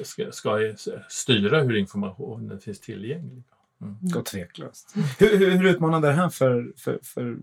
ska, 0.04 0.32
ska 0.32 0.73
styra 1.10 1.62
hur 1.62 1.75
informationen 1.75 2.60
finns 2.60 2.80
tillgänglig. 2.80 3.43
Mm. 3.82 3.97
Och 4.15 4.25
tveklöst. 4.25 4.95
Hur, 5.19 5.38
hur, 5.38 5.51
hur 5.51 5.65
utmanande 5.65 6.08
är 6.08 6.12
det 6.12 6.17
här 6.17 6.30
för, 6.30 6.73
för, 6.77 6.99
för 7.04 7.38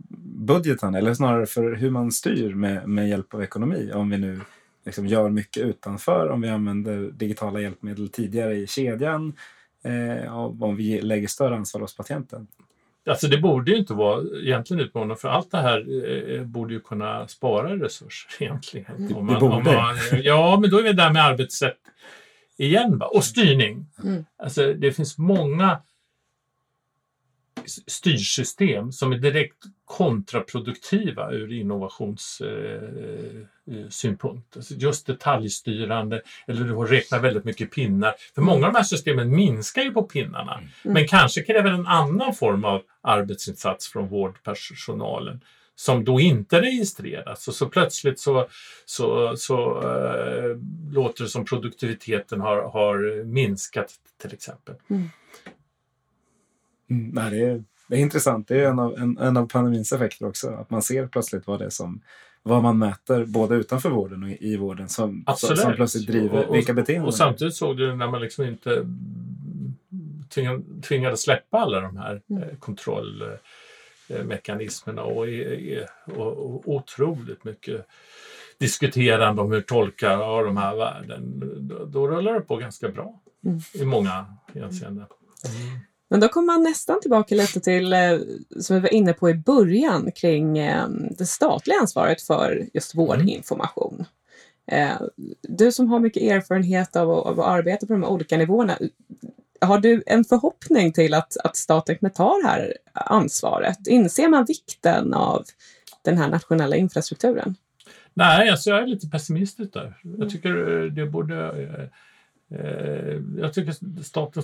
budgeten 0.47 0.95
eller 0.95 1.15
snarare 1.15 1.47
för 1.47 1.75
hur 1.75 1.91
man 1.91 2.13
styr 2.13 2.55
med, 2.55 2.89
med 2.89 3.09
hjälp 3.09 3.35
av 3.35 3.43
ekonomi? 3.43 3.93
Om 3.95 4.11
vi 4.11 4.19
nu 4.19 4.41
liksom 4.85 5.07
gör 5.07 5.31
mycket 5.31 5.63
utanför, 5.63 6.29
om 6.29 6.41
vi 6.41 6.49
använder 6.49 7.11
digitala 7.11 7.61
hjälpmedel 7.61 8.09
tidigare 8.09 8.57
i 8.57 8.67
kedjan, 8.67 9.33
eh, 9.83 10.37
om 10.63 10.77
vi 10.77 11.01
lägger 11.01 11.29
större 11.29 11.57
ansvar 11.57 11.81
hos 11.81 11.97
patienten. 11.97 12.47
Alltså 13.09 13.29
det 13.29 13.39
borde 13.39 13.71
ju 13.71 13.77
inte 13.77 13.95
vara 13.95 14.25
egentligen 14.43 14.83
utmanande 14.83 15.17
för 15.17 15.29
allt 15.29 15.51
det 15.51 15.59
här 15.59 15.79
eh, 16.35 16.43
borde 16.43 16.75
ju 16.75 16.81
kunna 16.81 17.29
spara 17.29 17.77
resurser 17.77 18.31
egentligen. 18.45 18.97
Mm. 18.97 19.17
Om 19.17 19.27
man, 19.27 19.35
det 19.35 19.41
borde? 19.41 19.57
Om 19.57 19.63
man, 19.65 19.97
ja, 20.23 20.59
men 20.61 20.71
då 20.71 20.79
är 20.79 20.83
vi 20.83 20.93
där 20.93 21.13
med 21.13 21.25
arbetssätt 21.25 21.79
igen. 22.57 22.99
Va? 22.99 23.07
Och 23.07 23.25
styrning. 23.25 23.87
Mm. 24.05 24.25
Alltså 24.37 24.73
det 24.73 24.93
finns 24.93 25.19
många 25.19 25.81
styrsystem 27.87 28.93
som 28.93 29.13
är 29.13 29.19
direkt 29.19 29.65
kontraproduktiva 29.85 31.33
ur 31.33 31.53
innovationssynpunkt. 31.53 33.35
Eh, 33.35 33.58
alltså 34.57 34.75
just 34.75 35.07
detaljstyrande 35.07 36.23
eller 36.47 36.65
du 36.65 36.75
räknar 36.75 37.19
väldigt 37.19 37.45
mycket 37.45 37.71
pinnar. 37.71 38.15
För 38.35 38.43
många 38.43 38.67
av 38.67 38.73
de 38.73 38.79
här 38.79 38.85
systemen 38.85 39.31
minskar 39.31 39.83
ju 39.83 39.91
på 39.91 40.03
pinnarna 40.03 40.55
mm. 40.55 40.69
men 40.83 41.09
kanske 41.09 41.43
kräver 41.43 41.71
en 41.71 41.87
annan 41.87 42.35
form 42.35 42.65
av 42.65 42.83
arbetsinsats 43.01 43.89
från 43.89 44.09
vårdpersonalen 44.09 45.41
som 45.79 46.05
då 46.05 46.21
inte 46.21 46.61
registreras 46.61 47.49
och 47.49 47.55
så 47.55 47.67
plötsligt 47.67 48.21
så, 48.21 48.49
så, 48.85 49.37
så 49.37 49.83
äh, 49.83 50.57
låter 50.93 51.25
det 51.25 51.31
som 51.31 51.45
produktiviteten 51.45 52.41
har, 52.41 52.63
har 52.63 53.25
minskat 53.25 53.95
till 54.23 54.33
exempel. 54.33 54.75
Mm. 54.91 55.09
Mm, 56.91 57.11
nej, 57.15 57.31
det, 57.31 57.47
är, 57.47 57.65
det 57.89 57.97
är 57.97 58.01
intressant. 58.01 58.49
Det 58.49 58.61
är 58.61 58.69
en 58.69 58.79
av, 58.79 58.99
en, 58.99 59.19
en 59.19 59.37
av 59.37 59.47
pandemins 59.47 59.93
effekter 59.93 60.27
också. 60.27 60.51
Att 60.51 60.71
man 60.71 60.83
ser 60.83 61.07
plötsligt 61.07 61.47
vad 61.47 61.59
det 61.59 61.65
är 61.65 61.71
som 61.71 62.01
vad 62.49 62.63
man 62.63 62.79
mäter 62.79 63.25
både 63.25 63.55
utanför 63.55 63.91
vården 63.91 64.23
och 64.23 64.31
i 64.31 64.57
vården 64.57 64.89
som, 64.89 65.25
Absolut. 65.27 65.59
som 65.59 65.75
plötsligt 65.75 66.07
driver 66.07 66.39
och, 66.39 66.45
och, 66.49 66.57
vilka 66.57 66.75
beteenden. 66.75 67.07
Och 67.07 67.15
samtidigt 67.15 67.55
såg 67.55 67.77
du 67.77 67.97
när 67.97 68.09
man 68.09 68.21
liksom 68.21 68.45
inte 68.45 68.87
tvingades 70.83 71.23
släppa 71.23 71.59
alla 71.59 71.81
de 71.81 71.97
här 71.97 72.23
mm. 72.31 72.43
Eh, 72.43 72.49
kontrollmekanismerna 72.59 75.03
och, 75.03 75.27
och, 76.05 76.27
och 76.27 76.69
otroligt 76.69 77.45
mycket 77.45 77.87
diskuterande 78.59 79.43
om 79.43 79.53
hur 79.53 79.61
tolka 79.61 80.17
av 80.17 80.45
de 80.45 80.57
här 80.57 80.77
värden. 80.77 81.43
Då, 81.69 81.85
då 81.85 82.09
rullar 82.09 82.35
det 82.35 82.41
på 82.41 82.57
ganska 82.57 82.89
bra 82.89 83.21
mm. 83.45 83.61
i 83.75 83.85
många 83.85 84.27
hänseenden. 84.55 85.07
Mm. 85.45 85.79
Men 86.11 86.21
då 86.21 86.29
kommer 86.29 86.47
man 86.47 86.63
nästan 86.63 87.01
tillbaka 87.01 87.35
lite 87.35 87.61
till, 87.61 87.93
eh, 87.93 88.19
som 88.61 88.77
vi 88.77 88.83
var 88.83 88.95
inne 88.95 89.13
på 89.13 89.31
i 89.31 89.35
början, 89.35 90.13
kring 90.13 90.59
eh, 90.59 90.89
det 91.19 91.27
statliga 91.27 91.79
ansvaret 91.81 92.23
för 92.23 92.69
just 92.75 92.95
mm. 92.95 93.07
vårdinformation. 93.07 94.05
Eh, 94.67 95.01
du 95.43 95.73
som 95.73 95.89
har 95.89 96.01
mycket 96.01 96.23
erfarenhet 96.23 96.97
av, 96.97 97.11
av 97.11 97.41
att 97.41 97.47
arbeta 97.47 97.87
på 97.87 97.93
de 97.93 98.03
här 98.03 98.11
olika 98.11 98.37
nivåerna, 98.37 98.79
har 99.61 99.79
du 99.79 100.03
en 100.07 100.25
förhoppning 100.25 100.93
till 100.93 101.15
att, 101.15 101.37
att 101.45 101.57
staten 101.57 101.97
kommer 101.97 102.11
ta 102.11 102.37
det 102.43 102.49
här 102.49 102.77
ansvaret? 102.93 103.87
Inser 103.87 104.29
man 104.29 104.45
vikten 104.45 105.15
av 105.15 105.45
den 106.03 106.19
här 106.19 106.29
nationella 106.29 106.77
infrastrukturen? 106.77 107.55
Nej, 108.15 108.51
alltså 108.51 108.71
jag 108.71 108.83
är 108.83 108.87
lite 108.87 109.09
pessimistisk 109.09 109.73
där. 109.73 110.01
Jag 110.19 110.31
tycker 110.31 110.51
det 110.91 111.07
borde 111.07 111.53
Eh, 112.51 113.21
jag 113.37 113.55
tycker 113.55 114.03
staten 114.03 114.43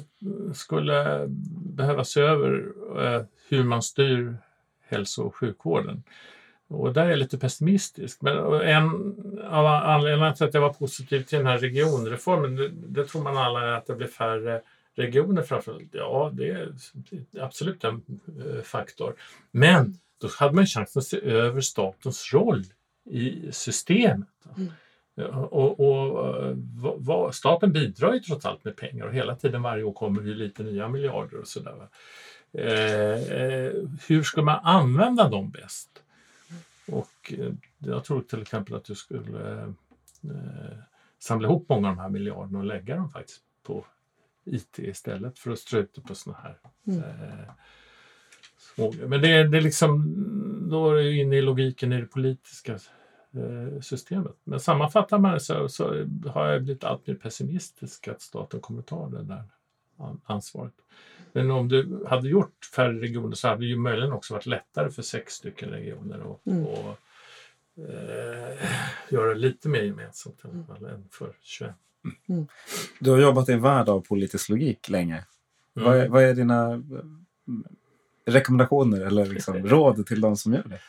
skulle 0.54 1.28
behöva 1.74 2.04
se 2.04 2.20
över 2.20 2.72
eh, 2.98 3.22
hur 3.48 3.64
man 3.64 3.82
styr 3.82 4.36
hälso 4.88 5.22
och 5.22 5.36
sjukvården. 5.36 6.02
Och 6.68 6.92
där 6.92 7.04
är 7.04 7.10
jag 7.10 7.18
lite 7.18 7.38
pessimistisk. 7.38 8.22
Men 8.22 8.36
en 8.60 8.86
av 9.50 9.66
anledningarna 9.66 10.34
till 10.34 10.46
att 10.46 10.54
jag 10.54 10.60
var 10.60 10.72
positiv 10.72 11.22
till 11.22 11.38
den 11.38 11.46
här 11.46 11.58
regionreformen, 11.58 12.56
det, 12.56 12.68
det 12.68 13.04
tror 13.04 13.22
man 13.22 13.36
alla 13.36 13.62
är 13.62 13.72
att 13.72 13.86
det 13.86 13.94
blir 13.94 14.06
färre 14.06 14.60
regioner 14.94 15.42
framförallt. 15.42 15.88
Ja, 15.92 16.30
det 16.32 16.48
är 16.48 16.72
absolut 17.40 17.84
en 17.84 18.02
eh, 18.26 18.62
faktor. 18.62 19.14
Men 19.50 19.98
då 20.20 20.28
hade 20.38 20.54
man 20.54 20.66
chansen 20.66 21.00
att 21.00 21.06
se 21.06 21.20
över 21.24 21.60
statens 21.60 22.32
roll 22.32 22.64
i 23.10 23.52
systemet. 23.52 24.28
Mm. 24.56 24.72
Och, 25.16 25.80
och 25.80 26.56
vad, 26.96 27.34
staten 27.34 27.72
bidrar 27.72 28.14
ju 28.14 28.20
trots 28.20 28.46
allt 28.46 28.64
med 28.64 28.76
pengar 28.76 29.06
och 29.06 29.14
hela 29.14 29.36
tiden 29.36 29.62
varje 29.62 29.82
år 29.82 29.92
kommer 29.92 30.22
ju 30.22 30.34
lite 30.34 30.62
nya 30.62 30.88
miljarder 30.88 31.40
och 31.40 31.48
sådär. 31.48 31.88
Eh, 32.52 33.32
eh, 33.32 33.72
hur 34.08 34.22
ska 34.22 34.42
man 34.42 34.60
använda 34.64 35.28
dem 35.28 35.50
bäst? 35.50 36.02
Och 36.86 37.34
eh, 37.38 37.52
jag 37.78 38.04
tror 38.04 38.20
till 38.20 38.42
exempel 38.42 38.74
att 38.74 38.84
du 38.84 38.94
skulle 38.94 39.62
eh, 40.24 40.78
samla 41.18 41.48
ihop 41.48 41.68
många 41.68 41.88
av 41.88 41.96
de 41.96 42.02
här 42.02 42.08
miljarderna 42.08 42.58
och 42.58 42.64
lägga 42.64 42.96
dem 42.96 43.10
faktiskt 43.10 43.42
på 43.62 43.86
IT 44.44 44.78
istället 44.78 45.38
för 45.38 45.50
att 45.50 45.58
strö 45.58 45.80
ut 45.80 45.94
det 45.94 46.00
på 46.00 46.14
sådana 46.14 46.42
här 46.42 46.58
mm. 46.86 46.98
eh, 46.98 47.50
små... 48.58 48.94
Men 49.06 49.20
det, 49.20 49.48
det 49.48 49.56
är 49.58 49.62
liksom, 49.62 50.14
då 50.70 50.90
är 50.90 50.94
du 50.94 51.20
inne 51.20 51.36
i 51.36 51.42
logiken 51.42 51.92
i 51.92 52.00
det 52.00 52.06
politiska 52.06 52.72
Eh, 52.72 52.78
systemet. 53.80 54.36
Men 54.44 54.60
sammanfattar 54.60 55.18
man 55.18 55.32
det 55.32 55.40
så, 55.40 55.68
så 55.68 56.06
har 56.26 56.48
jag 56.48 56.62
blivit 56.62 56.84
allt 56.84 57.06
mer 57.06 57.14
pessimistisk 57.14 58.08
att 58.08 58.22
staten 58.22 58.60
kommer 58.60 58.80
att 58.80 58.86
ta 58.86 59.08
det 59.08 59.22
där 59.22 59.44
ansvaret. 60.24 60.74
Men 61.32 61.50
om 61.50 61.68
du 61.68 62.04
hade 62.08 62.28
gjort 62.28 62.64
färre 62.74 63.00
regioner 63.00 63.34
så 63.34 63.48
hade 63.48 63.60
det 63.60 63.66
ju 63.66 63.76
möjligen 63.76 64.12
också 64.12 64.34
varit 64.34 64.46
lättare 64.46 64.90
för 64.90 65.02
sex 65.02 65.32
stycken 65.32 65.68
regioner 65.68 66.32
att 66.32 66.46
mm. 66.46 66.66
och, 66.66 66.98
eh, 67.88 68.68
göra 69.08 69.34
lite 69.34 69.68
mer 69.68 69.82
gemensamt 69.82 70.44
mm. 70.44 70.84
än 70.94 71.08
för 71.10 71.32
21. 71.40 71.74
Mm. 72.28 72.46
Du 73.00 73.10
har 73.10 73.18
jobbat 73.18 73.48
i 73.48 73.52
en 73.52 73.62
värld 73.62 73.88
av 73.88 74.00
politisk 74.00 74.48
logik 74.48 74.88
länge. 74.88 75.24
Vad, 75.72 75.96
är, 75.96 76.00
mm. 76.00 76.12
vad 76.12 76.22
är 76.22 76.34
dina 76.34 76.72
eh, 76.72 76.80
rekommendationer 78.26 79.00
eller 79.00 79.26
liksom 79.26 79.56
råd 79.68 80.06
till 80.06 80.20
de 80.20 80.36
som 80.36 80.52
gör 80.52 80.64
det? 80.68 80.80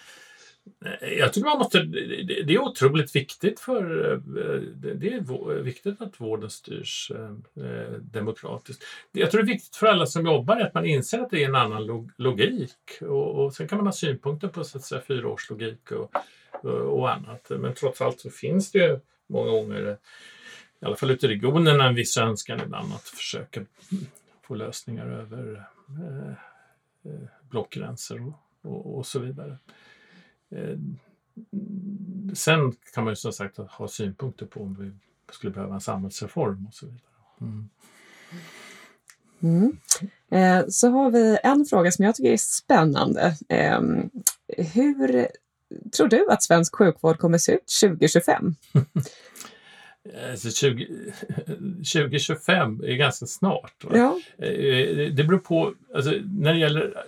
Jag 1.02 1.34
tycker 1.34 1.50
man 1.50 1.58
måste, 1.58 1.80
det 1.84 2.54
är 2.54 2.60
otroligt 2.60 3.16
viktigt 3.16 3.60
för 3.60 4.12
eh, 4.12 4.20
det 4.96 5.08
är 5.08 5.62
viktigt 5.62 6.02
att 6.02 6.22
vården 6.22 6.50
styrs 6.50 7.12
eh, 7.16 7.66
eh, 7.66 7.92
demokratiskt. 7.92 8.84
Jag 9.12 9.32
tror 9.32 9.44
det 9.44 9.52
är 9.52 9.54
viktigt 9.54 9.76
för 9.76 9.88
alla 9.88 10.06
som 10.06 10.26
jobbar 10.26 10.60
att 10.60 10.74
man 10.74 10.86
inser 10.86 11.20
att 11.20 11.30
det 11.30 11.44
är 11.44 11.48
en 11.48 11.56
annan 11.56 12.10
logik 12.18 13.02
och, 13.02 13.36
och 13.36 13.54
sen 13.54 13.68
kan 13.68 13.78
man 13.78 13.88
ha 13.88 13.92
synpunkter 13.94 14.48
på 14.48 14.64
så 14.64 14.78
att 14.78 14.84
säga, 14.84 15.02
fyraårslogik 15.02 15.92
och, 15.92 16.12
och 16.94 17.12
annat. 17.12 17.48
Men 17.50 17.74
trots 17.74 18.02
allt 18.02 18.20
så 18.20 18.30
finns 18.30 18.72
det 18.72 18.80
ju 18.80 19.00
många 19.28 19.52
gånger, 19.52 19.98
i 20.82 20.86
alla 20.86 20.96
fall 20.96 21.12
ute 21.12 21.26
i 21.26 21.30
regionerna, 21.30 21.88
en 21.88 21.96
viss 21.96 22.18
önskan 22.18 22.62
ibland 22.62 22.94
att 22.94 23.08
försöka 23.08 23.62
få 24.48 24.56
lösningar 24.56 25.08
över 25.08 25.66
blockgränser 27.50 28.28
och, 28.28 28.34
och, 28.72 28.98
och 28.98 29.06
så 29.06 29.20
vidare. 29.20 29.58
Eh, 30.52 30.78
sen 32.34 32.76
kan 32.94 33.04
man 33.04 33.12
ju 33.12 33.16
som 33.16 33.34
sagt 33.34 33.58
ha 33.58 33.88
synpunkter 33.88 34.46
på 34.46 34.62
om 34.62 34.76
vi 34.80 34.92
skulle 35.34 35.54
behöva 35.54 35.74
en 35.74 35.82
samhällsreform 35.82 36.66
och 36.68 36.74
så 36.74 36.86
vidare. 36.86 37.02
Mm. 37.42 37.70
Mm. 39.44 39.78
Eh, 40.32 40.68
så 40.70 40.90
har 40.90 41.12
vi 41.12 41.38
en 41.44 41.66
fråga 41.66 41.92
som 41.92 42.06
jag 42.06 42.16
tycker 42.16 42.32
är 42.32 42.38
spännande. 42.38 43.36
Eh, 43.50 43.82
hur 44.74 45.28
tror 45.98 46.08
du 46.08 46.28
att 46.30 46.44
svensk 46.44 46.76
sjukvård 46.76 47.18
kommer 47.18 47.38
se 47.38 47.52
ut 47.52 47.80
2025? 47.82 48.56
Alltså 50.32 50.52
20, 50.52 50.88
2025 51.94 52.84
är 52.88 52.96
ganska 52.96 53.26
snart. 53.26 53.86
Ja. 53.94 54.20
Eh, 54.38 55.14
det 55.14 55.24
beror 55.28 55.40
på, 55.40 55.74
alltså, 55.96 56.12
när 56.26 56.54
det 56.54 56.60
gäller 56.60 57.04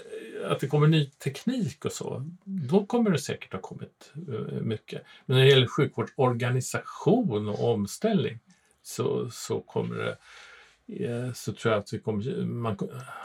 att 0.47 0.59
det 0.59 0.67
kommer 0.67 0.87
ny 0.87 1.05
teknik 1.05 1.85
och 1.85 1.91
så, 1.91 2.31
då 2.43 2.85
kommer 2.85 3.11
det 3.11 3.19
säkert 3.19 3.53
ha 3.53 3.59
kommit 3.59 4.11
eh, 4.15 4.61
mycket. 4.61 5.01
Men 5.25 5.37
när 5.37 5.43
det 5.43 5.49
gäller 5.49 5.67
sjukvårdsorganisation 5.67 7.49
och 7.49 7.73
omställning 7.73 8.39
så, 8.83 9.29
så 9.29 9.61
kommer 9.61 9.95
det 9.95 10.17
eh, 11.05 11.33
så 11.33 11.53
tror 11.53 11.73
jag 11.73 11.79
att 11.79 11.93
vi 11.93 11.99
kommer, 11.99 12.45
man, 12.45 12.73
i 12.73 12.77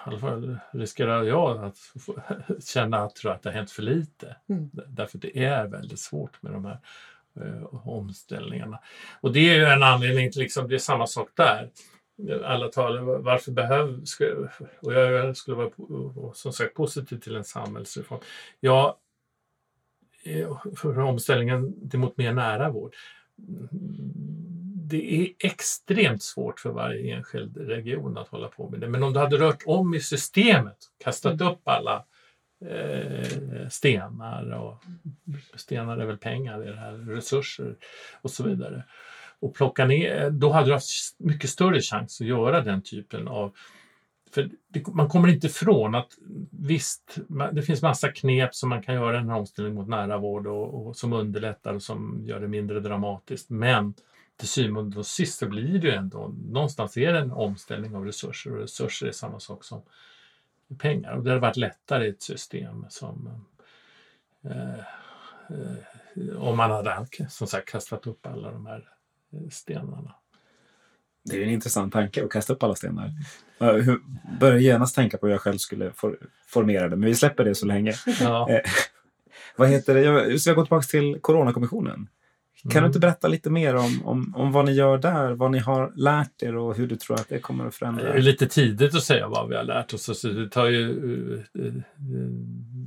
alla 0.05 0.19
fall 0.19 0.59
riskerar 0.73 1.23
jag 1.23 1.65
att 1.65 1.79
känna 2.65 2.99
att, 2.99 3.17
tror 3.17 3.33
att 3.33 3.43
det 3.43 3.49
har 3.49 3.55
hänt 3.55 3.71
för 3.71 3.83
lite. 3.83 4.37
Mm. 4.49 4.71
Därför 4.89 5.19
det 5.19 5.45
är 5.45 5.67
väldigt 5.67 6.01
svårt 6.01 6.43
med 6.43 6.53
de 6.53 6.65
här 6.65 6.79
eh, 7.41 7.89
omställningarna. 7.89 8.79
Och 9.21 9.33
det 9.33 9.55
är 9.55 9.73
en 9.73 9.83
anledning 9.83 10.33
till, 10.33 10.41
liksom, 10.41 10.69
det 10.69 10.75
är 10.75 10.79
samma 10.79 11.07
sak 11.07 11.29
där 11.35 11.71
alla 12.45 12.69
talar 12.69 13.01
varför 13.01 13.53
behövs, 13.53 14.19
och 14.81 14.93
jag 14.93 15.37
skulle 15.37 15.57
vara 15.77 16.35
som 16.35 16.53
sagt 16.53 16.75
positiv 16.75 17.19
till 17.19 17.37
en 17.37 17.45
samhällsreform. 17.45 18.21
Ja, 18.61 18.99
för 20.77 20.99
omställningen 20.99 21.91
mot 21.95 22.17
mer 22.17 22.33
nära 22.33 22.71
vård. 22.71 22.95
Det 24.75 25.15
är 25.15 25.33
extremt 25.39 26.23
svårt 26.23 26.61
för 26.61 26.71
varje 26.71 27.17
enskild 27.17 27.57
region 27.57 28.19
att 28.19 28.29
hålla 28.29 28.49
på 28.49 28.71
med 28.71 28.81
det. 28.81 28.89
Men 28.89 29.03
om 29.03 29.13
du 29.13 29.19
hade 29.19 29.37
rört 29.37 29.63
om 29.67 29.95
i 29.95 30.01
systemet, 30.01 30.77
kastat 31.05 31.41
mm. 31.41 31.53
upp 31.53 31.69
alla 31.69 32.05
eh, 32.67 33.69
stenar 33.69 34.53
och 34.53 34.85
stenar 35.55 35.99
är 35.99 36.07
väl 36.07 36.19
pengar, 36.19 36.61
det 36.61 36.77
här, 36.77 36.93
resurser 36.93 37.77
och 38.23 38.31
så 38.31 38.43
vidare 38.43 38.85
och 39.43 39.55
plocka 39.55 39.85
ner, 39.85 40.31
då 40.31 40.53
hade 40.53 40.67
du 40.67 40.73
haft 40.73 41.15
mycket 41.19 41.51
större 41.51 41.81
chans 41.81 42.21
att 42.21 42.27
göra 42.27 42.61
den 42.61 42.83
typen 42.83 43.29
av 43.29 43.53
för 44.35 44.51
det, 44.69 44.87
man 44.87 45.09
kommer 45.09 45.29
inte 45.29 45.47
ifrån 45.47 45.95
att 45.95 46.13
visst, 46.51 47.19
det 47.53 47.63
finns 47.63 47.83
massa 47.83 48.13
knep 48.13 48.55
som 48.55 48.69
man 48.69 48.83
kan 48.83 48.95
göra 48.95 49.17
i 49.17 49.19
en 49.19 49.31
omställning 49.31 49.75
mot 49.75 49.89
nära 49.89 50.19
vård 50.19 50.47
och, 50.47 50.87
och 50.87 50.97
som 50.97 51.13
underlättar 51.13 51.75
och 51.75 51.83
som 51.83 52.23
gör 52.27 52.41
det 52.41 52.49
mindre 52.49 52.81
dramatiskt. 52.81 53.51
Men 53.51 53.95
till 54.37 54.49
syvende 54.49 54.99
och 54.99 55.07
sist 55.07 55.39
så 55.39 55.49
blir 55.49 55.79
det 55.79 55.87
ju 55.87 55.95
ändå, 55.95 56.35
någonstans 56.51 56.97
är 56.97 57.13
det 57.13 57.19
en 57.19 57.33
omställning 57.33 57.97
av 57.97 58.05
resurser 58.05 58.53
och 58.53 58.59
resurser 58.59 59.07
är 59.07 59.13
samma 59.13 59.41
sak 59.41 59.65
som 59.65 59.83
pengar. 60.79 61.13
Och 61.13 61.25
det 61.25 61.31
hade 61.31 61.41
varit 61.41 61.57
lättare 61.57 62.07
i 62.07 62.09
ett 62.09 62.23
system 62.23 62.87
som 62.89 63.45
eh, 64.45 64.79
eh, 65.49 66.37
om 66.39 66.57
man 66.57 66.71
hade 66.71 67.07
som 67.29 67.47
sagt 67.47 67.69
kastat 67.69 68.07
upp 68.07 68.27
alla 68.27 68.51
de 68.51 68.67
här 68.67 68.89
stenarna. 69.51 70.15
Det 71.25 71.37
är 71.39 71.43
en 71.43 71.51
intressant 71.51 71.93
tanke 71.93 72.25
att 72.25 72.31
kasta 72.31 72.53
upp 72.53 72.63
alla 72.63 72.75
stenar. 72.75 73.11
Jag 73.59 73.99
börjar 74.41 74.59
genast 74.59 74.95
tänka 74.95 75.19
på 75.19 75.27
hur 75.27 75.33
jag 75.33 75.41
själv 75.41 75.59
skulle 75.59 75.93
for 75.93 76.19
formera 76.47 76.89
det, 76.89 76.97
men 76.97 77.09
vi 77.09 77.15
släpper 77.15 77.45
det 77.45 77.55
så 77.55 77.67
länge. 77.67 77.93
Ja. 78.21 78.51
Eh, 78.51 78.61
Vad 79.57 79.69
heter 79.69 79.95
det? 79.95 80.01
Jag 80.03 80.41
ska 80.41 80.53
gå 80.53 80.65
tillbaka 80.65 80.83
till 80.87 81.19
Coronakommissionen. 81.21 82.09
Kan 82.63 82.71
Mm. 82.73 82.83
du 82.83 82.87
inte 82.87 82.99
berätta 82.99 83.29
lite 83.29 83.51
mer 83.51 83.75
om, 83.75 84.03
om, 84.07 84.35
om 84.37 84.53
vad 84.53 84.65
ni 84.65 84.73
gör 84.73 84.99
där, 84.99 85.33
vad 85.33 85.51
ni 85.51 85.59
har 85.59 85.93
lärt 85.97 86.43
er 86.43 86.57
och 86.57 86.77
hur 86.77 86.87
du 86.87 86.97
tror 86.97 87.17
att 87.17 87.29
det 87.29 87.39
kommer 87.39 87.65
att 87.67 87.73
Det 87.73 87.77
förändra? 87.79 88.15
är 88.15 88.21
lite 88.21 88.47
tidigt 88.47 88.95
att 88.95 89.03
säga 89.03 89.29
vad 89.29 89.49
vi 89.49 89.57
har 89.57 89.65
lärt 89.65 89.95
oss. 89.95 90.19
Så 90.21 90.29
det 90.29 90.49
tar 90.49 90.67
ju 90.67 91.35
eh, 91.35 91.65
eh, 91.67 91.73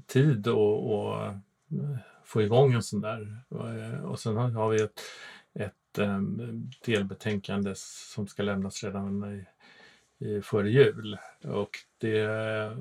tid 0.08 0.48
att 0.48 0.56
eh, 0.56 1.34
få 2.26 2.42
igång 2.42 2.74
en 2.74 2.84
sån 2.84 3.02
där. 3.02 3.38
Eh, 3.52 4.04
Och 4.06 4.20
sen 4.20 4.36
har 4.38 4.70
vi 4.70 4.82
ett, 4.82 4.84
eh, 4.84 4.92
Ehm, 6.00 6.70
delbetänkande 6.86 7.74
som 7.76 8.28
ska 8.28 8.44
lämnas 8.44 8.84
redan 8.84 9.24
i, 9.34 9.46
i, 10.26 10.42
före 10.42 10.70
jul. 10.70 11.18
Och 11.44 11.70
det 11.98 12.28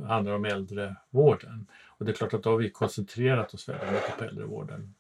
handlar 0.07 0.33
om 0.33 0.45
äldrevården. 0.45 1.67
Och 1.87 2.05
det 2.05 2.11
är 2.11 2.15
klart 2.15 2.35
att 2.35 2.43
då 2.43 2.51
har 2.51 2.57
vi 2.57 2.71
koncentrerat 2.71 3.55
oss 3.55 3.69
väldigt 3.69 3.93
mycket 3.93 4.19
på 4.19 4.25
äldrevården. 4.25 4.95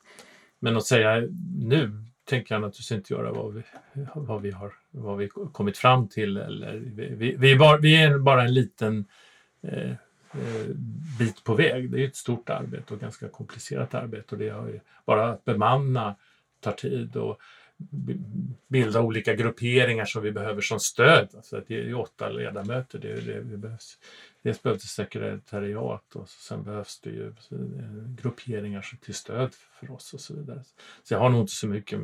Men 0.59 0.77
att 0.77 0.87
säga 0.87 1.29
nu 1.59 2.05
tänker 2.25 2.55
jag 2.55 2.61
naturligtvis 2.63 2.93
inte 2.93 3.15
göra 3.15 3.33
vad 3.33 3.55
vi, 3.55 3.63
vad 4.15 4.43
vi 4.43 4.51
har 4.51 4.73
vad 4.91 5.19
vi 5.19 5.29
kommit 5.29 5.79
fram 5.79 6.09
till. 6.09 6.37
Eller, 6.37 6.75
vi, 6.75 7.15
vi, 7.15 7.37
vi, 7.39 7.53
är 7.53 7.59
bara, 7.59 7.79
vi 7.79 8.03
är 8.03 8.19
bara 8.19 8.43
en 8.43 8.55
liten 8.55 9.05
eh, 9.63 9.91
eh 9.91 10.67
bit 11.19 11.45
på 11.45 11.55
väg. 11.55 11.91
Det 11.91 12.03
är 12.03 12.09
ett 12.09 12.17
stort 12.17 12.51
arbete 12.51 12.95
och 12.95 13.01
ganska 13.01 13.29
komplicerat 13.29 13.95
arbete. 13.95 14.35
Och 14.35 14.39
det 14.39 14.49
har 14.49 14.81
bara 15.05 15.31
att 15.31 15.45
bemanna 15.45 16.15
tar 16.61 16.73
tid 16.73 17.17
och 17.17 17.41
bilda 18.69 19.03
olika 19.03 19.35
grupperingar 19.35 20.05
som 20.05 20.23
vi 20.23 20.33
behöver 20.33 20.61
som 20.61 20.81
stöd. 20.81 21.29
Alltså 21.37 21.63
det 21.67 21.75
är 21.75 21.83
ju 21.85 21.95
åtta 21.95 22.29
ledamöter. 22.29 22.99
Det, 22.99 23.11
är- 23.13 23.21
det, 23.21 23.43
det 23.43 23.57
behövs, 23.57 23.99
dels 24.43 24.63
behövs 24.63 24.83
det 24.83 24.89
sekretariat 24.89 26.15
och 26.17 26.29
sen 26.29 26.63
behövs 26.63 27.01
det 27.01 27.11
ju 27.11 27.27
eh, 27.27 28.15
grupperingar 28.23 28.87
till 29.05 29.15
stöd 29.15 29.51
för 29.81 29.91
oss 29.91 30.15
och 30.15 30.21
så 30.21 30.35
vidare. 30.35 30.63
Så 31.03 31.15
jag 31.15 31.19
har 31.19 31.29
nog 31.31 31.41
inte 31.41 31.53
så 31.53 31.67
mycket 31.67 32.01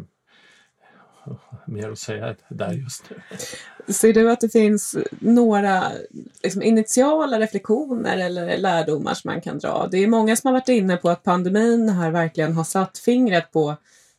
mer 1.66 1.90
att 1.90 1.98
säga 1.98 2.34
där 2.48 2.72
just 2.72 3.04
nu. 3.10 3.92
Ser 3.92 4.12
du 4.12 4.30
att 4.30 4.40
det 4.40 4.48
finns 4.48 4.96
några 5.20 5.92
liksom, 6.42 6.62
initiala 6.62 7.40
reflektioner 7.40 8.18
eller 8.18 8.58
lärdomar 8.58 9.14
som 9.14 9.30
man 9.30 9.40
kan 9.40 9.58
dra? 9.58 9.88
Det 9.90 9.98
är 9.98 10.06
många 10.08 10.36
som 10.36 10.48
har 10.48 10.52
varit 10.52 10.68
inne 10.68 10.96
på 10.96 11.10
att 11.10 11.22
pandemin 11.22 11.88
här 11.88 12.10
verkligen 12.10 12.52
har 12.52 12.64
satt 12.64 12.98
fingret 12.98 13.52
på 13.52 13.76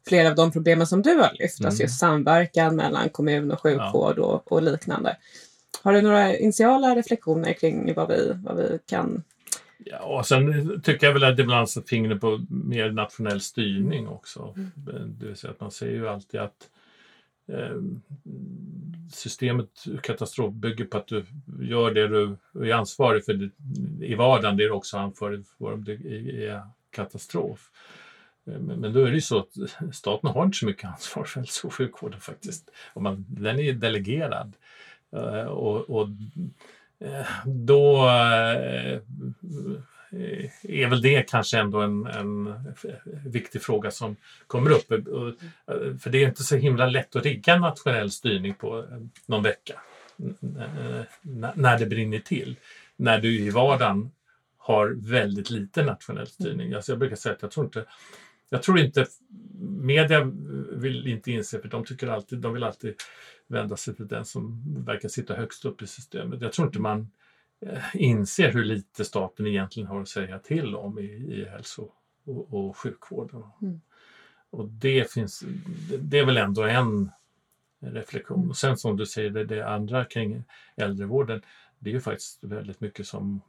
flera 0.07 0.29
av 0.29 0.35
de 0.35 0.51
problemen 0.51 0.87
som 0.87 1.01
du 1.01 1.13
har 1.13 1.31
lyft, 1.39 1.65
alltså 1.65 1.81
Mm. 1.81 1.85
just 1.85 1.99
samverkan 1.99 2.75
mellan 2.75 3.09
kommun 3.09 3.51
och 3.51 3.61
sjukvård 3.61 4.19
och, 4.19 4.51
och 4.51 4.63
liknande. 4.63 5.17
Har 5.83 5.93
du 5.93 6.01
några 6.01 6.37
initiala 6.37 6.95
reflektioner 6.95 7.53
kring 7.53 7.93
vad 7.93 8.07
vi, 8.07 8.33
vad 8.43 8.57
vi 8.57 8.79
kan... 8.85 9.23
Ja, 9.85 9.99
och 9.99 10.25
sen 10.25 10.81
tycker 10.81 11.07
jag 11.07 11.13
väl 11.13 11.23
att 11.23 11.37
det 11.37 11.43
ibland 11.43 11.69
sätter 11.69 11.87
fingret 11.87 12.21
på 12.21 12.45
mer 12.49 12.91
nationell 12.91 13.41
styrning 13.41 14.07
också. 14.07 14.53
Det 15.19 15.25
vill 15.25 15.35
säga 15.35 15.51
att 15.51 15.59
man 15.59 15.71
säger 15.71 15.93
ju 15.93 16.07
alltid 16.07 16.39
att 16.39 16.69
eh, 17.47 17.81
systemet 19.11 19.69
katastrof 20.03 20.53
bygger 20.53 20.85
på 20.85 20.97
att 20.97 21.07
du 21.07 21.25
gör 21.61 21.91
det 21.91 22.07
du 22.07 22.37
är 22.69 22.73
ansvarig 22.73 23.25
för 23.25 23.49
i 24.01 24.15
vardagen, 24.15 24.57
det 24.57 24.63
är 24.63 24.67
du 24.67 24.73
också 24.73 24.97
ansvarig 24.97 25.45
för 25.57 25.73
om 25.73 25.83
det 25.83 25.93
är 26.45 26.61
katastrof. 26.91 27.69
Eh, 28.47 28.59
men, 28.59 28.93
då 28.93 29.05
är 29.05 29.07
det 29.07 29.15
ju 29.15 29.21
så 29.21 29.39
att 29.39 29.53
staten 29.95 30.29
har 30.29 30.45
inte 30.45 30.57
så 30.57 30.65
mycket 30.65 30.89
ansvar 30.89 31.23
för 31.23 31.39
hälso 31.39 31.67
och 31.67 31.73
sjukvården 31.73 32.19
faktiskt. 32.19 32.69
Och 32.93 33.01
man, 33.01 33.25
den 33.27 33.59
är 33.59 33.73
delegerad. 33.73 34.53
Eh, 35.15 35.45
och, 35.45 35.89
och 35.89 36.07
eh, 36.99 37.25
då 37.45 38.07
är 40.61 40.87
väl 40.87 41.01
det 41.01 41.29
kanske 41.29 41.59
ändå 41.59 41.81
en, 41.81 42.05
en 42.05 42.63
viktig 43.25 43.61
fråga 43.61 43.91
som 43.91 44.15
kommer 44.47 44.71
upp. 44.71 44.87
För 46.01 46.09
det 46.09 46.23
är 46.23 46.27
inte 46.27 46.43
så 46.43 46.55
himla 46.55 46.85
lätt 46.85 47.15
att 47.15 47.25
rigga 47.25 47.59
nationell 47.59 48.11
styrning 48.11 48.53
på 48.53 48.85
någon 49.25 49.43
vecka 49.43 49.81
när 51.53 51.79
det 51.79 51.85
brinner 51.85 52.19
till. 52.19 52.55
När 52.95 53.21
du 53.21 53.39
i 53.39 53.49
vardagen 53.49 54.11
har 54.57 54.87
väldigt 54.97 55.49
lite 55.49 55.83
nationell 55.83 56.27
styrning. 56.27 56.73
Alltså 56.73 56.91
jag 56.91 56.99
brukar 56.99 57.15
säga 57.15 57.35
att 57.35 57.41
jag 57.41 57.51
tror 57.51 57.65
inte 57.65 57.85
jag 58.51 58.63
tror 58.63 58.79
inte 58.79 59.05
media 59.59 60.31
vill 60.71 61.07
inte 61.07 61.31
inse, 61.31 61.59
för 61.61 61.67
de 61.67 61.85
tycker 61.85 62.07
alltid, 62.07 62.39
de 62.39 62.53
vill 62.53 62.63
alltid 62.63 62.95
vända 63.47 63.77
sig 63.77 63.95
till 63.95 64.07
den 64.07 64.25
som 64.25 64.63
verkar 64.85 65.09
sitta 65.09 65.35
högst 65.35 65.65
upp 65.65 65.81
i 65.81 65.87
systemet. 65.87 66.41
Jag 66.41 66.53
tror 66.53 66.67
inte 66.67 66.79
man 66.79 67.11
eh, 67.65 67.83
inser 67.93 68.51
hur 68.51 68.63
lite 68.63 69.05
staten 69.05 69.47
egentligen 69.47 69.89
har 69.89 70.01
att 70.01 70.09
säga 70.09 70.39
till 70.39 70.75
om 70.75 70.99
i, 70.99 71.03
i 71.03 71.45
hälso 71.45 71.91
och, 72.25 72.53
och 72.53 72.77
sjukvården. 72.77 73.43
Mm. 73.61 73.81
Och 74.49 74.67
det 74.67 75.11
finns, 75.11 75.43
det, 75.99 76.19
är 76.19 76.25
väl 76.25 76.37
ändå 76.37 76.63
en 76.63 77.09
reflektion. 77.79 78.49
Och 78.49 78.57
sen 78.57 78.77
som 78.77 78.97
du 78.97 79.05
säger, 79.05 79.29
det, 79.29 79.45
det 79.45 79.67
andra 79.67 80.05
kring 80.05 80.43
äldrevården, 80.75 81.41
det 81.79 81.89
är 81.89 81.93
ju 81.93 82.01
faktiskt 82.01 82.43
väldigt 82.43 82.81
mycket 82.81 83.07
som 83.07 83.41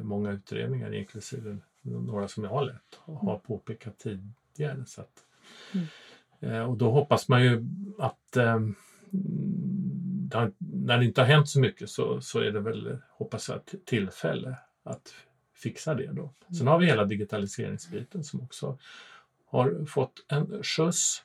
många 0.00 0.30
utredningar, 0.30 0.94
inklusive 0.94 1.58
några 1.82 2.28
som 2.28 2.44
jag 2.44 2.50
har 2.50 2.62
lett, 2.62 2.98
har 3.04 3.38
påpekat 3.38 3.98
tidigare. 3.98 4.84
Så 4.86 5.00
att, 5.00 5.24
Mm. 5.74 5.86
eh, 6.40 6.62
och 6.70 6.76
då 6.76 6.90
hoppas 6.90 7.28
man 7.28 7.42
ju 7.42 7.64
att 7.98 8.36
eh, 8.36 8.60
när 10.58 10.98
det 10.98 11.04
inte 11.04 11.20
har 11.20 11.26
hänt 11.28 11.48
så 11.48 11.60
mycket 11.60 11.90
så, 11.90 12.20
så 12.20 12.38
är 12.40 12.50
det 12.50 12.60
väl, 12.60 12.98
hoppas 13.10 13.48
jag, 13.48 13.56
ett 13.56 13.74
tillfälle 13.84 14.56
att 14.82 15.14
fixa 15.54 15.94
det 15.94 16.12
då. 16.12 16.32
Sen 16.58 16.66
har 16.66 16.78
vi 16.78 16.86
hela 16.86 17.04
digitaliseringsbiten 17.04 18.24
som 18.24 18.40
också 18.40 18.78
har 19.44 19.84
fått 19.84 20.24
en 20.28 20.62
skjuts. 20.62 21.22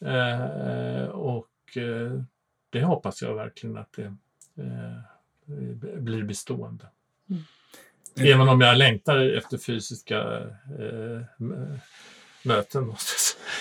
Eh, 0.00 1.04
och 1.04 1.76
eh, 1.76 2.22
det 2.70 2.82
hoppas 2.84 3.22
jag 3.22 3.34
verkligen 3.34 3.76
att 3.76 3.92
det 3.92 4.14
eh, 4.56 5.02
blir 6.00 6.22
bestående. 6.22 6.86
Mm. 7.30 7.42
Även 8.16 8.48
om 8.48 8.60
jag 8.60 8.78
längtar 8.78 9.36
efter 9.36 9.58
fysiska 9.58 10.18
eh, 10.78 11.20
möten. 12.42 12.86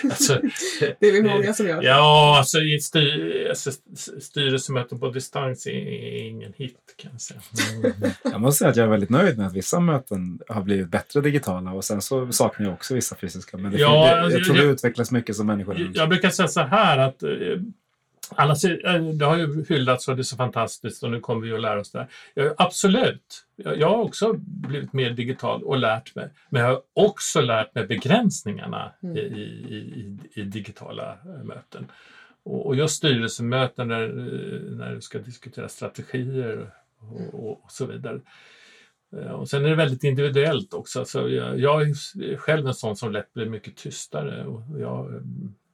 jag. 0.03 0.11
Alltså, 0.11 0.33
Det 0.99 1.07
är 1.07 1.11
vi 1.11 1.23
många 1.23 1.53
som 1.53 1.67
gör. 1.67 1.83
Ja, 1.83 2.37
alltså, 2.37 2.57
styr, 2.81 3.47
alltså 3.49 3.69
st- 3.69 4.21
styrelsemöten 4.21 4.99
på 4.99 5.09
distans 5.09 5.67
är 5.67 6.27
ingen 6.27 6.53
hit 6.57 6.77
kan 6.97 7.11
jag 7.11 7.21
säga. 7.21 7.39
Jag 8.23 8.41
måste 8.41 8.57
säga 8.59 8.69
att 8.69 8.75
jag 8.75 8.85
är 8.85 8.89
väldigt 8.89 9.09
nöjd 9.09 9.37
med 9.37 9.47
att 9.47 9.53
vissa 9.53 9.79
möten 9.79 10.39
har 10.47 10.61
blivit 10.61 10.87
bättre 10.87 11.21
digitala 11.21 11.71
och 11.71 11.85
sen 11.85 12.01
så 12.01 12.31
saknar 12.31 12.65
jag 12.65 12.73
också 12.73 12.95
vissa 12.95 13.15
fysiska. 13.15 13.57
Men 13.57 13.71
det, 13.71 13.77
Ja, 13.77 14.05
det, 14.05 14.21
alltså, 14.21 14.37
jag 14.37 14.45
tror 14.45 14.55
vi 14.55 14.61
jag- 14.63 14.71
utvecklas 14.71 15.11
mycket 15.11 15.35
som 15.35 15.47
människor. 15.47 15.79
Jag- 15.79 15.95
Jag 15.95 16.09
brukar 16.09 16.29
säga 16.29 16.47
så 16.47 16.61
här 16.61 16.97
att 16.97 17.23
eh, 17.23 17.29
alla 18.35 18.53
eh, 18.53 19.03
det 19.03 19.25
har 19.25 19.37
ju 19.37 19.65
hyllats 19.69 20.07
och 20.07 20.15
det 20.15 20.21
är 20.21 20.23
så 20.23 20.35
fantastiskt 20.35 21.03
och 21.03 21.11
nu 21.11 21.19
kommer 21.19 21.47
vi 21.47 21.53
att 21.53 21.61
lära 21.61 21.79
oss 21.79 21.91
det 21.91 21.99
här. 21.99 22.53
Absolut. 22.57 23.45
Jag, 23.55 23.89
har 23.89 23.97
också 23.97 24.33
blivit 24.37 24.93
mer 24.93 25.09
digital 25.09 25.63
och 25.63 25.77
lärt 25.77 26.15
mig. 26.15 26.29
Men 26.49 26.61
jag 26.61 26.69
har 26.69 26.81
också 26.93 27.41
lärt 27.41 27.75
mig 27.75 27.87
begränsningarna 27.87 28.93
Mm. 29.03 29.17
i, 29.17 29.19
i, 29.19 30.17
i, 30.33 30.43
digitala 30.43 31.11
eh, 31.11 31.43
möten. 31.43 31.91
Och, 32.43 32.65
och 32.65 32.75
just 32.75 32.95
styrelsemöten 32.95 33.87
när, 33.87 34.03
eh, 34.03 34.61
när 34.61 34.95
du 34.95 35.01
ska 35.01 35.19
diskutera 35.19 35.69
strategier 35.69 36.71
och, 36.99 37.33
och, 37.33 37.63
och 37.63 37.71
så 37.71 37.85
vidare. 37.85 38.19
Och 39.31 39.49
sen 39.49 39.65
är 39.65 39.69
det 39.69 39.75
väldigt 39.75 40.03
individuellt 40.03 40.73
också. 40.73 41.05
Så 41.05 41.29
jag, 41.29 41.59
jag 41.59 41.81
är 41.81 42.37
själv 42.37 42.67
en 42.67 42.73
sån 42.73 42.95
som 42.95 43.11
lätt 43.11 43.33
blir 43.33 43.45
mycket 43.45 43.77
tystare. 43.77 44.45
Och 44.45 44.79
jag 44.79 45.23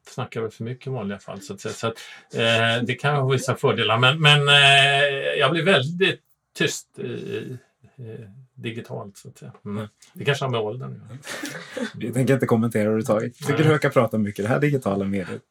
snackar 0.09 0.41
väl 0.41 0.51
för 0.51 0.63
mycket 0.63 0.87
i 0.87 0.89
vanliga 0.89 1.19
fall. 1.19 1.41
Så 1.41 1.53
att, 1.53 1.61
säga. 1.61 1.73
så 1.73 1.87
att, 1.87 1.97
eh, 2.33 2.83
det 2.83 2.95
kan 2.95 3.15
ha 3.15 3.29
vissa 3.29 3.55
fördelar. 3.55 3.97
Men, 3.97 4.21
men 4.21 4.47
eh, 4.49 5.39
jag 5.39 5.51
blir 5.51 5.63
väldigt 5.63 6.21
tyst 6.57 6.99
i, 6.99 7.03
i, 7.03 7.57
digitalt. 8.55 9.17
Så 9.17 9.27
att 9.27 9.37
säga. 9.37 9.51
Mm. 9.65 9.87
Det 10.13 10.25
kanske 10.25 10.45
har 10.45 10.49
med 10.49 10.59
åldern 10.59 10.91
att 10.91 10.97
göra. 10.97 11.87
Vi 11.95 12.13
tänker 12.13 12.33
inte 12.33 12.45
kommentera 12.45 12.81
överhuvudtaget. 12.81 13.33
Jag 13.39 13.47
tycker 13.47 13.63
du 13.63 13.69
verkar 13.69 13.89
prata 13.89 14.17
mycket 14.17 14.45
det 14.45 14.49
här 14.49 14.59
digitala 14.59 15.05
mediet. 15.05 15.41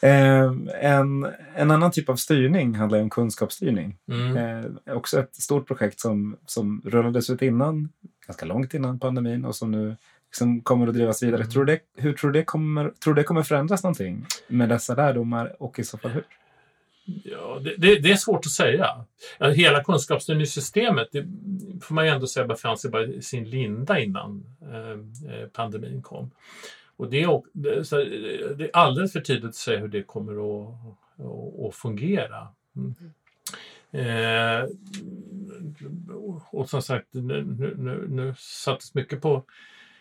Ja. 0.00 0.08
Eh, 0.08 0.52
en, 0.80 1.26
en 1.54 1.70
annan 1.70 1.90
typ 1.90 2.08
av 2.08 2.16
styrning 2.16 2.74
handlar 2.74 3.00
om 3.00 3.10
kunskapsstyrning. 3.10 3.98
Mm. 4.08 4.36
Eh, 4.36 4.96
också 4.96 5.20
ett 5.20 5.36
stort 5.36 5.66
projekt 5.66 6.00
som, 6.00 6.36
som 6.46 6.82
rullades 6.84 7.30
ut 7.30 7.42
innan, 7.42 7.88
ganska 8.26 8.46
långt 8.46 8.74
innan 8.74 8.98
pandemin 8.98 9.44
och 9.44 9.56
som 9.56 9.70
nu 9.70 9.96
liksom 10.34 10.60
kommer 10.60 10.86
att 10.86 10.94
drivas 10.94 11.22
vidare. 11.22 11.40
Mm. 11.40 11.50
Tror 11.50 11.64
det, 11.64 11.80
hur 11.96 12.12
tror 12.12 12.30
du 12.30 12.38
det 12.40 12.44
kommer, 12.44 12.90
tror 12.90 13.14
det 13.14 13.24
kommer 13.24 13.42
förändras 13.42 13.82
någonting 13.82 14.26
med 14.48 14.68
dessa 14.68 14.94
lärdomar 14.94 15.62
och 15.62 15.78
i 15.78 15.84
så 15.84 15.98
fall 15.98 16.10
hur? 16.10 16.24
Ja, 17.24 17.60
det, 17.64 17.74
det, 17.76 17.98
det 17.98 18.12
är 18.12 18.16
svårt 18.16 18.46
att 18.46 18.52
säga. 18.52 19.04
Hela 19.54 19.84
kunskapsstyrningssystemet 19.84 21.08
det 21.12 21.26
får 21.82 21.94
man 21.94 22.04
ju 22.04 22.10
ändå 22.10 22.26
säga 22.26 22.46
befann 22.46 22.78
sig 22.78 22.90
bara 22.90 23.04
i 23.04 23.22
sin 23.22 23.50
linda 23.50 24.00
innan 24.00 24.44
eh, 24.62 25.32
eh, 25.34 25.48
pandemin 25.48 26.02
kom. 26.02 26.30
Och 26.96 27.10
det 27.10 27.22
är, 27.22 27.42
det, 28.54 28.64
är 28.64 28.70
alldeles 28.72 29.12
för 29.12 29.20
tidigt 29.20 29.44
att 29.44 29.54
säga 29.54 29.78
hur 29.80 29.88
det 29.88 30.02
kommer 30.02 30.32
att, 30.32 30.74
att, 31.18 31.66
att 31.66 31.74
fungera. 31.74 32.48
Mm. 32.76 32.94
Eh, 33.92 34.68
och 36.50 36.70
som 36.70 36.82
sagt, 36.82 37.06
nu, 37.10 37.44
nu, 37.76 38.06
nu 38.08 38.34
sattes 38.38 38.94
mycket 38.94 39.20
på 39.20 39.44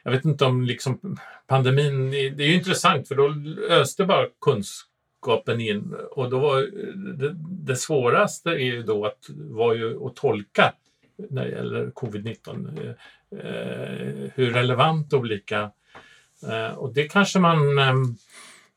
jag 0.04 0.12
vet 0.12 0.26
inte 0.26 0.45
om 0.45 0.62
liksom 0.62 1.18
pandemin, 1.47 2.12
det 2.12 2.43
är 2.43 2.47
ju 2.47 2.54
intressant 2.54 3.08
för 3.08 3.16
då 3.16 3.36
öste 3.70 4.06
bara 4.06 4.28
kunskapen 4.41 5.62
in 5.62 5.95
och 6.12 6.30
då 6.30 6.39
var 6.39 6.62
det, 7.18 7.36
det 7.39 7.76
svåraste 7.76 8.49
är 8.49 8.58
ju 8.58 8.84
då 8.84 9.06
att, 9.06 9.30
var 9.30 9.74
ju 9.74 10.06
att 10.06 10.16
tolka 10.16 10.74
när 11.30 11.45
det 11.45 11.51
gäller 11.51 11.88
covid-19. 11.88 12.95
Eh, 13.32 14.32
hur 14.36 14.51
relevant 14.51 15.14
olika... 15.14 15.72
Eh, 16.47 16.78
och 16.78 16.93
det 16.93 17.04
kanske 17.04 17.39
man... 17.39 17.80
Eh, 17.80 17.93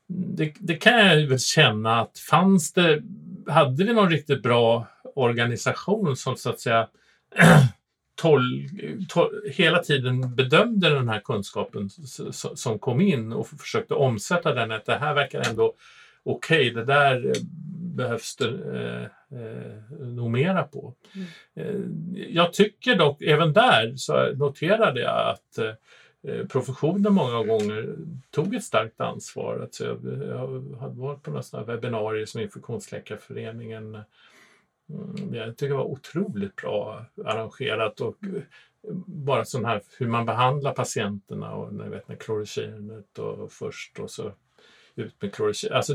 det, 0.07 0.53
det, 0.59 0.75
kan 0.75 0.93
jag 0.93 1.27
väl 1.27 1.39
känna 1.39 2.01
att 2.01 2.19
fanns 2.19 2.73
det... 2.73 3.01
Hade 3.47 3.83
vi 3.83 3.93
någon 3.93 4.09
riktigt 4.09 4.43
bra 4.43 4.87
organisation 5.15 6.15
som 6.15 6.35
så 6.35 6.49
att 6.49 6.59
säga 6.59 6.87
tol, 8.17 8.67
tol, 9.09 9.41
hela 9.51 9.79
tiden 9.79 10.35
bedömde 10.35 10.89
den 10.89 11.09
här 11.09 11.19
kunskapen 11.19 11.89
som 12.55 12.79
kom 12.79 13.01
in 13.01 13.33
och 13.33 13.47
försökte 13.47 13.93
omsätta 13.93 14.53
den. 14.53 14.71
Att 14.71 14.85
det 14.85 14.95
här 14.95 15.13
verkar 15.13 15.49
ändå 15.49 15.73
okej, 16.23 16.71
okay, 16.71 16.73
det 16.73 16.85
där 16.85 17.33
behövs 17.95 18.35
det 18.35 18.49
eh, 18.49 19.39
eh, 19.39 20.07
nog 20.07 20.31
mera 20.31 20.63
på. 20.63 20.93
Mm. 21.15 21.27
Eh, 21.55 22.25
jag 22.29 22.53
tycker 22.53 22.95
dock, 22.95 23.21
även 23.21 23.53
där 23.53 23.93
så 23.95 24.33
noterade 24.35 25.01
jag 25.01 25.29
att 25.29 25.57
eh, 25.57 26.45
professionen 26.45 27.13
många 27.13 27.43
gånger 27.43 27.95
tog 28.31 28.55
ett 28.55 28.63
starkt 28.63 29.01
ansvar. 29.01 29.59
Alltså 29.61 29.85
jag, 29.85 30.23
jag 30.27 30.77
hade 30.79 30.99
varit 30.99 31.23
på 31.23 31.31
några 31.31 31.63
webbinarier 31.63 32.25
som 32.25 32.41
Infektionsläkarföreningen 32.41 33.97
Mm, 34.89 35.33
jag 35.33 35.57
tycker 35.57 35.69
det 35.69 35.77
var 35.77 35.91
otroligt 35.91 36.55
bra 36.55 37.05
arrangerat 37.25 38.01
och 38.01 38.17
eh, 38.23 38.41
bara 39.05 39.45
sån 39.45 39.65
här 39.65 39.81
hur 39.99 40.07
man 40.07 40.25
behandlar 40.25 40.73
patienterna 40.73 41.53
och 41.53 41.73
när, 41.73 41.89
vet, 41.89 42.07
när 42.07 42.15
klorokinet 42.15 43.19
och 43.19 43.51
först 43.51 43.99
och 43.99 44.11
så 44.11 44.31
ut 44.95 45.21
med 45.21 45.33
klorokin. 45.33 45.73
Alltså, 45.73 45.93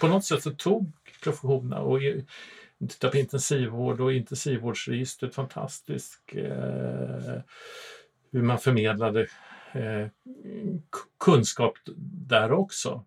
på 0.00 0.08
något 0.08 0.24
sätt 0.24 0.42
så 0.42 0.50
tog 0.50 0.92
professionerna 1.22 1.80
och 1.80 2.00
titta 2.88 3.08
på 3.08 3.16
intensivvård 3.16 4.00
och 4.00 4.12
intensivvårdsregistret 4.12 5.34
fantastiskt. 5.34 6.20
Eh, 6.34 7.40
hur 8.32 8.42
man 8.42 8.58
förmedlade 8.58 9.26
eh, 9.76 10.08
kunskap 11.20 11.74
där 12.28 12.52
också. 12.52 13.04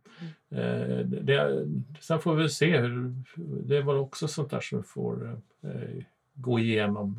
Eh, 0.52 0.98
det, 1.00 1.68
sen 2.00 2.20
får 2.20 2.36
vi 2.36 2.50
se 2.50 2.78
hur, 2.78 3.14
det 3.68 3.82
var 3.82 3.96
också 3.96 4.28
sånt 4.28 4.52
där 4.52 4.60
som 4.60 4.78
vi 4.78 4.84
får 4.84 5.40
eh, 5.64 6.04
gå 6.34 6.60
igenom 6.60 7.16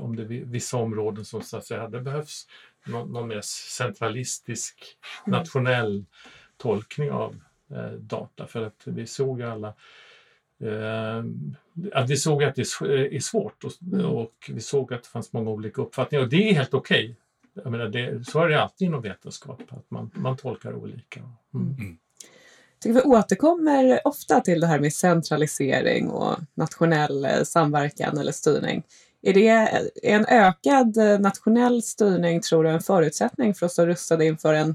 om 0.00 0.16
det 0.16 0.22
är 0.22 0.44
vissa 0.44 0.76
områden 0.76 1.24
som 1.24 1.42
så 1.42 1.56
att 1.56 1.64
säga, 1.64 1.88
det 1.88 2.00
behövs 2.00 2.46
någon, 2.86 3.12
någon 3.12 3.28
mer 3.28 3.40
centralistisk 3.76 4.96
mm. 5.26 5.38
nationell 5.38 6.04
tolkning 6.56 7.10
av 7.10 7.40
data. 7.98 8.46
För 8.46 8.66
att 8.66 8.82
vi 8.84 9.06
såg 9.06 9.42
alla 9.42 9.74
att 11.92 12.10
vi 12.10 12.16
såg 12.16 12.44
att 12.44 12.54
det 12.54 12.62
är 12.62 13.20
svårt 13.20 13.64
och, 13.64 13.72
och, 14.04 14.34
vi 14.48 14.60
såg 14.60 14.92
att 14.92 15.02
det 15.02 15.08
fanns 15.08 15.32
många 15.32 15.50
olika 15.50 15.82
uppfattningar 15.82 16.24
och 16.24 16.30
det 16.30 16.50
är 16.50 16.54
helt 16.54 16.74
okej. 16.74 17.04
Okay. 17.04 17.16
Så 18.24 18.42
är 18.42 18.48
det 18.48 18.62
alltid 18.62 18.88
inom 18.88 19.02
vetenskap, 19.02 19.60
att 19.68 19.90
man, 19.90 20.10
man 20.14 20.36
tolkar 20.36 20.74
olika. 20.74 21.20
Mm. 21.54 21.76
Mm. 21.78 21.98
Jag 22.72 22.82
tycker 22.82 22.94
vi 22.94 23.00
återkommer 23.00 24.00
ofta 24.04 24.40
till 24.40 24.60
det 24.60 24.66
här 24.66 24.78
med 24.78 24.92
centralisering 24.92 26.08
och 26.08 26.36
nationell 26.54 27.24
eh, 27.24 27.42
samverkan 27.42 28.18
eller 28.18 28.32
styrning. 28.32 28.82
Är 29.22 29.34
det 29.34 29.48
är 29.48 29.90
en 30.02 30.26
ökad 30.26 30.96
eh, 30.96 31.18
nationell 31.20 31.82
styrning, 31.82 32.40
tror 32.40 32.64
du, 32.64 32.70
en 32.70 32.80
förutsättning 32.80 33.54
för 33.54 33.66
att 33.66 33.72
stå 33.72 33.86
rustade 33.86 34.24
inför 34.24 34.54
en 34.54 34.74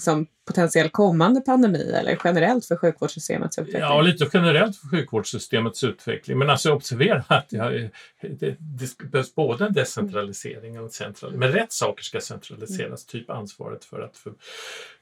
liksom, 0.00 0.26
potentiell 0.46 0.90
kommande 0.90 1.40
pandemi 1.40 1.92
eller 1.92 2.18
generellt 2.24 2.66
för 2.66 2.76
sjukvårdssystemets 2.76 3.58
utveckling? 3.58 3.82
Ja, 3.82 4.00
lite 4.00 4.30
generellt 4.32 4.76
för 4.76 4.88
sjukvårdssystemets 4.88 5.84
utveckling. 5.84 6.38
Men 6.38 6.50
alltså 6.50 6.72
observera 6.72 7.24
att 7.28 7.48
det, 7.48 7.90
det, 8.20 8.56
det 8.58 8.98
behövs 9.10 9.34
både 9.34 9.66
en 9.66 9.72
decentralisering 9.72 10.78
och 10.78 10.84
en 10.84 10.90
centralisering. 10.90 11.38
Men 11.40 11.52
rätt 11.52 11.72
saker 11.72 12.04
ska 12.04 12.20
centraliseras, 12.20 13.06
typ 13.06 13.30
ansvaret 13.30 13.84
för 13.84 14.00
att 14.00 14.16
för, 14.16 14.30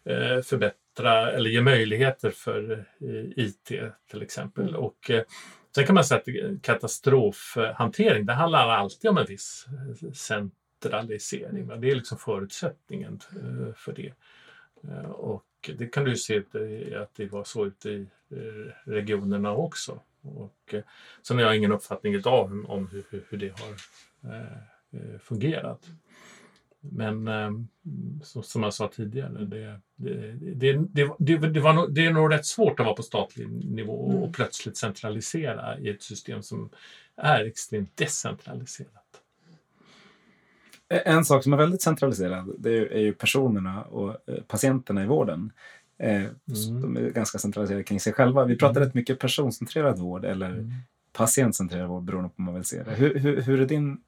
eh, 0.05 0.43
förbättra 0.43 1.33
eller 1.33 1.51
ge 1.51 1.61
möjligheter 1.61 2.31
för 2.31 2.73
eh, 3.01 3.45
IT 3.45 3.73
till 4.11 4.23
exempel. 4.23 4.69
Mm. 4.69 4.81
Och, 4.81 5.11
Sen 5.75 5.87
kan 5.87 5.95
man 5.95 6.05
säga 6.05 6.21
att 6.21 6.63
katastrofhantering, 6.63 8.27
det 8.27 8.33
handlar 8.33 8.69
alltid 8.69 9.11
om 9.11 9.19
en 9.19 9.27
viss 9.27 9.67
centralisering. 10.15 11.81
Det 11.81 11.91
är 11.91 11.95
liksom 11.95 12.19
förutsättningen 12.19 13.21
eh, 13.31 13.75
för 13.75 13.93
det. 13.93 14.13
Eh, 14.85 15.11
och 15.11 15.45
det 15.79 15.87
kan 15.87 16.05
du 16.05 16.17
se 16.17 16.43
att 16.97 17.15
det 17.15 17.27
var 17.33 17.45
så 17.45 17.67
ute 17.67 17.91
i 17.91 18.07
eh, 18.31 18.73
regionerna 18.85 19.53
också. 19.53 20.01
Och 20.23 20.75
sen 21.23 21.37
har 21.37 21.45
jag 21.45 21.57
ingen 21.57 21.73
uppfattning 21.73 22.15
idag 22.15 22.71
om 22.71 22.89
hur, 22.89 23.25
hur 23.29 23.39
det 23.39 23.49
har 23.49 23.75
fungerat. 25.19 25.89
Men 26.81 27.29
ehm, 27.29 27.69
som 28.23 28.63
jag 28.63 28.75
sa 28.75 28.89
tidigare, 28.89 29.45
det, 29.45 29.81
det, 30.55 30.81
det, 31.19 31.61
var 31.61 31.89
det 31.89 32.07
är 32.07 32.13
nog 32.13 32.33
rätt 32.33 32.47
svårt 32.47 32.81
att 32.81 32.87
vara 32.87 32.97
på 32.97 33.03
statlig 33.03 33.49
nivå 33.49 33.93
och 33.93 34.19
mm. 34.19 34.33
plötsligt 34.33 34.77
centralisera 34.77 35.79
i 35.79 35.89
ett 35.89 36.03
system 36.03 36.43
som 36.43 36.71
är 37.17 37.45
extremt 37.45 37.97
decentraliserat. 37.97 39.08
En 40.89 41.25
sak 41.25 41.43
som 41.43 41.53
är 41.53 41.57
väldigt 41.57 41.83
centraliserad 41.83 42.55
det 42.59 42.79
är 42.79 43.01
ju 43.01 43.13
personerna 43.13 43.83
och 43.83 44.11
eh, 44.11 44.43
patienterna 44.47 45.05
i 45.05 45.07
vården. 45.07 45.53
Eh, 45.99 46.15
mm. 46.15 46.81
De 46.83 46.97
är 46.97 47.11
ganska 47.11 47.39
centraliserade 47.39 47.85
kring 47.85 48.01
sig 48.01 48.13
själva. 48.13 48.45
Vi 48.45 48.57
pratar 48.57 48.77
mm. 48.77 48.87
rätt 48.87 48.95
mycket 48.95 49.19
personcentrerad 49.19 49.99
vård 49.99 50.25
eller 50.25 50.51
mm. 50.51 50.73
patientcentrerad 51.13 51.89
vård 51.89 52.03
beroende 52.03 52.29
på 52.29 52.35
hur 52.37 52.45
man 52.45 52.55
vill 52.55 52.65
se 52.65 52.83
det. 52.83 52.95
Hur, 52.95 53.19
hur, 53.19 53.43
hur 53.43 53.61
är 53.61 53.67
din, 53.67 54.01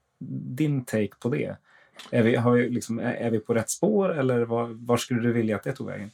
din 0.55 0.85
take 0.85 1.15
på 1.19 1.29
det? 1.29 1.55
Är 2.11 2.23
vi, 2.23 2.35
har 2.35 2.51
vi 2.51 2.69
liksom, 2.69 2.99
är 2.99 3.31
vi 3.31 3.39
på 3.39 3.53
rätt 3.53 3.69
spår 3.69 4.19
eller 4.19 4.41
var, 4.41 4.67
var 4.67 4.97
skulle 4.97 5.21
du 5.21 5.33
vilja 5.33 5.55
att 5.55 5.63
det 5.63 5.73
tog 5.73 5.87
vägen? 5.87 6.11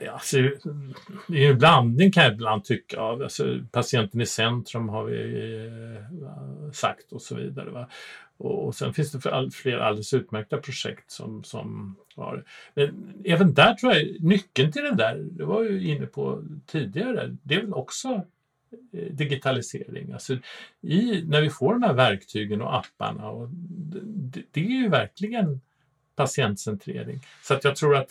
Ja, 0.00 0.12
alltså, 0.12 0.36
det 1.28 1.46
är 1.46 1.50
en 1.50 1.58
blandning 1.58 2.12
kan 2.12 2.24
jag 2.24 2.32
ibland 2.32 2.64
tycka. 2.64 3.00
Alltså, 3.00 3.60
patienten 3.72 4.20
i 4.20 4.26
centrum 4.26 4.88
har 4.88 5.04
vi 5.04 5.46
eh, 5.66 6.72
sagt 6.72 7.12
och 7.12 7.22
så 7.22 7.34
vidare. 7.34 7.70
Va? 7.70 7.88
Och, 8.42 8.66
och 8.66 8.74
sen 8.74 8.94
finns 8.94 9.12
det 9.12 9.32
all, 9.32 9.50
fler 9.50 9.78
alldeles 9.78 10.14
utmärkta 10.14 10.58
projekt 10.58 11.10
som, 11.10 11.44
som 11.44 11.96
har... 12.16 12.44
Men 12.74 13.14
även 13.24 13.54
där 13.54 13.74
tror 13.74 13.94
jag 13.94 14.20
nyckeln 14.20 14.72
till 14.72 14.82
det 14.82 14.94
där, 14.94 15.16
det 15.16 15.44
var 15.44 15.62
ju 15.62 15.88
inne 15.88 16.06
på 16.06 16.42
tidigare, 16.66 17.36
det 17.42 17.54
är 17.54 17.60
väl 17.60 17.72
också 17.72 18.08
eh, 18.92 19.12
digitalisering. 19.12 20.12
Alltså 20.12 20.36
i, 20.80 21.24
när 21.26 21.40
vi 21.40 21.50
får 21.50 21.72
de 21.72 21.82
här 21.82 21.94
verktygen 21.94 22.62
och 22.62 22.76
apparna, 22.76 23.28
och 23.28 23.48
det, 23.52 24.42
det 24.50 24.60
är 24.60 24.82
ju 24.82 24.88
verkligen 24.88 25.60
patientcentrering. 26.16 27.20
Så 27.42 27.54
att 27.54 27.64
jag 27.64 27.76
tror 27.76 27.96
att 27.96 28.10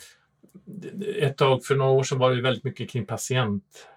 ett 1.16 1.36
tag 1.36 1.64
för 1.64 1.76
några 1.76 1.90
år 1.90 2.02
sedan 2.02 2.18
var 2.18 2.34
det 2.34 2.42
väldigt 2.42 2.64
mycket 2.64 2.90
kring 2.90 3.06
patient 3.06 3.88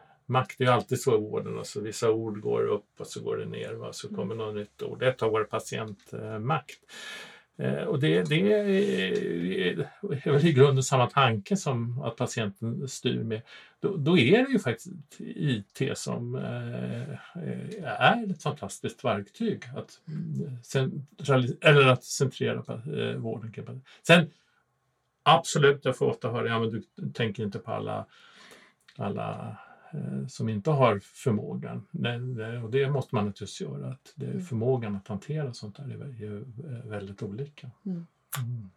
det 0.57 0.63
är 0.63 0.71
alltid 0.71 1.01
så 1.01 1.15
i 1.15 1.19
vården. 1.19 1.57
Alltså 1.57 1.81
vissa 1.81 2.11
ord 2.11 2.41
går 2.41 2.67
upp 2.67 2.89
och 2.97 3.07
så 3.07 3.21
går 3.21 3.37
det 3.37 3.45
ner 3.45 3.81
och 3.81 3.95
så 3.95 4.15
kommer 4.15 4.35
något 4.35 4.55
nytt 4.55 4.81
ord. 4.81 5.03
Ett 5.03 5.17
tag 5.17 5.31
var 5.31 5.39
det 5.39 5.45
patientmakt. 5.45 6.79
Eh, 7.57 7.83
och 7.83 7.99
det, 7.99 8.23
det 8.23 8.53
är 8.53 10.31
väl 10.31 10.45
i 10.45 10.53
grunden 10.53 10.83
samma 10.83 11.09
tanke 11.09 11.57
som 11.57 12.01
att 12.01 12.15
patienten 12.15 12.87
styr 12.87 13.23
med. 13.23 13.41
Då, 13.79 13.95
då 13.97 14.17
är 14.17 14.43
det 14.45 14.51
ju 14.51 14.59
faktiskt 14.59 14.95
IT 15.19 15.81
som 15.95 16.35
eh, 16.35 17.41
är 17.83 18.31
ett 18.31 18.43
fantastiskt 18.43 19.05
verktyg 19.05 19.63
att, 19.75 19.99
eller 21.61 21.87
att 21.87 22.03
centrera 22.03 22.81
eh, 22.99 23.17
vården. 23.17 23.81
Sen 24.07 24.31
absolut, 25.23 25.85
jag 25.85 25.97
får 25.97 26.05
ofta 26.05 26.31
höra 26.31 26.47
ja, 26.47 26.59
men 26.59 26.69
du 26.69 27.11
tänker 27.13 27.43
inte 27.43 27.59
på 27.59 27.71
alla, 27.71 28.05
alla 28.97 29.57
som 30.27 30.49
inte 30.49 30.71
har 30.71 30.99
förmågan. 30.99 31.83
Och 32.63 32.71
det 32.71 32.89
måste 32.89 33.15
man 33.15 33.25
naturligtvis 33.25 33.61
göra. 33.61 33.87
Att 33.87 34.13
det, 34.15 34.25
mm. 34.25 34.41
förmågan 34.41 34.95
att 34.95 35.07
hantera 35.07 35.53
sånt 35.53 35.77
där 35.77 35.83
är 35.83 36.35
eh, 36.35 36.89
väldigt 36.89 37.23
olika. 37.23 37.71
Mm. 37.85 38.07
Mm. 38.37 38.69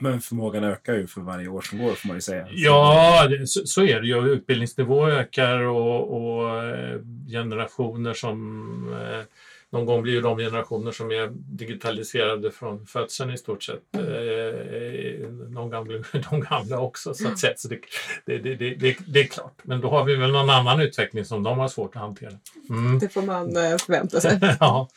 Men 0.00 0.20
förmågan 0.20 0.64
ökar 0.64 0.94
ju 0.94 1.06
för 1.06 1.20
varje 1.20 1.48
år 1.48 1.60
som 1.60 1.78
går 1.78 1.92
får 1.92 2.08
man 2.08 2.16
ju 2.16 2.20
säga. 2.20 2.48
Ja, 2.50 3.28
så, 3.46 3.66
så, 3.66 3.82
är 3.82 4.00
det 4.00 4.06
ju. 4.06 4.28
Utbildningsnivå 4.28 5.08
ökar 5.08 5.58
och, 5.58 6.22
och 6.22 6.64
eh, 6.64 7.00
generationer 7.28 8.14
som 8.14 8.92
eh, 8.92 9.24
någon 9.72 9.86
gång 9.86 10.02
blir 10.02 10.12
ju 10.12 10.20
de 10.20 10.38
generationer 10.38 10.92
som 10.92 11.10
är 11.10 11.30
digitaliserade 11.32 12.50
från 12.50 12.86
födseln 12.86 13.30
i 13.30 13.38
stort 13.38 13.62
sett. 13.62 13.94
Mm. 13.94 14.08
Eh, 14.08 15.28
de, 15.30 15.70
gamla, 15.70 16.04
de 16.30 16.40
gamla 16.40 16.80
också 16.80 17.14
så 17.14 17.28
att 17.28 17.38
säga. 17.38 17.54
Så 17.56 17.68
det, 17.68 17.80
det, 18.26 18.38
det, 18.38 18.74
det, 18.74 18.96
det 19.06 19.20
är 19.20 19.26
klart. 19.26 19.60
Men 19.62 19.80
då 19.80 19.90
har 19.90 20.04
vi 20.04 20.16
väl 20.16 20.32
någon 20.32 20.50
annan 20.50 20.80
utveckling 20.80 21.24
som 21.24 21.42
de 21.42 21.58
har 21.58 21.68
svårt 21.68 21.96
att 21.96 22.02
hantera. 22.02 22.32
Mm. 22.68 22.98
Det 22.98 23.08
får 23.08 23.22
man 23.22 23.56
eh, 23.56 23.76
förvänta 23.76 24.20
sig. 24.20 24.38
ja. 24.60 24.88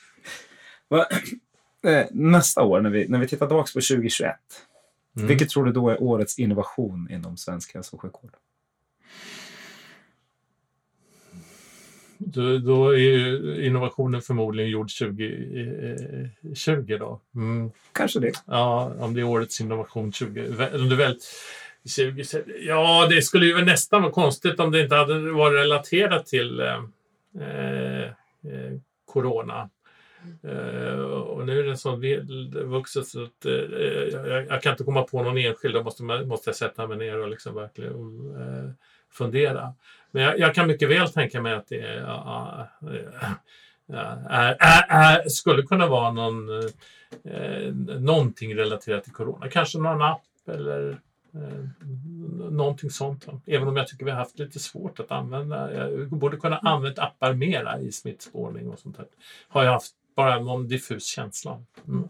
eh, 1.86 2.06
nästa 2.12 2.64
år, 2.64 2.82
när 2.82 2.90
vi, 2.90 3.08
när 3.08 3.20
vi 3.20 3.28
tittar 3.28 3.48
tillbaka 3.48 3.68
på 3.68 3.82
2021, 3.82 4.36
Mm. 5.16 5.28
vilket 5.28 5.50
tror 5.50 5.66
du 5.66 5.72
då 5.72 5.90
är 5.90 6.04
årets 6.04 6.40
innovation 6.40 7.08
inom 7.12 7.38
svensk 7.38 7.74
hälso 7.74 7.96
och 7.96 8.02
sjukvård? 8.02 8.32
Då, 12.22 12.58
då 12.58 12.96
är 12.98 13.60
innovationen 13.62 14.22
förmodligen 14.22 14.70
gjord 14.72 14.90
2020 15.00 16.98
då. 17.00 17.22
Mm. 17.36 17.72
Kanske 17.92 18.20
det. 18.20 18.32
Ja, 18.46 18.94
om 19.00 19.14
det 19.14 19.20
är 19.22 19.24
årets 19.24 19.62
innovation 19.62 20.12
20... 20.12 20.42
vä- 20.42 20.76
Om 20.76 20.90
det 20.90 20.96
väl, 20.96 21.18
20 21.96 22.24
ja, 22.62 23.08
det 23.10 23.22
skulle 23.22 23.46
ju 23.46 23.66
nästan 23.66 24.02
vara 24.02 24.12
konstigt 24.12 24.60
om 24.60 24.72
det 24.72 24.82
inte 24.82 24.96
hade 24.96 25.32
varit 25.32 25.60
relaterat 25.60 26.26
till 26.26 26.60
eh, 26.60 26.84
eh, 27.42 28.04
eh, 28.04 28.12
corona. 29.06 29.70
Eh, 30.44 31.00
och 31.02 31.46
nu 31.46 31.60
är 31.60 31.64
det 31.64 31.78
så 31.78 31.96
vuxet 32.66 33.08
så 33.08 33.24
att 33.24 33.46
eh, 33.46 33.54
jag, 33.54 34.48
jag 34.48 34.62
kan 34.62 34.72
inte 34.72 34.84
komma 34.84 35.04
på 35.04 35.24
någon 35.24 35.38
enskild. 35.38 35.76
Då 35.76 35.84
måste, 35.84 36.04
måste 36.04 36.50
jag 36.50 36.56
sätta 36.56 36.88
mig 36.88 36.98
ner 36.98 37.20
och 37.20 37.30
liksom 37.30 37.56
verkligen 37.56 38.36
eh, 38.42 38.70
fundera. 39.12 39.74
Men 40.12 40.24
jag, 40.24 40.40
jag 40.40 40.56
kan 40.56 40.68
mycket 40.68 40.90
väl 40.90 41.10
tänka 41.10 41.42
mig 41.42 41.54
att 41.54 41.68
det 41.68 41.82
är, 41.82 42.68
är, 44.60 44.86
är, 44.90 45.30
skulle 45.30 45.64
kunna 45.64 45.88
vara 45.88 46.12
någon, 46.12 46.50
eh, 47.24 47.74
någonting 48.00 48.56
relaterat 48.56 49.04
till 49.04 49.14
corona. 49.14 49.50
Kanske 49.50 49.78
någon 49.78 50.02
app 50.02 50.22
eller 50.48 51.00
eh, 51.34 51.90
någonting 52.52 52.90
sånt. 52.90 53.26
Även 53.46 53.68
om 53.68 53.78
jag 53.78 53.88
tycker 53.88 54.06
vi 54.06 54.12
har 54.12 54.18
haft 54.18 54.40
lite 54.40 54.60
svårt 54.60 55.00
att 55.00 55.12
använda. 55.12 55.74
Jag 55.74 56.10
borde 56.10 56.38
kunna 56.38 56.58
använda 56.58 57.04
appar 57.04 57.34
mera 57.34 57.80
i 57.80 57.92
smittspårning 57.92 58.70
och 58.70 58.80
sånt 58.80 58.98
där. 58.98 59.06
Har 59.48 59.64
jag 59.64 59.72
haft 59.72 59.94
bara 60.20 60.40
någon 60.40 60.68
diffus 60.68 61.06
känsla. 61.06 61.64
Mm. 61.88 62.04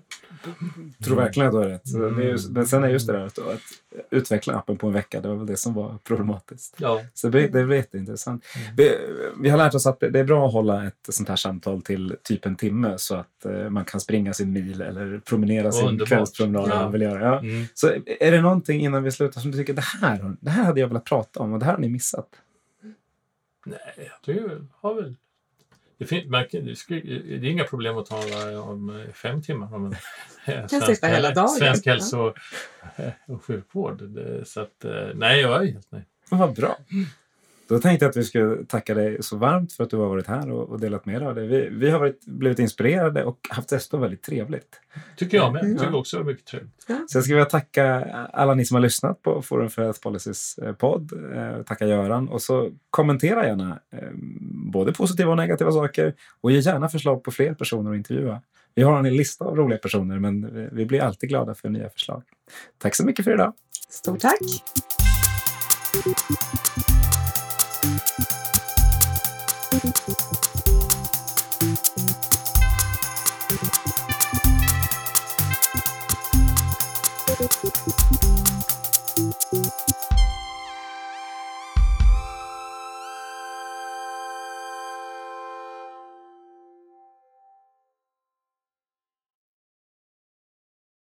tror 1.03 1.15
verkligen 1.15 1.47
att 1.47 1.53
du 1.53 1.57
har 1.57 1.65
rätt. 1.65 1.93
Är 2.17 2.21
just, 2.21 2.49
men 2.51 2.67
sen 2.67 2.83
är 2.83 2.87
just 2.89 3.07
det 3.07 3.13
där 3.13 3.25
att, 3.25 3.37
att 3.39 3.61
utveckla 4.09 4.53
appen 4.55 4.77
på 4.77 4.87
en 4.87 4.93
vecka, 4.93 5.21
det 5.21 5.27
var 5.27 5.35
väl 5.35 5.45
det 5.45 5.57
som 5.57 5.73
var 5.73 5.97
problematiskt. 6.03 6.75
Ja. 6.77 7.01
Så 7.13 7.27
det, 7.27 7.31
blir- 7.31 7.49
det 7.49 7.65
blir 7.65 7.77
jätteintressant. 7.77 8.45
Mm. 8.55 8.75
Vi, 8.75 8.97
vi 9.41 9.49
har 9.49 9.57
lärt 9.57 9.73
oss 9.75 9.85
att 9.85 9.99
det, 9.99 10.19
är 10.19 10.23
bra 10.23 10.47
att 10.47 10.53
hålla 10.53 10.87
ett 10.87 11.07
sånt 11.09 11.29
här 11.29 11.35
samtal 11.35 11.81
till 11.81 12.15
typ 12.23 12.45
en 12.45 12.55
timme 12.55 12.93
så 12.97 13.15
att 13.15 13.45
eh, 13.45 13.69
man 13.69 13.85
kan 13.85 13.99
springa 13.99 14.33
sin 14.33 14.53
mil 14.53 14.81
eller 14.81 15.19
promenera 15.19 15.71
sin 15.71 15.87
Underbart. 15.87 16.07
kvällspromenad. 16.09 16.91
vill 16.91 17.01
göra. 17.01 17.25
Ja. 17.25 17.39
Mm. 17.39 17.65
Så 17.73 17.87
är 18.19 18.31
det 18.31 18.41
någonting 18.41 18.81
innan 18.81 19.03
vi 19.03 19.11
slutar 19.11 19.41
som 19.41 19.51
du 19.51 19.57
tycker 19.57 19.73
det 19.73 19.81
här, 20.01 20.35
det 20.39 20.49
här 20.49 20.63
hade 20.63 20.79
jag 20.79 20.87
velat 20.87 21.05
prata 21.05 21.39
om 21.39 21.53
och 21.53 21.59
det 21.59 21.65
här 21.65 21.73
har 21.73 21.79
ni 21.79 21.89
missat? 21.89 22.27
Nej, 23.65 23.79
jag 23.97 24.21
tycker 24.25 24.47
väl, 24.47 24.65
har 24.81 24.93
väl... 24.93 25.15
Det, 25.99 26.05
fin- 26.05 26.31
man, 26.31 26.45
det, 26.51 26.75
skulle, 26.75 27.01
det 27.19 27.47
är 27.47 27.51
inga 27.51 27.63
problem 27.63 27.97
att 27.97 28.05
tala 28.05 28.61
om 28.61 28.89
eh, 28.89 29.11
fem 29.13 29.41
timmar 29.41 29.75
om 29.75 29.85
en 30.45 30.69
sitta 30.69 31.07
hela 31.07 31.31
dagen. 31.31 31.49
svensk 31.49 31.85
hälso 31.85 32.33
och 33.27 33.43
sjukvård. 33.43 34.01
Det, 34.03 34.45
så 34.45 34.61
att, 34.61 34.85
eh, 34.85 35.07
nej, 35.15 35.41
jag 35.41 35.63
är 35.67 35.71
helt 35.71 35.91
nöjd. 35.91 36.05
Vad 36.29 36.53
bra. 36.53 36.77
Då 37.69 37.79
tänkte 37.79 38.05
jag 38.05 38.09
att 38.09 38.17
vi 38.17 38.23
skulle 38.23 38.65
tacka 38.65 38.93
dig 38.93 39.23
så 39.23 39.37
varmt 39.37 39.73
för 39.73 39.83
att 39.83 39.89
du 39.89 39.97
har 39.97 40.09
varit 40.09 40.27
här 40.27 40.51
och, 40.51 40.69
och 40.69 40.79
delat 40.79 41.05
med 41.05 41.21
dig 41.21 41.27
av 41.27 41.35
det. 41.35 41.47
Vi, 41.47 41.69
vi 41.71 41.89
har 41.89 41.99
varit, 41.99 42.25
blivit 42.25 42.59
inspirerade 42.59 43.23
och 43.23 43.39
haft 43.49 43.69
dessutom 43.69 44.01
väldigt 44.01 44.23
trevligt. 44.23 44.81
Tycker 45.17 45.37
jag 45.37 45.53
med. 45.53 45.63
Mm. 45.63 45.77
Tycker 45.77 45.95
också 45.95 46.17
det 46.17 46.23
var 46.23 46.31
mycket 46.31 46.45
trevligt. 46.45 46.85
Så 47.07 47.17
jag 47.17 47.23
skulle 47.23 47.35
vilja 47.35 47.49
tacka 47.49 48.03
alla 48.33 48.53
ni 48.53 48.65
som 48.65 48.75
har 48.75 48.81
lyssnat 48.81 49.21
på 49.21 49.41
Forum 49.41 49.69
för 49.69 49.81
Health 49.81 50.01
Policies 50.01 50.57
eh, 50.57 50.73
podd. 50.73 51.11
Eh, 51.35 51.63
tacka 51.63 51.87
Göran 51.87 52.29
och 52.29 52.41
så 52.41 52.71
kommentera 52.89 53.47
gärna 53.47 53.79
eh, 53.93 54.09
både 54.71 54.93
positiva 54.93 55.31
och 55.31 55.37
negativa 55.37 55.71
saker 55.71 56.13
och 56.41 56.51
ge 56.51 56.59
gärna 56.59 56.89
förslag 56.89 57.23
på 57.23 57.31
fler 57.31 57.53
personer 57.53 57.91
att 57.91 57.97
intervjua. 57.97 58.41
Vi 58.75 58.83
har 58.83 58.97
en 58.97 59.15
lista 59.15 59.45
av 59.45 59.55
roliga 59.55 59.79
personer 59.79 60.19
men 60.19 60.53
vi, 60.53 60.69
vi 60.71 60.85
blir 60.85 61.01
alltid 61.01 61.29
glada 61.29 61.55
för 61.55 61.69
nya 61.69 61.89
förslag. 61.89 62.23
Tack 62.77 62.95
så 62.95 63.05
mycket 63.05 63.25
för 63.25 63.33
idag. 63.33 63.53
Stort 63.89 64.19
tack! 64.19 64.39